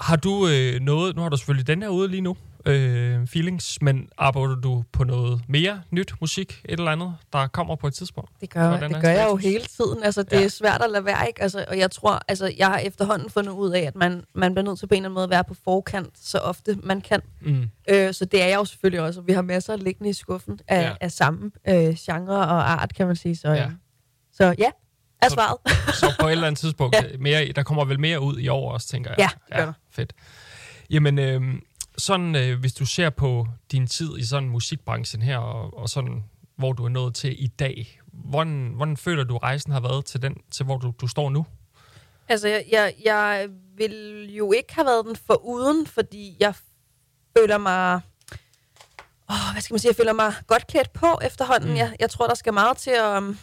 Har 0.00 0.16
du 0.16 0.48
øh, 0.48 0.80
noget... 0.80 1.16
Nu 1.16 1.22
har 1.22 1.28
du 1.28 1.36
selvfølgelig 1.36 1.66
den 1.66 1.82
her 1.82 1.88
ude 1.88 2.08
lige 2.08 2.20
nu, 2.20 2.36
øh, 2.68 3.26
Feelings, 3.26 3.82
men 3.82 4.08
arbejder 4.18 4.54
du 4.54 4.84
på 4.92 5.04
noget 5.04 5.40
mere 5.48 5.82
nyt 5.90 6.12
musik, 6.20 6.60
et 6.64 6.78
eller 6.78 6.90
andet, 6.90 7.14
der 7.32 7.46
kommer 7.46 7.76
på 7.76 7.86
et 7.86 7.94
tidspunkt? 7.94 8.30
Det 8.40 8.50
gør, 8.50 8.68
Hvordan 8.68 8.92
det 8.94 9.02
gør 9.02 9.08
jeg 9.10 9.26
jo 9.30 9.36
hele 9.36 9.64
tiden. 9.64 10.02
Altså, 10.02 10.22
det 10.22 10.32
Ja. 10.32 10.38
ja. 10.38 10.44
er 10.44 10.48
svært 10.48 10.82
at 10.82 10.90
lade 10.90 11.04
være, 11.04 11.26
ikke? 11.28 11.42
Altså, 11.42 11.64
og 11.68 11.78
jeg 11.78 11.90
tror, 11.90 12.20
altså, 12.28 12.52
jeg 12.58 12.66
har 12.66 12.78
efterhånden 12.78 13.30
fundet 13.30 13.52
ud 13.52 13.70
af, 13.70 13.80
at 13.80 13.96
man, 13.96 14.24
man 14.34 14.54
bliver 14.54 14.64
nødt 14.64 14.78
til 14.78 14.86
på 14.86 14.94
en 14.94 14.96
eller 14.96 15.06
anden 15.08 15.14
måde 15.14 15.24
at 15.24 15.30
være 15.30 15.44
på 15.44 15.54
forkant, 15.64 16.10
så 16.18 16.38
ofte 16.38 16.78
man 16.82 17.00
kan. 17.00 17.20
Mm. 17.40 17.70
Øh, 17.90 18.14
så 18.14 18.24
det 18.24 18.42
er 18.42 18.46
jeg 18.46 18.56
jo 18.56 18.64
selvfølgelig 18.64 19.00
også, 19.02 19.20
og 19.20 19.26
vi 19.26 19.32
har 19.32 19.42
masser 19.42 19.76
liggende 19.76 20.10
i 20.10 20.12
skuffen 20.12 20.58
af, 20.68 20.80
Ja. 20.82 20.86
ja. 20.88 20.94
af 21.00 21.12
samme 21.12 21.50
øh, 21.68 21.94
genre 21.94 22.36
og 22.38 22.70
art, 22.82 22.94
kan 22.94 23.06
man 23.06 23.16
sige. 23.16 23.36
Så 23.36 23.48
Ja. 23.48 23.54
ja, 23.54 23.70
så, 24.32 24.54
ja 24.58 24.70
er 25.22 25.28
Så- 25.28 25.34
svaret. 25.34 25.56
Så 25.94 26.14
på 26.20 26.26
et 26.26 26.32
eller 26.32 26.46
andet 26.46 26.58
tidspunkt, 26.58 26.96
Ja. 27.02 27.02
mere, 27.18 27.52
der 27.52 27.62
kommer 27.62 27.84
vel 27.84 28.00
mere 28.00 28.20
ud 28.20 28.38
i 28.38 28.48
år 28.48 28.72
også, 28.72 28.88
tænker 28.88 29.10
jeg. 29.10 29.18
Ja, 29.18 29.28
det 29.48 29.56
gør 29.56 29.64
der. 29.64 29.72
Fedt. 29.90 30.12
Jamen, 30.90 31.18
øh, 31.18 31.40
sådan, 31.98 32.36
øh, 32.36 32.60
hvis 32.60 32.72
du 32.72 32.86
ser 32.86 33.10
på 33.10 33.46
din 33.72 33.86
tid 33.86 34.18
i 34.18 34.24
sådan 34.24 34.48
musikbranchen 34.48 35.22
her, 35.22 35.38
og, 35.38 35.78
og 35.78 35.88
sådan, 35.88 36.24
hvor 36.56 36.72
du 36.72 36.84
er 36.84 36.88
nået 36.88 37.14
til 37.14 37.44
i 37.44 37.46
dag, 37.46 38.00
hvordan, 38.12 38.72
hvordan 38.76 38.96
føler 38.96 39.24
du, 39.24 39.36
rejsen 39.36 39.72
har 39.72 39.80
været 39.80 40.04
til, 40.04 40.22
den, 40.22 40.36
til 40.50 40.64
hvor 40.64 40.76
du, 40.78 40.92
du 41.00 41.06
står 41.06 41.30
nu? 41.30 41.46
Altså, 42.28 42.48
jeg, 42.48 42.64
jeg, 42.70 42.94
jeg 43.04 43.48
vil 43.76 44.26
jo 44.34 44.52
ikke 44.52 44.74
have 44.74 44.86
været 44.86 45.06
den 45.06 45.16
for 45.16 45.34
uden, 45.44 45.86
fordi 45.86 46.36
jeg 46.40 46.54
føler 47.38 47.58
mig... 47.58 48.00
Åh, 49.30 49.52
hvad 49.52 49.62
skal 49.62 49.74
man 49.74 49.78
sige? 49.78 49.88
Jeg 49.88 49.96
føler 49.96 50.12
mig 50.12 50.32
godt 50.46 50.66
klædt 50.66 50.92
på 50.92 51.06
efterhånden. 51.22 51.70
Mm. 51.70 51.76
Jeg, 51.76 51.96
jeg 52.00 52.10
tror, 52.10 52.26
der 52.26 52.34
skal 52.34 52.52
meget 52.54 52.76
til 52.76 52.90
at... 52.90 53.16
Um, 53.16 53.38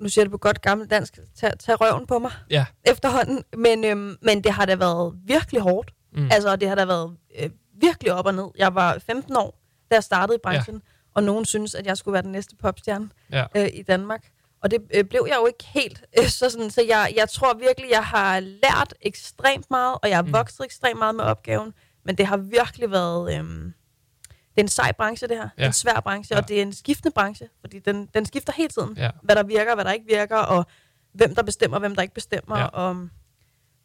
nu 0.00 0.08
siger 0.08 0.24
det 0.24 0.30
på 0.30 0.38
godt 0.38 0.62
gammelt 0.62 0.90
dansk, 0.90 1.18
tage, 1.34 1.52
tage 1.58 1.76
røven 1.76 2.06
på 2.06 2.18
mig 2.18 2.32
Ja. 2.50 2.64
efterhånden. 2.84 3.44
Men, 3.56 3.84
øhm, 3.84 4.16
men 4.22 4.44
det 4.44 4.52
har 4.52 4.66
da 4.66 4.74
været 4.76 5.14
virkelig 5.24 5.60
hårdt. 5.60 5.92
Mm. 6.16 6.28
Altså, 6.32 6.56
det 6.56 6.68
har 6.68 6.74
da 6.74 6.84
været 6.84 7.16
øh, 7.38 7.50
virkelig 7.80 8.12
op 8.12 8.26
og 8.26 8.34
ned. 8.34 8.46
Jeg 8.58 8.74
var 8.74 8.98
15 8.98 9.36
år, 9.36 9.58
da 9.90 9.94
jeg 9.94 10.04
startede 10.04 10.36
i 10.36 10.40
branchen, 10.42 10.74
ja. 10.76 10.80
og 11.14 11.22
nogen 11.22 11.44
synes, 11.44 11.74
at 11.74 11.86
jeg 11.86 11.96
skulle 11.96 12.12
være 12.12 12.22
den 12.22 12.32
næste 12.32 12.56
popstjerne 12.56 13.08
Ja. 13.32 13.44
øh, 13.56 13.68
i 13.74 13.82
Danmark. 13.82 14.28
Og 14.62 14.70
det 14.70 14.78
øh, 14.94 15.04
blev 15.04 15.24
jeg 15.28 15.36
jo 15.40 15.46
ikke 15.46 15.64
helt. 15.64 16.04
Øh, 16.20 16.26
så 16.28 16.50
sådan, 16.50 16.70
så 16.70 16.82
jeg, 16.82 17.12
jeg 17.16 17.28
tror 17.28 17.54
virkelig, 17.58 17.90
jeg 17.90 18.04
har 18.04 18.40
lært 18.40 18.94
ekstremt 19.00 19.70
meget, 19.70 19.98
og 20.02 20.08
jeg 20.08 20.16
har 20.16 20.22
Mm. 20.22 20.32
vokset 20.32 20.64
ekstremt 20.64 20.98
meget 20.98 21.14
med 21.14 21.24
opgaven. 21.24 21.74
Men 22.04 22.18
det 22.18 22.26
har 22.26 22.36
virkelig 22.36 22.90
været... 22.90 23.34
Øh, 23.38 23.44
det 23.44 24.60
er 24.62 24.64
en 24.64 24.68
sej 24.68 24.92
branche, 24.92 25.28
det 25.28 25.36
her. 25.36 25.48
Ja. 25.58 25.66
En 25.66 25.72
svær 25.72 26.00
branche, 26.00 26.34
Ja. 26.36 26.40
og 26.42 26.48
det 26.48 26.58
er 26.58 26.62
en 26.62 26.72
skiftende 26.72 27.14
branche, 27.14 27.48
fordi 27.60 27.78
den, 27.78 28.06
den 28.14 28.26
skifter 28.26 28.52
hele 28.56 28.68
tiden. 28.68 28.96
Ja. 28.96 29.10
Hvad 29.22 29.36
der 29.36 29.42
virker, 29.42 29.74
hvad 29.74 29.84
der 29.84 29.92
ikke 29.92 30.06
virker, 30.06 30.36
og 30.36 30.66
hvem 31.12 31.34
der 31.34 31.42
bestemmer, 31.42 31.78
hvem 31.78 31.94
der 31.94 32.02
ikke 32.02 32.14
bestemmer. 32.14 32.58
Ja. 32.58 32.66
Og, 32.66 33.08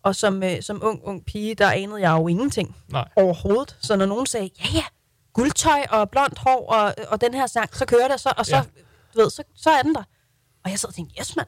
og 0.04 0.16
som, 0.16 0.44
øh, 0.44 0.62
som 0.62 0.80
ung, 0.84 1.00
ung 1.04 1.26
pige, 1.26 1.56
der 1.56 1.72
anede 1.72 2.02
jeg 2.02 2.12
jo 2.20 2.28
ingenting 2.28 2.76
Nej. 2.90 3.08
overhovedet. 3.16 3.78
Så 3.82 3.96
når 3.96 4.06
nogen 4.06 4.26
sagde, 4.26 4.50
ja 4.60 4.66
ja, 4.74 4.84
guldtøj 5.34 5.82
og 5.90 6.10
blondt 6.10 6.38
hår 6.38 6.74
og, 6.74 6.96
og 7.08 7.22
den 7.22 7.34
her 7.34 7.48
sang, 7.48 7.76
så 7.76 7.86
kører 7.86 8.08
det, 8.08 8.20
så, 8.20 8.34
og 8.38 8.46
så, 8.46 8.56
Ja. 8.56 8.62
du 9.16 9.20
ved, 9.22 9.30
så, 9.30 9.44
så 9.56 9.70
er 9.70 9.82
den 9.82 9.96
der. 9.96 10.04
Og 10.66 10.72
jeg 10.72 10.80
sad 10.80 10.90
og 10.90 10.96
tænkte, 10.96 11.16
yes 11.22 11.36
mand, 11.36 11.48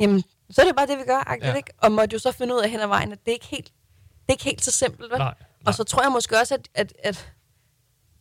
jamen, 0.00 0.22
så 0.50 0.60
er 0.62 0.66
det 0.66 0.76
bare 0.76 0.86
det, 0.86 0.98
vi 0.98 1.02
gør, 1.06 1.36
Ja. 1.42 1.48
ja. 1.48 1.54
ikke? 1.54 1.72
Og 1.78 1.92
måtte 1.92 2.14
jo 2.14 2.18
så 2.18 2.32
finde 2.32 2.54
ud 2.54 2.60
af 2.60 2.70
hen 2.70 2.80
ad 2.80 2.86
vejen, 2.86 3.12
at 3.12 3.18
det 3.24 3.28
er 3.28 3.34
ikke 3.34 3.46
helt, 3.46 3.66
det 3.66 4.28
er 4.28 4.32
ikke 4.32 4.44
helt 4.44 4.64
så 4.64 4.70
simpelt, 4.70 5.10
vel? 5.10 5.18
Nej. 5.18 5.26
Nej. 5.26 5.34
Og 5.66 5.74
så 5.74 5.84
tror 5.84 6.02
jeg 6.02 6.12
måske 6.12 6.38
også, 6.40 6.54
at, 6.54 6.68
at, 6.74 6.92
at 7.02 7.32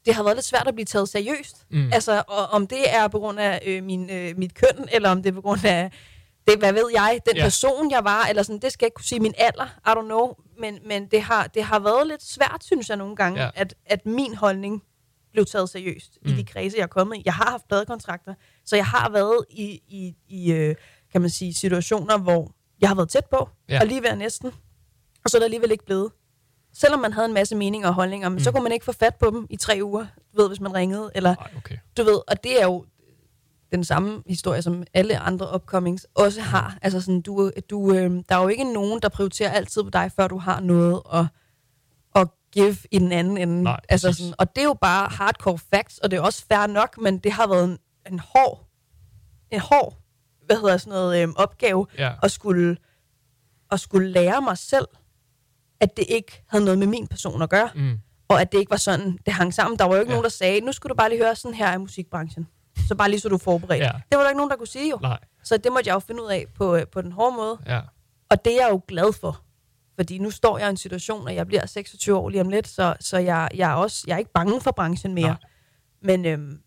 det 0.06 0.14
har 0.16 0.24
været 0.24 0.36
lidt 0.38 0.46
svært 0.46 0.68
at 0.68 0.74
blive 0.76 0.86
taget 0.86 1.10
seriøst. 1.10 1.66
Mm. 1.70 1.90
Altså, 1.94 2.24
og 2.28 2.46
om 2.48 2.68
det 2.68 2.96
er 2.96 3.08
på 3.08 3.20
grund 3.20 3.40
af 3.40 3.62
øh, 3.66 3.84
min, 3.84 4.10
øh, 4.10 4.38
mit 4.38 4.54
køn, 4.54 4.88
eller 4.92 5.10
om 5.10 5.24
det 5.24 5.30
er 5.30 5.34
på 5.34 5.42
grund 5.42 5.66
af, 5.66 5.92
det, 6.48 6.60
hvad 6.60 6.74
ved 6.74 6.86
jeg, 6.94 7.20
den 7.26 7.36
Ja. 7.36 7.44
person, 7.44 7.92
jeg 7.92 8.04
var, 8.04 8.26
eller 8.26 8.44
sådan, 8.44 8.60
det 8.62 8.72
skal 8.72 8.86
jeg 8.86 8.88
ikke 8.88 8.96
kunne 8.96 9.06
sige 9.06 9.20
min 9.20 9.34
alder, 9.38 9.66
I 9.66 9.90
don't 9.90 10.06
know, 10.06 10.34
men, 10.60 10.80
men 10.86 11.06
det, 11.08 11.22
har, 11.22 11.48
det 11.48 11.64
har 11.64 11.80
været 11.80 12.08
lidt 12.08 12.24
svært, 12.24 12.64
synes 12.64 12.90
jeg 12.90 12.98
nogle 12.98 13.16
gange, 13.16 13.42
Ja. 13.42 13.50
at, 13.56 13.74
at 13.86 14.06
min 14.06 14.36
holdning 14.36 14.84
blev 15.32 15.46
taget 15.46 15.70
seriøst 15.70 16.18
mm. 16.22 16.32
i 16.32 16.36
de 16.36 16.44
kredse, 16.46 16.78
jeg 16.78 16.84
er 16.84 16.88
kommet 16.88 17.18
i. 17.18 17.22
Jeg 17.26 17.34
har 17.34 17.50
haft 17.52 17.68
pladekontrakter, 17.68 18.34
så 18.66 18.76
jeg 18.76 18.86
har 18.86 19.10
været 19.10 19.46
i, 19.50 19.82
i, 19.88 20.16
i 20.28 20.52
øh, 20.54 20.76
kan 21.12 21.22
man 21.22 21.30
sige, 21.30 21.54
situationer, 21.54 22.18
hvor 22.18 22.52
jeg 22.82 22.90
har 22.90 22.96
været 22.96 23.10
tæt 23.10 23.26
på, 23.26 23.50
Ja. 23.70 23.80
og 23.82 23.88
lige 23.88 24.04
ved 24.04 24.16
næsten, 24.16 24.52
og 25.26 25.30
så 25.30 25.38
er 25.38 25.40
der 25.40 25.46
alligevel 25.46 25.72
ikke 25.72 25.86
blevet. 25.86 26.12
Selvom 26.76 27.00
man 27.00 27.14
havde 27.14 27.26
en 27.28 27.34
masse 27.34 27.56
meninger 27.56 27.88
og 27.88 27.94
holdninger, 27.94 28.30
men 28.30 28.36
mm. 28.38 28.44
så 28.44 28.52
kunne 28.52 28.64
man 28.64 28.72
ikke 28.72 28.86
få 28.86 28.92
fat 28.92 29.16
på 29.16 29.30
dem 29.30 29.48
i 29.50 29.58
tre 29.58 29.80
uger, 29.84 30.06
du 30.36 30.42
ved, 30.42 30.48
hvis 30.48 30.60
man 30.60 30.74
ringede, 30.74 31.12
eller 31.16 31.36
Nej, 31.36 31.52
okay. 31.58 31.78
du 31.98 32.04
ved, 32.04 32.22
og 32.28 32.44
det 32.44 32.62
er 32.62 32.66
jo 32.66 32.86
den 33.74 33.84
samme 33.84 34.24
historie, 34.28 34.62
som 34.62 34.84
alle 34.94 35.20
andre 35.20 35.56
upcomings 35.56 36.08
også 36.16 36.42
har. 36.42 36.78
Altså 36.82 37.02
sådan, 37.02 37.22
du, 37.22 37.52
du, 37.70 37.94
øh, 37.94 38.12
der 38.30 38.36
er 38.36 38.42
jo 38.42 38.48
ikke 38.48 38.74
nogen, 38.74 39.02
der 39.02 39.10
prioriterer 39.10 39.52
altid 39.52 39.84
på 39.84 39.90
dig, 39.90 40.12
før 40.16 40.28
du 40.28 40.38
har 40.38 40.60
noget 40.60 41.02
at, 41.14 41.26
at 42.16 42.28
give 42.52 42.76
i 42.92 43.00
den 43.00 43.12
anden 43.12 43.38
ende. 43.38 43.64
Nej, 43.64 43.80
altså 43.90 44.08
præcis. 44.08 44.24
sådan, 44.26 44.36
og 44.40 44.56
det 44.56 44.62
er 44.62 44.66
jo 44.66 44.74
bare 44.82 45.10
hardcore 45.10 45.58
facts, 45.74 45.98
og 45.98 46.12
det 46.12 46.18
er 46.18 46.22
også 46.22 46.46
fair 46.48 46.68
nok, 46.68 46.98
men 47.02 47.18
det 47.18 47.32
har 47.32 47.48
været 47.48 47.64
en, 47.64 47.78
en 48.12 48.20
hård, 48.20 48.68
en 49.52 49.60
hård, 49.60 49.98
hvad 50.46 50.56
hedder 50.56 50.78
sådan 50.78 50.92
noget, 50.94 51.24
øh, 51.24 51.34
opgave 51.36 51.88
Ja. 51.98 52.12
at 52.24 52.32
skulle, 52.32 52.78
at 53.72 53.80
skulle 53.80 54.10
lære 54.12 54.42
mig 54.42 54.58
selv, 54.58 54.88
at 55.80 55.98
det 55.98 56.06
ikke 56.10 56.44
havde 56.48 56.66
noget 56.66 56.80
med 56.80 56.88
min 56.88 57.08
person 57.08 57.42
at 57.42 57.50
gøre 57.50 57.70
Mm. 57.76 58.00
og 58.28 58.42
at 58.42 58.52
det 58.52 58.58
ikke 58.58 58.70
var 58.72 58.78
sådan, 58.78 59.18
det 59.26 59.34
hang 59.34 59.54
sammen. 59.54 59.80
Der 59.80 59.86
var 59.86 59.94
jo 59.96 60.00
ikke 60.00 60.10
Ja. 60.12 60.16
nogen, 60.16 60.24
der 60.24 60.30
sagde, 60.30 60.62
nu 60.62 60.72
skulle 60.72 60.90
du 60.90 60.96
bare 60.96 61.10
lige 61.10 61.24
høre, 61.24 61.36
sådan 61.36 61.54
her 61.56 61.68
er 61.68 61.78
musikbranchen. 61.78 62.48
Så 62.88 62.96
bare 62.96 63.10
lige 63.10 63.20
så 63.20 63.30
du 63.30 63.36
er 63.36 63.40
forberedt. 63.40 63.84
Ja. 63.84 63.92
Det 64.12 64.18
var 64.18 64.22
der 64.22 64.30
ikke 64.30 64.38
nogen, 64.38 64.50
der 64.52 64.58
kunne 64.58 64.68
sige 64.68 64.90
jo. 64.90 65.00
Nej, 65.02 65.20
Så 65.44 65.58
det 65.58 65.72
måtte 65.72 65.88
jeg 65.88 65.94
jo 65.94 66.00
finde 66.00 66.24
ud 66.24 66.28
af 66.30 66.46
på, 66.56 66.76
øh, 66.76 66.88
på 66.88 67.02
den 67.02 67.12
hårde 67.12 67.36
måde. 67.36 67.58
ja. 67.66 67.82
Og 68.30 68.46
det 68.46 68.54
er 68.54 68.66
jeg 68.66 68.72
jo 68.72 68.82
glad 68.88 69.14
for. 69.14 69.42
Fordi 69.96 70.18
nu 70.18 70.32
står 70.32 70.58
jeg 70.58 70.68
i 70.68 70.70
en 70.70 70.78
situation, 70.78 71.28
og 71.28 71.36
jeg 71.36 71.48
bliver 71.48 71.66
26 71.66 72.18
år 72.18 72.30
lige 72.30 72.42
om 72.42 72.50
lidt, 72.50 72.68
så, 72.68 72.96
så 73.00 73.18
jeg, 73.18 73.50
jeg, 73.56 73.72
er 73.72 73.76
også, 73.76 74.04
jeg 74.08 74.14
er 74.14 74.18
ikke 74.18 74.32
bange 74.34 74.62
for 74.62 74.72
branchen 74.72 75.14
mere. 75.14 75.28
Nej. 75.28 75.38
Men 76.02 76.26
øhm, 76.26 76.60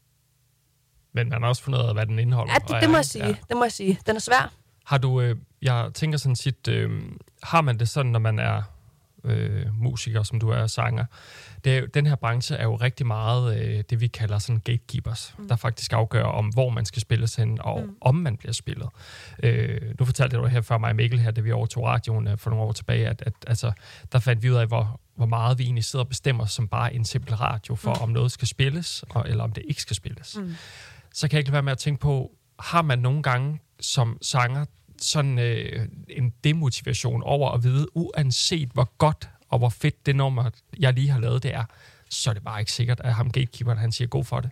Men 1.14 1.28
man 1.28 1.42
har 1.42 1.48
også 1.48 1.62
fundet 1.62 1.80
ud 1.82 1.84
af, 1.88 1.94
hvad 1.94 2.06
den 2.06 2.18
indeholder. 2.18 2.52
ja, 2.52 2.58
det, 2.74 2.82
det, 2.82 2.90
må 2.90 2.96
jeg 2.96 3.04
sige. 3.04 3.26
Ja. 3.26 3.34
Det 3.48 3.56
må 3.56 3.64
jeg 3.64 3.72
sige. 3.72 3.98
Den 4.06 4.16
er 4.16 4.20
svær. 4.20 4.52
Har 4.86 4.98
du, 4.98 5.20
øh, 5.20 5.36
jeg 5.62 5.90
tænker 5.94 6.18
sådan 6.18 6.34
tit, 6.34 6.68
øh, 6.68 7.02
har 7.42 7.60
man 7.60 7.78
det 7.78 7.88
sådan, 7.88 8.12
når 8.12 8.18
man 8.20 8.38
er 8.38 8.62
øh, 9.26 9.66
musiker, 9.74 10.22
som 10.22 10.40
du 10.40 10.48
er 10.48 10.66
sanger, 10.66 11.04
det 11.64 11.78
er, 11.78 11.86
den 11.86 12.06
her 12.06 12.16
branche 12.16 12.56
er 12.56 12.64
jo 12.64 12.76
rigtig 12.76 13.06
meget 13.06 13.58
øh, 13.58 13.84
det, 13.90 14.00
vi 14.00 14.06
kalder 14.06 14.38
sådan 14.38 14.60
gatekeepers, 14.60 15.34
mm. 15.38 15.48
der 15.48 15.56
faktisk 15.56 15.92
afgør 15.92 16.24
om, 16.24 16.46
hvor 16.48 16.70
man 16.70 16.84
skal 16.84 17.02
spilles 17.02 17.34
hen, 17.34 17.58
og 17.60 17.82
mm. 17.86 17.96
om 18.00 18.14
man 18.14 18.36
bliver 18.36 18.52
spillet. 18.52 18.88
Øh, 19.42 19.80
nu 19.98 20.04
fortalte 20.04 20.36
du 20.36 20.46
her 20.46 20.60
før 20.60 20.78
mig, 20.78 20.96
Mikkel, 20.96 21.20
her, 21.20 21.30
da 21.30 21.40
vi 21.40 21.52
overtog 21.52 21.84
radioen 21.84 22.28
øh, 22.28 22.38
for 22.38 22.50
nogle 22.50 22.64
år 22.64 22.72
tilbage, 22.72 23.08
at, 23.08 23.22
at 23.26 23.32
altså, 23.46 23.72
der 24.12 24.18
fandt 24.18 24.42
vi 24.42 24.50
ud 24.50 24.56
af, 24.56 24.66
hvor, 24.66 25.00
hvor 25.14 25.26
meget 25.26 25.58
vi 25.58 25.64
egentlig 25.64 25.84
sidder 25.84 26.04
og 26.04 26.08
bestemmer 26.08 26.46
som 26.46 26.68
bare 26.68 26.94
en 26.94 27.04
simpel 27.04 27.34
radio 27.34 27.74
for, 27.74 27.94
mm. 27.94 28.02
om 28.02 28.08
noget 28.08 28.32
skal 28.32 28.48
spilles, 28.48 29.04
og, 29.10 29.28
eller 29.28 29.44
om 29.44 29.52
det 29.52 29.64
ikke 29.68 29.82
skal 29.82 29.96
spilles. 29.96 30.36
Mm. 30.36 30.54
Så 31.14 31.28
kan 31.28 31.36
jeg 31.36 31.38
ikke 31.38 31.48
lade 31.48 31.52
være 31.52 31.62
med 31.62 31.72
at 31.72 31.78
tænke 31.78 32.00
på, 32.00 32.30
har 32.58 32.82
man 32.82 32.98
nogle 32.98 33.22
gange 33.22 33.60
som 33.80 34.18
sanger 34.22 34.64
sådan 35.02 35.38
øh, 35.38 35.88
en 36.08 36.32
demotivation 36.44 37.22
over 37.22 37.50
at 37.50 37.62
vide, 37.62 37.86
uanset 37.96 38.68
hvor 38.68 38.90
godt 38.98 39.28
og 39.48 39.58
hvor 39.58 39.68
fedt 39.68 40.06
det 40.06 40.16
nummer, 40.16 40.50
jeg 40.78 40.92
lige 40.92 41.10
har 41.10 41.20
lavet, 41.20 41.42
det 41.42 41.54
er, 41.54 41.64
så 42.10 42.30
er 42.30 42.34
det 42.34 42.44
bare 42.44 42.60
ikke 42.60 42.72
sikkert, 42.72 43.00
at 43.00 43.14
ham 43.14 43.30
gatekeeperen, 43.30 43.78
han 43.78 43.92
siger 43.92 44.08
god 44.08 44.24
for 44.24 44.40
det. 44.40 44.50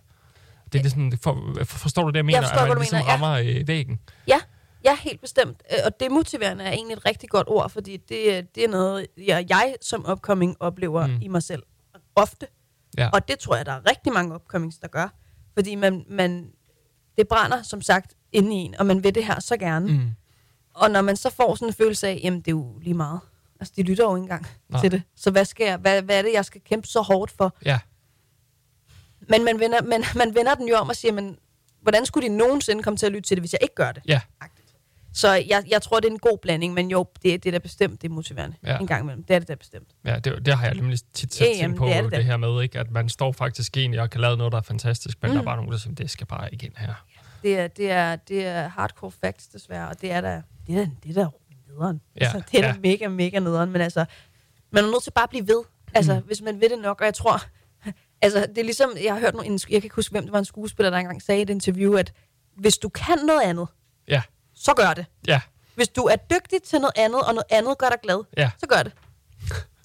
Det 0.73 0.85
er 0.85 0.89
sådan, 0.89 1.17
for, 1.21 1.55
for, 1.63 1.77
forstår 1.77 2.03
du 2.03 2.09
det, 2.09 2.15
jeg 2.15 2.25
mener? 2.25 2.41
forstår, 2.41 2.61
at 2.61 2.67
man 2.67 2.77
ligesom 2.77 2.97
mener, 2.97 3.11
ja. 3.11 3.13
rammer 3.13 3.59
øh, 3.59 3.67
væggen. 3.67 3.99
Ja, 4.27 4.39
ja, 4.85 4.97
helt 5.01 5.21
bestemt. 5.21 5.63
Øh, 5.71 5.77
Og 5.85 5.99
demotiverende 5.99 6.63
er 6.63 6.71
egentlig 6.71 6.93
et 6.93 7.05
rigtig 7.05 7.29
godt 7.29 7.47
ord, 7.47 7.69
fordi 7.69 7.97
det, 7.97 8.37
øh, 8.37 8.43
det 8.55 8.63
er 8.63 8.67
noget, 8.69 9.07
jeg, 9.17 9.45
jeg 9.49 9.75
som 9.81 10.05
upcoming 10.11 10.55
oplever 10.59 11.07
mm. 11.07 11.17
i 11.21 11.27
mig 11.27 11.43
selv 11.43 11.63
ofte. 12.15 12.47
Ja. 12.97 13.09
Og 13.09 13.27
det 13.27 13.39
tror 13.39 13.55
jeg, 13.55 13.65
der 13.65 13.71
er 13.71 13.89
rigtig 13.89 14.13
mange 14.13 14.35
upcomings, 14.35 14.77
der 14.77 14.87
gør. 14.87 15.07
Fordi 15.53 15.75
man, 15.75 16.05
man, 16.09 16.49
det 17.17 17.27
brænder, 17.27 17.63
som 17.63 17.81
sagt, 17.81 18.13
inde 18.31 18.55
i 18.55 18.57
en, 18.57 18.75
og 18.79 18.85
man 18.85 19.03
vil 19.03 19.15
det 19.15 19.25
her 19.25 19.39
så 19.39 19.57
gerne. 19.57 19.91
Mm. 19.91 20.09
Og 20.75 20.91
når 20.91 21.01
man 21.01 21.15
så 21.15 21.29
får 21.29 21.55
sådan 21.55 21.67
en 21.67 21.73
følelse 21.73 22.07
af, 22.07 22.19
jamen 22.23 22.39
det 22.39 22.47
er 22.47 22.51
jo 22.51 22.77
lige 22.81 22.93
meget. 22.93 23.19
Altså, 23.59 23.73
de 23.77 23.83
lytter 23.83 24.03
jo 24.03 24.15
ikke 24.15 24.23
engang 24.23 24.47
Nej. 24.69 24.81
Til 24.81 24.91
det. 24.91 25.01
Så 25.15 25.31
hvad, 25.31 25.45
skal 25.45 25.65
jeg, 25.65 25.77
hvad, 25.77 26.01
hvad 26.01 26.17
er 26.17 26.21
det, 26.21 26.33
jeg 26.33 26.45
skal 26.45 26.61
kæmpe 26.61 26.87
så 26.87 27.01
hårdt 27.01 27.31
for? 27.31 27.55
Ja, 27.65 27.79
Men 29.29 29.43
man 29.45 29.59
vender, 29.59 29.81
man, 29.83 30.03
man 30.21 30.35
vender 30.35 30.55
den 30.55 30.67
jo 30.67 30.75
om 30.75 30.89
og 30.89 30.95
siger, 30.95 31.11
men 31.11 31.37
hvordan 31.81 32.05
skulle 32.05 32.29
de 32.29 32.37
nogensinde 32.37 32.83
komme 32.83 32.97
til 32.97 33.05
at 33.05 33.11
lytte 33.11 33.27
til 33.27 33.37
det, 33.37 33.41
hvis 33.41 33.53
jeg 33.53 33.59
ikke 33.61 33.75
gør 33.75 33.91
det? 33.91 34.03
ja. 34.07 34.21
Så 35.13 35.33
jeg, 35.33 35.63
jeg 35.67 35.81
tror, 35.81 35.99
det 35.99 36.07
er 36.07 36.11
en 36.11 36.19
god 36.19 36.37
blanding, 36.41 36.73
men 36.73 36.91
jo, 36.91 37.05
det, 37.23 37.43
det 37.43 37.45
er 37.49 37.51
da 37.51 37.57
bestemt, 37.57 38.01
det 38.01 38.09
er 38.09 38.13
motiverende 38.13 38.55
Ja. 38.63 38.77
en 38.77 38.87
gang 38.87 39.03
imellem. 39.03 39.23
Det 39.23 39.35
er 39.35 39.39
det 39.39 39.47
da 39.47 39.55
bestemt. 39.55 39.87
ja 40.05 40.19
det, 40.19 40.45
det 40.45 40.53
har 40.57 40.65
jeg 40.65 40.75
nemlig 40.75 40.99
tit 41.13 41.41
Ja, 41.41 41.45
ja, 41.61 41.73
på, 41.77 41.85
det 41.85 42.03
det, 42.03 42.11
det 42.11 42.25
her 42.25 42.37
med, 42.37 42.61
ikke? 42.63 42.79
at 42.79 42.91
man 42.91 43.09
står 43.09 43.31
faktisk 43.31 43.77
egentlig 43.77 44.01
og 44.01 44.09
kan 44.09 44.21
lave 44.21 44.37
noget, 44.37 44.51
der 44.51 44.57
er 44.57 44.61
fantastisk, 44.61 45.17
men 45.21 45.31
mm. 45.31 45.33
der 45.33 45.39
er 45.39 45.41
Mm. 45.41 45.45
bare 45.45 45.55
nogen, 45.55 45.71
der 45.71 45.77
siger, 45.77 45.95
det 45.95 46.09
skal 46.09 46.27
bare 46.27 46.53
ikke 46.53 46.65
ind 46.65 46.73
her. 46.77 47.05
Det 47.43 47.59
er, 47.59 47.67
det 47.67 47.91
er, 47.91 48.15
det 48.15 48.45
er 48.45 48.67
hardcore 48.67 49.11
facts, 49.11 49.47
desværre, 49.47 49.89
og 49.89 50.01
det 50.01 50.11
er 50.11 50.21
da, 50.21 50.41
det 50.67 50.75
er, 50.75 50.79
da- 50.85 50.89
det 51.03 51.17
er 51.17 51.23
da 51.23 51.29
nederen. 51.73 52.01
Ja, 52.15 52.25
Altså, 52.25 52.41
det 52.51 52.57
er 52.57 52.61
da 52.61 52.67
ja. 52.67 52.79
mega, 52.81 53.07
mega 53.07 53.39
nederen, 53.39 53.71
men 53.71 53.81
altså, 53.81 54.05
man 54.71 54.83
er 54.83 54.87
nødt 54.91 55.03
til 55.03 55.11
bare 55.11 55.23
at 55.23 55.29
blive 55.29 55.47
ved, 55.47 55.63
altså, 55.93 56.13
Mm. 56.15 56.21
hvis 56.25 56.41
man 56.41 56.61
ved 56.61 56.69
det 56.69 56.79
nok, 56.79 56.99
og 57.01 57.05
jeg 57.05 57.13
tror, 57.13 57.41
altså, 58.21 58.39
det 58.49 58.57
er 58.57 58.63
ligesom, 58.63 58.91
jeg 59.03 59.13
har 59.13 59.19
hørt 59.19 59.33
nogle, 59.33 59.47
en, 59.49 59.53
jeg 59.53 59.81
kan 59.81 59.83
ikke 59.83 59.95
huske, 59.95 60.11
hvem 60.11 60.23
det 60.23 60.31
var 60.33 60.39
en 60.39 60.45
skuespiller, 60.45 60.89
der 60.89 60.97
engang 60.97 61.21
sagde 61.21 61.39
i 61.39 61.41
et 61.41 61.49
interview, 61.49 61.93
at 61.95 62.13
hvis 62.55 62.77
du 62.77 62.89
kan 62.89 63.17
noget 63.25 63.41
andet, 63.41 63.67
Ja, 64.07 64.21
så 64.53 64.73
gør 64.73 64.93
det. 64.93 65.05
ja, 65.27 65.41
Hvis 65.75 65.87
du 65.87 66.01
er 66.01 66.15
dygtig 66.15 66.63
til 66.63 66.79
noget 66.81 66.93
andet, 66.97 67.21
og 67.21 67.33
noget 67.33 67.45
andet 67.49 67.77
gør 67.77 67.89
dig 67.89 67.97
glad, 68.03 68.23
ja. 68.37 68.51
så 68.57 68.67
gør 68.67 68.83
det. 68.83 68.93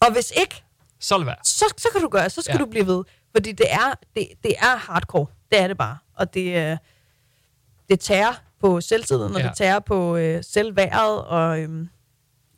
Og 0.00 0.12
hvis 0.12 0.32
ikke, 0.40 0.62
Så 1.00 1.18
lad 1.18 1.24
være. 1.24 1.36
så, 1.44 1.64
så 1.78 1.88
kan 1.92 2.00
du 2.00 2.08
gøre, 2.08 2.30
så 2.30 2.42
skal 2.42 2.52
Ja. 2.52 2.58
du 2.58 2.66
blive 2.66 2.86
ved. 2.86 3.04
Fordi 3.34 3.52
det 3.52 3.72
er, 3.72 3.94
det, 4.16 4.28
det 4.42 4.54
er 4.58 4.76
hardcore. 4.76 5.26
Det 5.52 5.60
er 5.60 5.66
det 5.68 5.78
bare. 5.78 5.98
Og 6.14 6.34
det, 6.34 6.56
øh, 6.72 6.76
det 7.88 8.00
tager 8.00 8.32
på 8.60 8.80
selvtiden, 8.80 9.34
og 9.34 9.40
Ja. 9.40 9.46
det 9.48 9.56
tager 9.56 9.78
på 9.78 10.16
øh, 10.16 10.44
selvværdet, 10.44 11.22
og 11.24 11.60
øhm, 11.60 11.88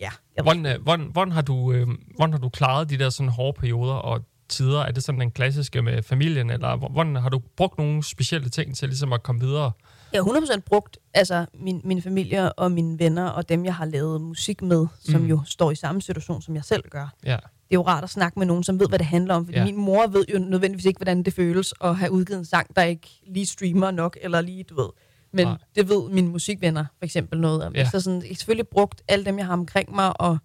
ja. 0.01 0.11
Jeg, 0.37 0.43
Hvordan, 0.43 0.67
øh, 0.67 0.83
hvordan, 0.83 1.09
hvordan, 1.12 1.33
har 1.33 1.43
du, 1.43 1.73
øh, 1.73 1.87
hvordan 2.17 2.33
har 2.33 2.38
du 2.38 2.49
klaret 2.49 2.91
de 2.91 2.99
der 2.99 3.11
sådan 3.11 3.29
hårde 3.29 3.61
perioder 3.61 3.95
og 3.95 4.21
tider? 4.49 4.81
Er 4.81 4.93
det 4.93 5.05
sådan 5.05 5.21
den 5.21 5.31
klassiske 5.31 5.83
med 5.83 6.03
familien, 6.03 6.51
eller 6.51 6.77
hvor- 6.77 6.88
hvordan 6.88 7.17
har 7.17 7.29
du 7.29 7.41
brugt 7.57 7.79
nogle 7.79 8.03
specielle 8.05 8.49
ting 8.49 8.77
til 8.77 8.88
ligesom 8.88 9.12
at 9.12 9.23
komme 9.23 9.41
videre? 9.41 9.73
jeg 10.12 10.19
har 10.19 10.25
100% 10.25 10.61
brugt 10.67 10.99
altså, 11.15 11.47
min, 11.55 11.81
min 11.85 12.03
familie 12.03 12.53
og 12.53 12.73
mine 12.73 12.99
venner, 12.99 13.27
og 13.29 13.49
dem, 13.49 13.65
jeg 13.65 13.75
har 13.75 13.85
lavet 13.85 14.21
musik 14.21 14.62
med, 14.62 14.87
som 15.01 15.21
Mm. 15.21 15.27
jo 15.27 15.41
står 15.47 15.71
i 15.71 15.75
samme 15.75 16.03
situation, 16.03 16.43
som 16.43 16.55
jeg 16.55 16.65
selv 16.65 16.83
gør. 16.91 17.15
Ja, 17.25 17.31
Det 17.31 17.37
er 17.71 17.75
jo 17.75 17.83
rart 17.83 18.05
at 18.05 18.11
snakke 18.11 18.38
med 18.38 18.47
nogen, 18.47 18.65
som 18.65 18.81
ved, 18.81 18.88
hvad 18.88 18.99
det 18.99 19.07
handler 19.07 19.35
om. 19.35 19.45
Fordi 19.47 19.59
ja. 19.59 19.65
min 19.65 19.77
mor 19.77 20.07
ved 20.07 20.25
jo 20.35 20.38
nødvendigvis 20.38 20.85
ikke, 20.85 20.99
hvordan 20.99 21.23
det 21.23 21.35
føles 21.35 21.75
at 21.85 21.97
have 21.97 22.11
udgivet 22.12 22.38
en 22.38 22.45
sang, 22.45 22.77
der 22.77 22.83
ikke 22.83 23.09
lige 23.27 23.47
streamer 23.47 23.91
nok, 23.91 24.17
eller 24.23 24.41
lige, 24.41 24.62
du 24.65 24.75
ved. 24.75 24.88
Men 25.33 25.47
Nej. 25.47 25.57
Det 25.75 25.88
ved 25.88 26.09
mine 26.11 26.29
musikvenner 26.29 26.85
for 26.99 27.05
eksempel 27.05 27.40
noget 27.40 27.64
om. 27.64 27.75
Ja. 27.75 27.81
Ja. 27.81 27.90
Så 27.90 28.01
sådan, 28.01 28.23
jeg 28.23 28.29
har 28.29 28.35
selvfølgelig 28.35 28.68
brugt 28.68 29.03
alle 29.09 29.25
dem, 29.25 29.38
jeg 29.38 29.47
har 29.47 29.53
omkring 29.53 29.95
mig, 29.95 30.21
og 30.21 30.38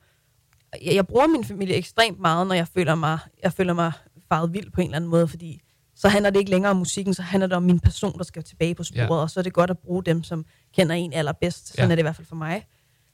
jeg, 0.86 0.96
jeg 0.96 1.08
bruger 1.08 1.28
min 1.28 1.44
familie 1.46 1.76
ekstremt 1.76 2.20
meget, 2.20 2.48
når 2.48 2.56
jeg 2.56 2.68
føler 2.68 2.96
mig, 2.96 3.20
jeg 3.44 3.54
føler 3.54 3.74
mig 3.74 3.92
faret 4.30 4.54
vild 4.54 4.72
på 4.72 4.82
en 4.82 4.88
eller 4.88 4.96
anden 4.96 5.10
måde, 5.10 5.28
fordi 5.28 5.62
så 5.96 6.08
handler 6.10 6.30
det 6.30 6.40
ikke 6.40 6.52
længere 6.52 6.72
om 6.72 6.78
musikken, 6.78 7.14
så 7.14 7.22
handler 7.22 7.48
det 7.48 7.58
om 7.58 7.64
min 7.64 7.80
person, 7.80 8.18
der 8.18 8.24
skal 8.24 8.44
tilbage 8.44 8.76
på 8.76 8.84
sporet, 8.84 8.98
Ja. 9.10 9.14
ja. 9.16 9.22
og 9.22 9.30
så 9.30 9.40
er 9.40 9.42
det 9.44 9.54
godt 9.54 9.70
at 9.70 9.80
bruge 9.80 10.04
dem, 10.04 10.24
som 10.24 10.46
kender 10.76 10.96
en 10.96 11.14
allerbedst. 11.14 11.68
Sådan 11.68 11.80
Ja. 11.80 11.84
ja. 11.86 11.92
er 11.92 11.96
det 11.96 12.02
i 12.02 12.04
hvert 12.04 12.16
fald 12.16 12.28
for 12.28 12.36
mig. 12.36 12.66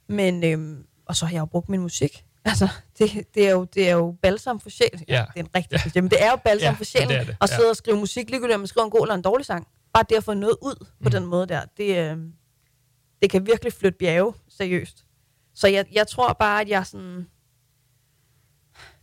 Men, 0.10 0.44
øhm, 0.44 0.86
og 1.06 1.16
så 1.16 1.26
har 1.26 1.34
jeg 1.34 1.40
jo 1.40 1.46
brugt 1.46 1.70
min 1.70 1.80
musik. 1.82 2.24
Altså, 2.46 2.68
det, 3.00 3.12
det, 3.36 3.48
er, 3.48 3.52
jo, 3.52 3.64
det 3.64 3.90
er 3.90 3.94
jo 3.94 4.16
balsam 4.22 4.60
for 4.60 4.70
sjæl. 4.70 5.04
Ja, 5.08 5.14
Ja. 5.16 5.26
Det 5.34 5.40
er 5.40 5.44
en 5.44 5.50
rigtig 5.56 5.80
ja. 5.96 6.02
men 6.02 6.12
det 6.12 6.24
er 6.24 6.30
jo 6.32 6.38
balsam 6.44 6.74
Ja, 6.74 6.78
for 6.78 6.84
sjælen 6.84 7.10
det 7.10 7.28
det, 7.28 7.36
at 7.42 7.50
ja. 7.52 7.56
sidde 7.56 7.70
og 7.70 7.76
skrive 7.76 7.98
musik, 7.98 8.30
ligegyldigt 8.30 8.54
om 8.56 8.60
man 8.60 8.68
skriver 8.68 8.86
en 8.86 8.92
god 8.92 9.02
eller 9.02 9.16
en 9.16 9.22
dårlig 9.22 9.46
sang. 9.46 9.68
Bare 9.94 10.04
det 10.10 10.16
at 10.16 10.24
få 10.24 10.34
noget 10.34 10.58
ud 10.62 10.76
på 10.80 10.86
Mm. 11.10 11.12
den 11.12 11.26
måde 11.26 11.48
der, 11.48 11.62
det, 11.78 11.98
øh, 12.12 12.18
det 13.22 13.30
kan 13.30 13.46
virkelig 13.46 13.74
flytte 13.74 13.98
bjerge, 13.98 14.34
seriøst. 14.50 15.06
Så 15.56 15.68
jeg, 15.68 15.86
jeg 15.92 16.08
tror 16.08 16.34
bare, 16.34 16.62
at 16.62 16.70
jeg 16.70 16.86
sådan... 16.86 17.28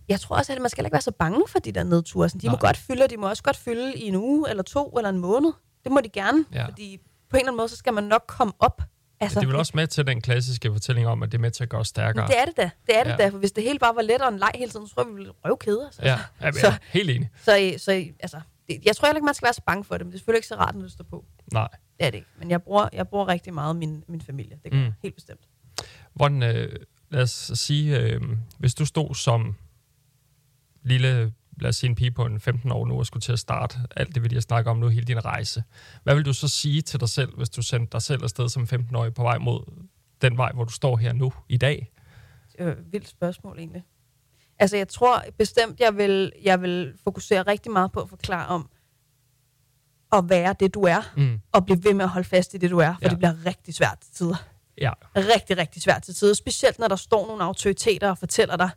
Jeg 0.08 0.20
tror 0.20 0.36
også, 0.36 0.52
at 0.52 0.60
man 0.60 0.70
skal 0.70 0.84
ikke 0.84 0.92
være 0.92 1.00
så 1.02 1.10
bange 1.10 1.42
for 1.48 1.58
de 1.58 1.72
der 1.72 1.82
nedture. 1.82 2.28
Sådan, 2.28 2.40
de 2.40 2.46
Nej. 2.46 2.52
må 2.52 2.58
godt 2.58 2.76
fylde, 2.76 3.04
og 3.04 3.10
de 3.10 3.16
må 3.16 3.28
også 3.28 3.42
godt 3.42 3.56
fylde 3.56 3.94
i 3.94 4.02
en 4.08 4.14
uge, 4.16 4.50
eller 4.50 4.62
to, 4.62 4.88
eller 4.96 5.08
en 5.10 5.18
måned. 5.18 5.52
Det 5.84 5.92
må 5.92 6.00
de 6.00 6.08
gerne, 6.08 6.44
Ja. 6.52 6.64
fordi 6.66 6.98
på 7.30 7.36
en 7.36 7.40
eller 7.40 7.48
anden 7.48 7.56
måde, 7.56 7.68
så 7.68 7.76
skal 7.76 7.92
man 7.94 8.04
nok 8.04 8.24
komme 8.26 8.52
op. 8.58 8.82
altså, 9.20 9.40
det 9.40 9.46
er 9.46 9.48
vel 9.50 9.56
også 9.56 9.72
med 9.74 9.86
til 9.86 10.06
den 10.06 10.20
klassiske 10.20 10.72
fortælling 10.72 11.06
om, 11.06 11.22
at 11.22 11.32
det 11.32 11.38
er 11.38 11.42
med 11.42 11.50
til 11.50 11.62
at 11.62 11.68
gøre 11.68 11.80
os 11.80 11.88
stærkere. 11.88 12.26
Det 12.26 12.38
er 12.38 12.44
det 12.44 12.56
da. 12.56 12.70
Det 12.86 12.96
er 12.98 13.04
det 13.04 13.10
Ja. 13.10 13.16
da. 13.16 13.28
For 13.28 13.38
hvis 13.38 13.52
det 13.52 13.64
hele 13.64 13.78
bare 13.78 13.94
var 13.96 14.02
let 14.02 14.20
og 14.22 14.28
en 14.28 14.38
leg 14.38 14.50
hele 14.54 14.70
tiden, 14.70 14.88
så 14.88 14.94
tror 14.94 15.02
jeg, 15.02 15.10
vi 15.10 15.14
ville 15.14 15.32
røvkede 15.44 15.88
os. 15.88 15.98
Ja, 16.02 16.18
ja, 16.40 16.52
Så- 16.52 16.66
ja 16.66 16.76
helt 16.88 17.10
enig. 17.10 17.30
Så, 17.36 17.74
så 17.78 18.04
altså, 18.20 18.40
det, 18.74 18.84
jeg 18.84 18.96
tror 18.96 19.06
heller 19.08 19.16
ikke, 19.18 19.24
man 19.24 19.34
skal 19.34 19.46
være 19.46 19.54
så 19.54 19.62
bange 19.66 19.84
for 19.84 19.96
det, 19.96 20.06
men 20.06 20.10
det 20.12 20.16
er 20.16 20.18
selvfølgelig 20.18 20.38
ikke 20.38 20.48
så 20.48 20.54
rart, 20.54 20.74
når 20.74 20.82
det 20.82 20.92
står 20.92 21.04
på. 21.04 21.24
Nej. 21.52 21.68
Det 21.98 22.06
er 22.06 22.10
det 22.10 22.18
ikke. 22.18 22.28
Men 22.38 22.50
jeg 22.50 22.62
bruger, 22.62 22.88
jeg 22.92 23.08
bruger 23.08 23.28
rigtig 23.28 23.54
meget 23.54 23.76
min, 23.76 24.04
min 24.08 24.20
familie. 24.20 24.58
Det 24.64 24.72
Mm. 24.72 24.78
mm. 24.78 24.92
helt 25.02 25.14
bestemt. 25.14 25.40
Hvordan, 26.14 26.42
øh, 26.42 26.76
lad 27.10 27.22
os 27.22 27.50
sige, 27.54 27.98
øh, 28.00 28.20
hvis 28.58 28.74
du 28.74 28.84
stod 28.84 29.14
som 29.14 29.56
lille 30.82 31.32
lad 31.60 31.68
os 31.68 31.76
sige 31.76 31.90
en 31.90 31.94
pige 31.96 32.10
på 32.10 32.26
en 32.26 32.40
15 32.40 32.72
år 32.72 32.86
nu, 32.86 32.98
og 32.98 33.06
skulle 33.06 33.20
til 33.20 33.32
at 33.32 33.38
starte 33.38 33.78
alt 33.96 34.14
det, 34.14 34.22
vi 34.22 34.28
lige 34.28 34.36
har 34.36 34.40
snakket 34.40 34.70
om 34.70 34.78
nu, 34.78 34.88
hele 34.88 35.06
din 35.06 35.24
rejse. 35.24 35.64
Hvad 36.02 36.14
vil 36.14 36.24
du 36.24 36.32
så 36.32 36.48
sige 36.48 36.82
til 36.82 37.00
dig 37.00 37.08
selv, 37.08 37.36
hvis 37.36 37.50
du 37.50 37.62
sendte 37.62 37.92
dig 37.92 38.02
selv 38.02 38.22
afsted 38.22 38.48
som 38.48 38.62
15-årig 38.62 39.14
på 39.14 39.22
vej 39.22 39.38
mod 39.38 39.72
den 40.22 40.36
vej, 40.36 40.52
hvor 40.52 40.64
du 40.64 40.72
står 40.72 40.96
her 40.96 41.12
nu 41.12 41.32
i 41.48 41.56
dag? 41.56 41.92
Det 42.52 42.60
er 42.60 42.72
et 42.72 42.92
vildt 42.92 43.08
spørgsmål 43.08 43.58
egentlig. 43.58 43.82
Altså 44.60 44.76
jeg 44.76 44.88
tror 44.88 45.24
bestemt, 45.38 45.80
jeg 45.80 45.96
vil, 45.96 46.32
jeg 46.42 46.62
vil 46.62 46.92
fokusere 47.04 47.42
rigtig 47.42 47.72
meget 47.72 47.92
på 47.92 48.00
at 48.00 48.08
forklare 48.08 48.46
om 48.46 48.68
at 50.12 50.24
være 50.28 50.54
det, 50.60 50.74
du 50.74 50.82
er, 50.82 51.02
Mm. 51.16 51.40
og 51.52 51.64
blive 51.64 51.84
ved 51.84 51.94
med 51.94 52.04
at 52.04 52.08
holde 52.08 52.28
fast 52.28 52.54
i 52.54 52.58
det, 52.58 52.70
du 52.70 52.78
er, 52.78 52.92
for 52.94 52.98
Ja. 53.02 53.08
det 53.08 53.18
bliver 53.18 53.46
rigtig 53.46 53.74
svært 53.74 53.98
til 54.00 54.12
tider. 54.14 54.44
Ja, 54.80 54.92
Rigtig, 55.16 55.56
rigtig 55.58 55.82
svært 55.82 56.02
til 56.02 56.14
tider. 56.14 56.34
Specielt 56.34 56.78
når 56.78 56.88
der 56.88 56.96
står 56.96 57.26
nogle 57.26 57.44
autoriteter 57.44 58.10
og 58.10 58.18
fortæller 58.18 58.56
dig, 58.56 58.70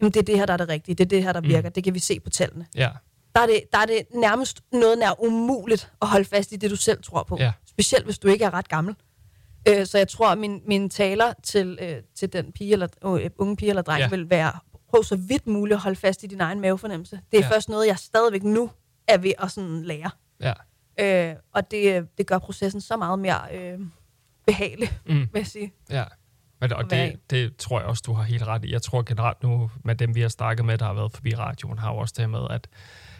jamen 0.00 0.12
det 0.12 0.20
er 0.20 0.24
det 0.24 0.36
her, 0.38 0.46
der 0.46 0.52
er 0.52 0.56
det 0.56 0.68
rigtige, 0.68 0.94
det 0.94 1.04
er 1.04 1.08
det 1.08 1.22
her, 1.22 1.32
der 1.32 1.40
Mm. 1.40 1.48
virker, 1.48 1.68
det 1.68 1.84
kan 1.84 1.94
vi 1.94 1.98
se 1.98 2.20
på 2.20 2.30
tallene. 2.30 2.66
ja, 2.74 2.90
Der 3.34 3.40
er, 3.40 3.46
det, 3.46 3.60
der 3.72 3.78
er 3.78 3.86
det 3.86 4.02
nærmest 4.14 4.60
noget 4.72 4.98
nær 4.98 5.22
umuligt 5.24 5.92
at 6.02 6.08
holde 6.08 6.24
fast 6.24 6.52
i 6.52 6.56
det, 6.56 6.70
du 6.70 6.76
selv 6.76 7.02
tror 7.02 7.22
på. 7.22 7.36
Ja. 7.40 7.52
Specielt 7.66 8.04
hvis 8.04 8.18
du 8.18 8.28
ikke 8.28 8.44
er 8.44 8.54
ret 8.54 8.68
gammel. 8.68 8.94
Øh, 9.68 9.86
så 9.86 9.98
jeg 9.98 10.08
tror, 10.08 10.28
at 10.28 10.38
min, 10.38 10.60
mine 10.66 10.88
taler 10.88 11.32
til, 11.42 11.78
øh, 11.82 11.96
til 12.16 12.32
den 12.32 12.52
pige 12.52 12.72
eller, 12.72 12.88
øh, 13.04 13.30
unge 13.38 13.56
pige 13.56 13.68
eller 13.68 13.82
dreng 13.82 14.00
ja. 14.00 14.08
vil 14.08 14.30
være, 14.30 14.52
prøv 14.94 15.04
så 15.04 15.16
vidt 15.16 15.46
muligt 15.46 15.74
at 15.74 15.80
holde 15.80 15.96
fast 15.96 16.22
i 16.22 16.26
din 16.26 16.40
egen 16.40 16.60
mavefornemmelse. 16.60 17.20
Det 17.32 17.38
er 17.40 17.44
Ja. 17.44 17.50
først 17.54 17.68
noget, 17.68 17.86
jeg 17.86 17.98
stadigvæk 17.98 18.42
nu 18.42 18.70
er 19.08 19.18
ved 19.18 19.32
at 19.38 19.50
sådan 19.50 19.82
lære. 19.82 20.10
ja. 20.40 20.52
Øh, 21.00 21.36
og 21.54 21.70
det, 21.70 22.08
det 22.18 22.26
gør 22.26 22.38
processen 22.38 22.80
så 22.80 22.96
meget 22.96 23.18
mere 23.18 23.38
øh, 23.54 23.78
behagelig, 24.46 24.88
Mm. 25.06 25.14
vil 25.14 25.28
jeg 25.34 25.46
sige. 25.46 25.72
Ja. 25.90 26.04
Men, 26.60 26.72
og 26.72 26.90
det, 26.90 27.30
det 27.30 27.56
tror 27.56 27.80
jeg 27.80 27.88
også, 27.88 28.02
du 28.06 28.12
har 28.12 28.22
helt 28.22 28.42
ret 28.46 28.64
i. 28.64 28.72
Jeg 28.72 28.82
tror 28.82 29.02
generelt 29.02 29.42
nu, 29.42 29.70
med 29.84 29.94
dem 29.94 30.14
vi 30.14 30.20
har 30.20 30.28
snakket 30.28 30.64
med, 30.66 30.78
der 30.78 30.84
har 30.84 30.92
været 30.94 31.12
forbi 31.12 31.34
radioen, 31.34 31.78
har 31.78 31.92
jo 31.92 31.96
også 31.98 32.14
det 32.18 32.30
med, 32.30 32.40
at, 32.50 32.68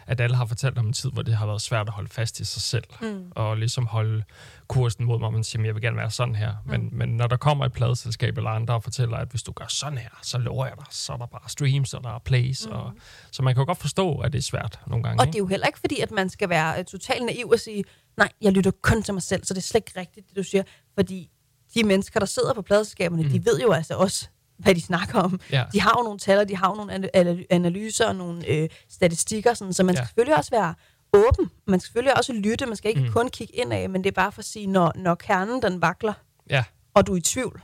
at 0.07 0.21
alle 0.21 0.37
har 0.37 0.47
fortalt 0.47 0.79
om 0.79 0.87
en 0.87 0.93
tid, 0.93 1.11
hvor 1.13 1.23
det 1.23 1.35
har 1.37 1.47
været 1.47 1.63
svært 1.63 1.87
at 1.89 1.93
holde 1.95 2.09
fast 2.09 2.41
i 2.41 2.45
sig 2.45 2.63
selv. 2.63 2.85
Mm. 3.01 3.25
Og 3.31 3.57
ligesom 3.57 3.87
holde 3.87 4.25
kursen 4.69 5.05
mod, 5.05 5.19
hvor 5.19 5.31
man 5.31 5.45
siger, 5.45 5.65
jeg 5.65 5.75
vil 5.75 5.83
gerne 5.83 5.97
være 5.97 6.11
sådan 6.11 6.35
her. 6.35 6.55
Men, 6.67 6.81
Mm. 6.81 6.89
men 6.93 7.09
når 7.09 7.27
der 7.27 7.37
kommer 7.37 7.65
et 7.65 7.73
pladeselskab 7.73 8.37
eller 8.37 8.51
andre 8.51 8.75
og 8.75 8.83
fortæller, 8.83 9.17
at 9.17 9.29
hvis 9.29 9.43
du 9.43 9.53
gør 9.53 9.65
sådan 9.69 9.99
her, 9.99 10.09
så 10.23 10.39
lover 10.39 10.67
jeg 10.67 10.75
dig, 10.77 10.87
så 10.91 11.13
er 11.13 11.17
der 11.17 11.27
bare 11.27 11.49
streams, 11.49 11.95
og 11.95 12.05
der 12.05 12.11
er 12.15 12.19
plays. 12.19 12.67
Mm. 12.67 12.73
Og, 12.73 12.93
så 13.31 13.43
man 13.43 13.55
kan 13.55 13.61
jo 13.61 13.67
godt 13.67 13.79
forstå, 13.79 14.19
at 14.19 14.33
det 14.33 14.39
er 14.39 14.43
svært 14.43 14.81
nogle 14.87 15.03
gange. 15.05 15.21
Og 15.21 15.27
ikke? 15.27 15.33
det 15.33 15.39
er 15.39 15.43
jo 15.43 15.47
heller 15.47 15.67
ikke 15.67 15.81
fordi, 15.81 16.01
at 16.01 16.11
man 16.11 16.31
skal 16.31 16.49
være 16.49 16.79
øh, 16.79 16.85
totalt 16.85 17.25
naiv 17.27 17.49
og 17.49 17.59
sige, 17.61 17.85
nej, 18.17 18.29
jeg 18.41 18.53
lytter 18.53 18.71
kun 18.83 19.03
til 19.03 19.15
mig 19.15 19.23
selv, 19.23 19.45
så 19.45 19.55
det 19.55 19.61
er 19.61 19.63
slet 19.63 19.81
ikke 19.89 20.01
rigtigt, 20.01 20.29
det 20.29 20.37
du 20.37 20.43
siger. 20.43 20.63
Fordi 20.95 21.31
de 21.75 21.85
mennesker, 21.85 22.21
der 22.21 22.27
sidder 22.27 22.55
på 22.55 22.63
pladeskaberne, 22.63 23.23
mm. 23.23 23.29
de 23.29 23.45
ved 23.45 23.61
jo 23.61 23.73
altså 23.73 23.95
også, 23.95 24.29
hvad 24.59 24.75
de 24.75 24.81
snakker 24.81 25.19
om. 25.21 25.41
Ja. 25.53 25.65
De 25.73 25.81
har 25.81 25.95
jo 25.99 26.03
nogle 26.03 26.19
tal, 26.19 26.39
og 26.39 26.49
de 26.49 26.57
har 26.57 26.69
jo 26.71 26.75
nogle 26.75 26.93
ana- 26.95 27.11
ana- 27.17 27.45
analyser 27.51 28.07
og 28.09 28.17
nogle 28.17 28.47
øh, 28.49 28.69
statistikker, 28.89 29.55
sådan, 29.55 29.73
så 29.73 29.83
man 29.85 29.95
Ja. 29.95 29.97
skal 30.01 30.07
selvfølgelig 30.07 30.37
også 30.37 30.51
være 30.51 30.75
åben. 31.13 31.51
Man 31.67 31.81
skal 31.81 31.87
selvfølgelig 31.89 32.17
også 32.17 32.33
lytte, 32.33 32.67
man 32.67 32.77
skal 32.77 32.89
ikke 32.89 33.01
Mm. 33.03 33.13
kun 33.13 33.29
kigge 33.29 33.55
indad, 33.55 33.89
men 33.89 34.05
det 34.05 34.11
er 34.11 34.15
bare 34.15 34.33
for 34.33 34.39
at 34.39 34.45
sige, 34.45 34.67
når, 34.67 34.93
når 34.97 35.15
kernen 35.15 35.63
den 35.63 35.83
vakler, 35.83 36.13
Ja, 36.51 36.65
og 36.95 37.07
du 37.07 37.13
er 37.13 37.17
i 37.17 37.21
tvivl, 37.21 37.63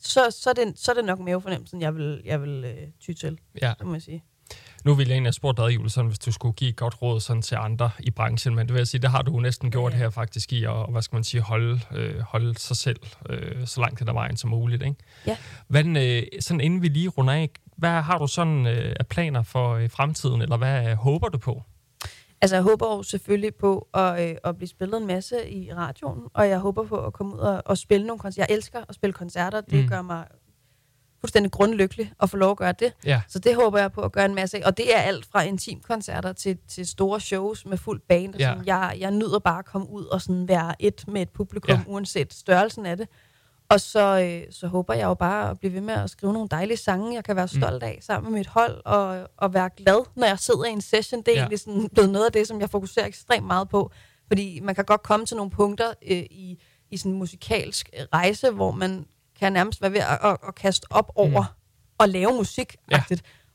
så, 0.00 0.30
så, 0.30 0.50
er, 0.50 0.54
det, 0.54 0.72
så 0.78 0.90
er 0.92 0.94
det 0.94 1.04
nok 1.04 1.18
mavefornemmelsen, 1.18 1.80
jeg 1.82 1.94
vil, 1.94 2.22
jeg 2.24 2.42
vil 2.42 2.64
øh, 2.64 2.88
ty 3.00 3.12
til, 3.12 3.38
ja. 3.62 3.72
må 3.84 3.92
jeg 3.92 4.02
sige. 4.02 4.24
Nu 4.88 4.94
ville 4.94 5.10
jeg 5.10 5.14
egentlig 5.14 5.26
have 5.28 5.32
spurgt 5.32 5.56
dig, 5.58 5.74
Julie, 5.74 5.90
sådan, 5.90 6.08
hvis 6.08 6.18
du 6.18 6.32
skulle 6.32 6.54
give 6.54 6.70
et 6.70 6.76
godt 6.76 7.02
råd 7.02 7.20
sådan, 7.20 7.42
til 7.42 7.54
andre 7.54 7.90
i 8.00 8.10
branchen, 8.10 8.54
men 8.54 8.66
det 8.66 8.74
vil 8.74 8.80
jeg 8.80 8.86
sige, 8.86 9.00
det 9.00 9.10
har 9.10 9.22
du 9.22 9.40
næsten 9.40 9.70
gjort 9.70 9.92
Ja. 9.92 9.98
her 9.98 10.10
faktisk 10.10 10.52
i, 10.52 10.64
og 10.64 10.90
hvad 10.90 11.02
skal 11.02 11.16
man 11.16 11.24
sige, 11.24 11.40
holde, 11.40 11.80
øh, 11.94 12.20
holde 12.20 12.58
sig 12.58 12.76
selv 12.76 12.96
øh, 13.28 13.66
så 13.66 13.80
langt 13.80 13.98
hen 13.98 14.08
ad 14.08 14.12
vejen 14.12 14.36
som 14.36 14.50
muligt. 14.50 14.82
Ikke? 14.82 14.96
Ja. 15.26 15.36
Hvad, 15.68 15.84
øh, 15.84 16.22
sådan 16.40 16.60
inden 16.60 16.82
vi 16.82 16.88
lige 16.88 17.08
runder 17.08 17.34
af, 17.34 17.50
hvad 17.76 17.90
har 17.90 18.18
du 18.18 18.26
sådan 18.26 18.66
øh, 18.66 18.96
af 19.00 19.06
planer 19.06 19.42
for 19.42 19.74
øh, 19.74 19.90
fremtiden, 19.90 20.42
eller 20.42 20.56
hvad 20.56 20.90
øh, 20.90 20.96
håber 20.96 21.28
du 21.28 21.38
på? 21.38 21.62
Altså, 22.40 22.56
jeg 22.56 22.62
håber 22.62 22.86
jo 22.96 23.02
selvfølgelig 23.02 23.54
på 23.54 23.88
at, 23.94 24.30
øh, 24.30 24.36
at 24.44 24.56
blive 24.56 24.68
spillet 24.68 25.00
en 25.00 25.06
masse 25.06 25.50
i 25.50 25.72
radioen, 25.72 26.20
og 26.34 26.48
jeg 26.48 26.58
håber 26.58 26.84
på 26.84 26.96
at 27.06 27.12
komme 27.12 27.34
ud 27.34 27.38
og, 27.38 27.62
og 27.64 27.78
spille 27.78 28.06
nogle 28.06 28.20
koncerter. 28.20 28.46
Jeg 28.48 28.56
elsker 28.56 28.80
at 28.88 28.94
spille 28.94 29.12
koncerter. 29.12 29.60
Det 29.60 29.82
mm. 29.82 29.88
gør 29.88 30.02
mig 30.02 30.24
fuldstændig 31.20 31.52
grundlykkelig 31.52 32.12
at 32.22 32.30
få 32.30 32.36
lov 32.36 32.50
at 32.50 32.56
gøre 32.56 32.72
det. 32.72 32.92
Ja, 33.04 33.20
Så 33.28 33.38
det 33.38 33.54
håber 33.54 33.78
jeg 33.78 33.92
på 33.92 34.00
at 34.00 34.12
gøre 34.12 34.24
en 34.24 34.34
masse 34.34 34.56
af. 34.58 34.66
Og 34.66 34.76
det 34.76 34.96
er 34.96 35.00
alt 35.00 35.26
fra 35.32 35.42
intimkoncerter 35.42 36.32
til, 36.32 36.58
til 36.68 36.86
store 36.86 37.20
shows 37.20 37.66
med 37.66 37.78
fuld 37.78 38.00
band. 38.08 38.34
Og 38.34 38.40
Ja. 38.40 38.48
sådan. 38.48 38.66
Jeg, 38.66 38.96
jeg 38.98 39.10
nyder 39.10 39.38
bare 39.38 39.58
at 39.58 39.64
komme 39.64 39.90
ud 39.90 40.04
og 40.04 40.20
sådan 40.22 40.48
være 40.48 40.74
et 40.82 41.04
med 41.08 41.22
et 41.22 41.30
publikum, 41.30 41.70
Ja. 41.76 41.80
uanset 41.86 42.34
størrelsen 42.34 42.86
af 42.86 42.96
det. 42.96 43.08
Og 43.70 43.80
så, 43.80 44.20
øh, 44.20 44.52
så 44.52 44.66
håber 44.66 44.94
jeg 44.94 45.04
jo 45.04 45.14
bare 45.14 45.50
at 45.50 45.58
blive 45.58 45.72
ved 45.74 45.80
med 45.80 45.94
at 45.94 46.10
skrive 46.10 46.32
nogle 46.32 46.48
dejlige 46.50 46.76
sange, 46.76 47.14
jeg 47.14 47.24
kan 47.24 47.36
være 47.36 47.48
Mm. 47.52 47.60
stolt 47.60 47.82
af 47.82 47.98
sammen 48.02 48.32
med 48.32 48.40
mit 48.40 48.46
hold, 48.46 48.80
og, 48.84 49.28
og 49.36 49.54
være 49.54 49.70
glad, 49.76 50.04
når 50.16 50.26
jeg 50.26 50.38
sidder 50.38 50.64
i 50.64 50.70
en 50.70 50.80
session. 50.80 51.20
Det 51.22 51.28
er 51.28 51.32
Ja. 51.32 51.38
egentlig 51.40 51.58
sådan 51.60 51.88
blevet 51.94 52.10
noget 52.10 52.26
af 52.26 52.32
det, 52.32 52.48
som 52.48 52.60
jeg 52.60 52.70
fokuserer 52.70 53.06
ekstremt 53.06 53.46
meget 53.46 53.68
på. 53.68 53.90
Fordi 54.26 54.60
man 54.62 54.74
kan 54.74 54.84
godt 54.84 55.02
komme 55.02 55.26
til 55.26 55.36
nogle 55.36 55.50
punkter 55.50 55.86
øh, 56.10 56.16
i, 56.30 56.62
i 56.90 56.96
sådan 56.96 57.12
en 57.12 57.18
musikalsk 57.18 57.90
rejse, 58.14 58.50
hvor 58.50 58.70
man 58.70 59.06
kan 59.38 59.52
nærmest 59.52 59.82
være 59.82 59.92
ved 59.92 60.00
at, 60.00 60.18
at, 60.24 60.36
at 60.48 60.54
kaste 60.54 60.86
op 60.90 61.12
over 61.14 61.42
Mm. 61.42 61.94
og 61.98 62.08
lave 62.08 62.32
musik 62.32 62.76
ja. 62.90 62.96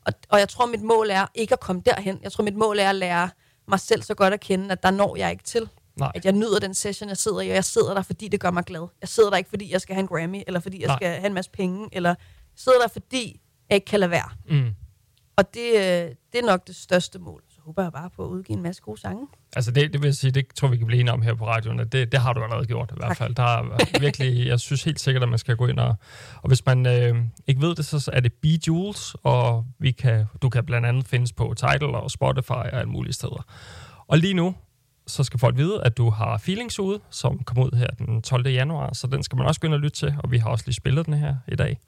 og, 0.06 0.12
og 0.28 0.38
jeg 0.38 0.48
tror, 0.48 0.66
mit 0.66 0.82
mål 0.82 1.10
er 1.10 1.26
ikke 1.34 1.52
at 1.52 1.60
komme 1.60 1.82
derhen. 1.86 2.20
Jeg 2.22 2.32
tror, 2.32 2.44
mit 2.44 2.56
mål 2.56 2.78
er 2.78 2.88
at 2.88 2.94
lære 2.94 3.30
mig 3.68 3.80
selv 3.80 4.02
så 4.02 4.14
godt 4.14 4.34
at 4.34 4.40
kende, 4.40 4.70
at 4.72 4.82
der 4.82 4.90
når 4.90 5.16
jeg 5.16 5.30
ikke 5.30 5.44
til. 5.44 5.68
nej, 5.96 6.12
At 6.14 6.24
jeg 6.24 6.32
nyder 6.32 6.58
den 6.58 6.74
session, 6.74 7.08
jeg 7.08 7.16
sidder 7.16 7.40
i, 7.40 7.48
og 7.48 7.54
jeg 7.54 7.64
sidder 7.64 7.94
der, 7.94 8.02
fordi 8.02 8.28
det 8.28 8.40
gør 8.40 8.50
mig 8.50 8.64
glad. 8.64 8.86
Jeg 9.00 9.08
sidder 9.08 9.30
der 9.30 9.36
ikke, 9.36 9.50
fordi 9.50 9.72
jeg 9.72 9.80
skal 9.80 9.94
have 9.94 10.00
en 10.00 10.06
Grammy, 10.08 10.42
eller 10.46 10.60
fordi 10.60 10.80
jeg 10.80 10.86
Nej. 10.86 10.96
skal 10.98 11.08
have 11.08 11.26
en 11.26 11.34
masse 11.34 11.50
penge, 11.50 11.88
eller 11.92 12.10
jeg 12.10 12.16
sidder 12.56 12.78
der, 12.78 12.88
fordi 12.88 13.40
jeg 13.70 13.74
ikke 13.76 13.84
kan 13.84 14.00
lade 14.00 14.10
være. 14.10 14.28
mm. 14.48 14.70
Og 15.36 15.54
det, 15.54 15.68
øh, 15.74 16.14
det 16.32 16.38
er 16.40 16.46
nok 16.46 16.66
det 16.66 16.76
største 16.76 17.18
mål. 17.18 17.42
Håber 17.66 17.82
jeg 17.82 17.92
bare 17.92 18.10
på 18.10 18.24
at 18.24 18.28
udgive 18.28 18.56
en 18.56 18.62
masse 18.62 18.82
gode 18.82 19.00
sange. 19.00 19.26
Altså 19.56 19.70
det, 19.70 19.92
det 19.92 20.02
vil 20.02 20.08
jeg 20.08 20.14
sige, 20.14 20.30
det 20.30 20.46
tror 20.54 20.68
vi 20.68 20.76
kan 20.76 20.86
blive 20.86 21.00
enige 21.00 21.12
om 21.12 21.22
her 21.22 21.34
på 21.34 21.46
radioen, 21.46 21.80
at 21.80 21.92
det, 21.92 22.12
det 22.12 22.20
har 22.20 22.32
du 22.32 22.42
allerede 22.42 22.66
gjort 22.66 22.90
i 22.90 22.94
hvert 22.96 23.08
Tak. 23.08 23.16
fald. 23.16 23.34
Der 23.34 23.42
er 23.42 23.98
virkelig, 24.00 24.46
jeg 24.46 24.60
synes 24.60 24.84
helt 24.84 25.00
sikkert, 25.00 25.22
at 25.22 25.28
man 25.28 25.38
skal 25.38 25.56
gå 25.56 25.66
ind 25.66 25.78
og, 25.78 25.94
og 26.42 26.48
hvis 26.48 26.66
man 26.66 26.86
øh, 26.86 27.16
ikke 27.46 27.60
ved 27.60 27.74
det, 27.74 27.84
så 27.84 28.10
er 28.12 28.20
det 28.20 28.32
Bejules, 28.32 29.16
og 29.22 29.66
vi 29.78 29.90
kan, 29.90 30.24
du 30.42 30.48
kan 30.48 30.64
blandt 30.64 30.86
andet 30.86 31.06
findes 31.06 31.32
på 31.32 31.54
Tidal 31.56 31.84
og 31.84 32.10
Spotify 32.10 32.50
og 32.50 32.72
alle 32.72 32.90
mulige 32.90 33.12
steder. 33.12 33.46
Og 34.08 34.18
lige 34.18 34.34
nu, 34.34 34.54
så 35.06 35.24
skal 35.24 35.40
folk 35.40 35.56
vide, 35.56 35.82
at 35.84 35.96
du 35.96 36.10
har 36.10 36.38
Feelings 36.38 36.80
ude, 36.80 37.00
som 37.10 37.38
kom 37.38 37.58
ud 37.58 37.76
her 37.76 37.86
den 37.86 38.22
12. 38.22 38.48
januar, 38.48 38.92
så 38.92 39.06
den 39.06 39.22
skal 39.22 39.36
man 39.38 39.46
også 39.46 39.60
gå 39.60 39.66
ind 39.66 39.74
og 39.74 39.80
lytte 39.80 39.96
til, 39.98 40.14
og 40.18 40.30
vi 40.30 40.38
har 40.38 40.50
også 40.50 40.64
lige 40.66 40.74
spillet 40.74 41.06
den 41.06 41.14
her 41.14 41.36
i 41.48 41.56
dag. 41.56 41.78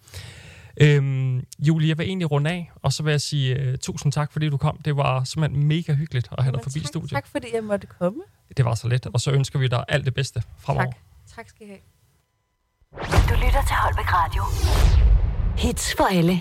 Øhm, 0.81 1.45
Julie, 1.59 1.89
jeg 1.89 1.99
vil 1.99 2.07
egentlig 2.07 2.31
runde 2.31 2.51
af, 2.51 2.71
og 2.83 2.93
så 2.93 3.03
vil 3.03 3.11
jeg 3.11 3.21
sige 3.21 3.69
uh, 3.69 3.75
tusind 3.79 4.13
tak, 4.13 4.33
fordi 4.33 4.49
du 4.49 4.57
kom. 4.57 4.79
Det 4.85 4.97
var 4.97 5.25
simpelthen 5.25 5.67
mega 5.67 5.93
hyggeligt 5.95 6.29
at 6.39 6.45
have 6.45 6.53
dig 6.53 6.63
forbi 6.63 6.81
tak, 6.81 6.89
studiet. 6.89 7.11
Tak 7.11 7.27
fordi 7.27 7.47
jeg 7.55 7.65
måtte 7.65 7.87
komme. 7.87 8.23
Det 8.57 8.65
var 8.65 8.75
så 8.75 8.89
let. 8.89 9.07
Og 9.07 9.21
så 9.21 9.31
ønsker 9.31 9.59
vi 9.59 9.69
dig 9.69 9.85
alt 9.89 10.05
det 10.05 10.15
bedste 10.15 10.43
fremover. 10.59 10.85
Tak. 10.87 10.97
Tak 11.37 11.49
skal 11.49 11.67
I 11.67 11.69
have. 11.69 11.81
Du 13.29 13.35
lytter 13.35 13.63
til 13.67 13.77
Holbæk 13.77 14.13
Radio. 14.13 14.43
Hits 15.57 15.95
for 15.97 16.05
alle. 16.05 16.41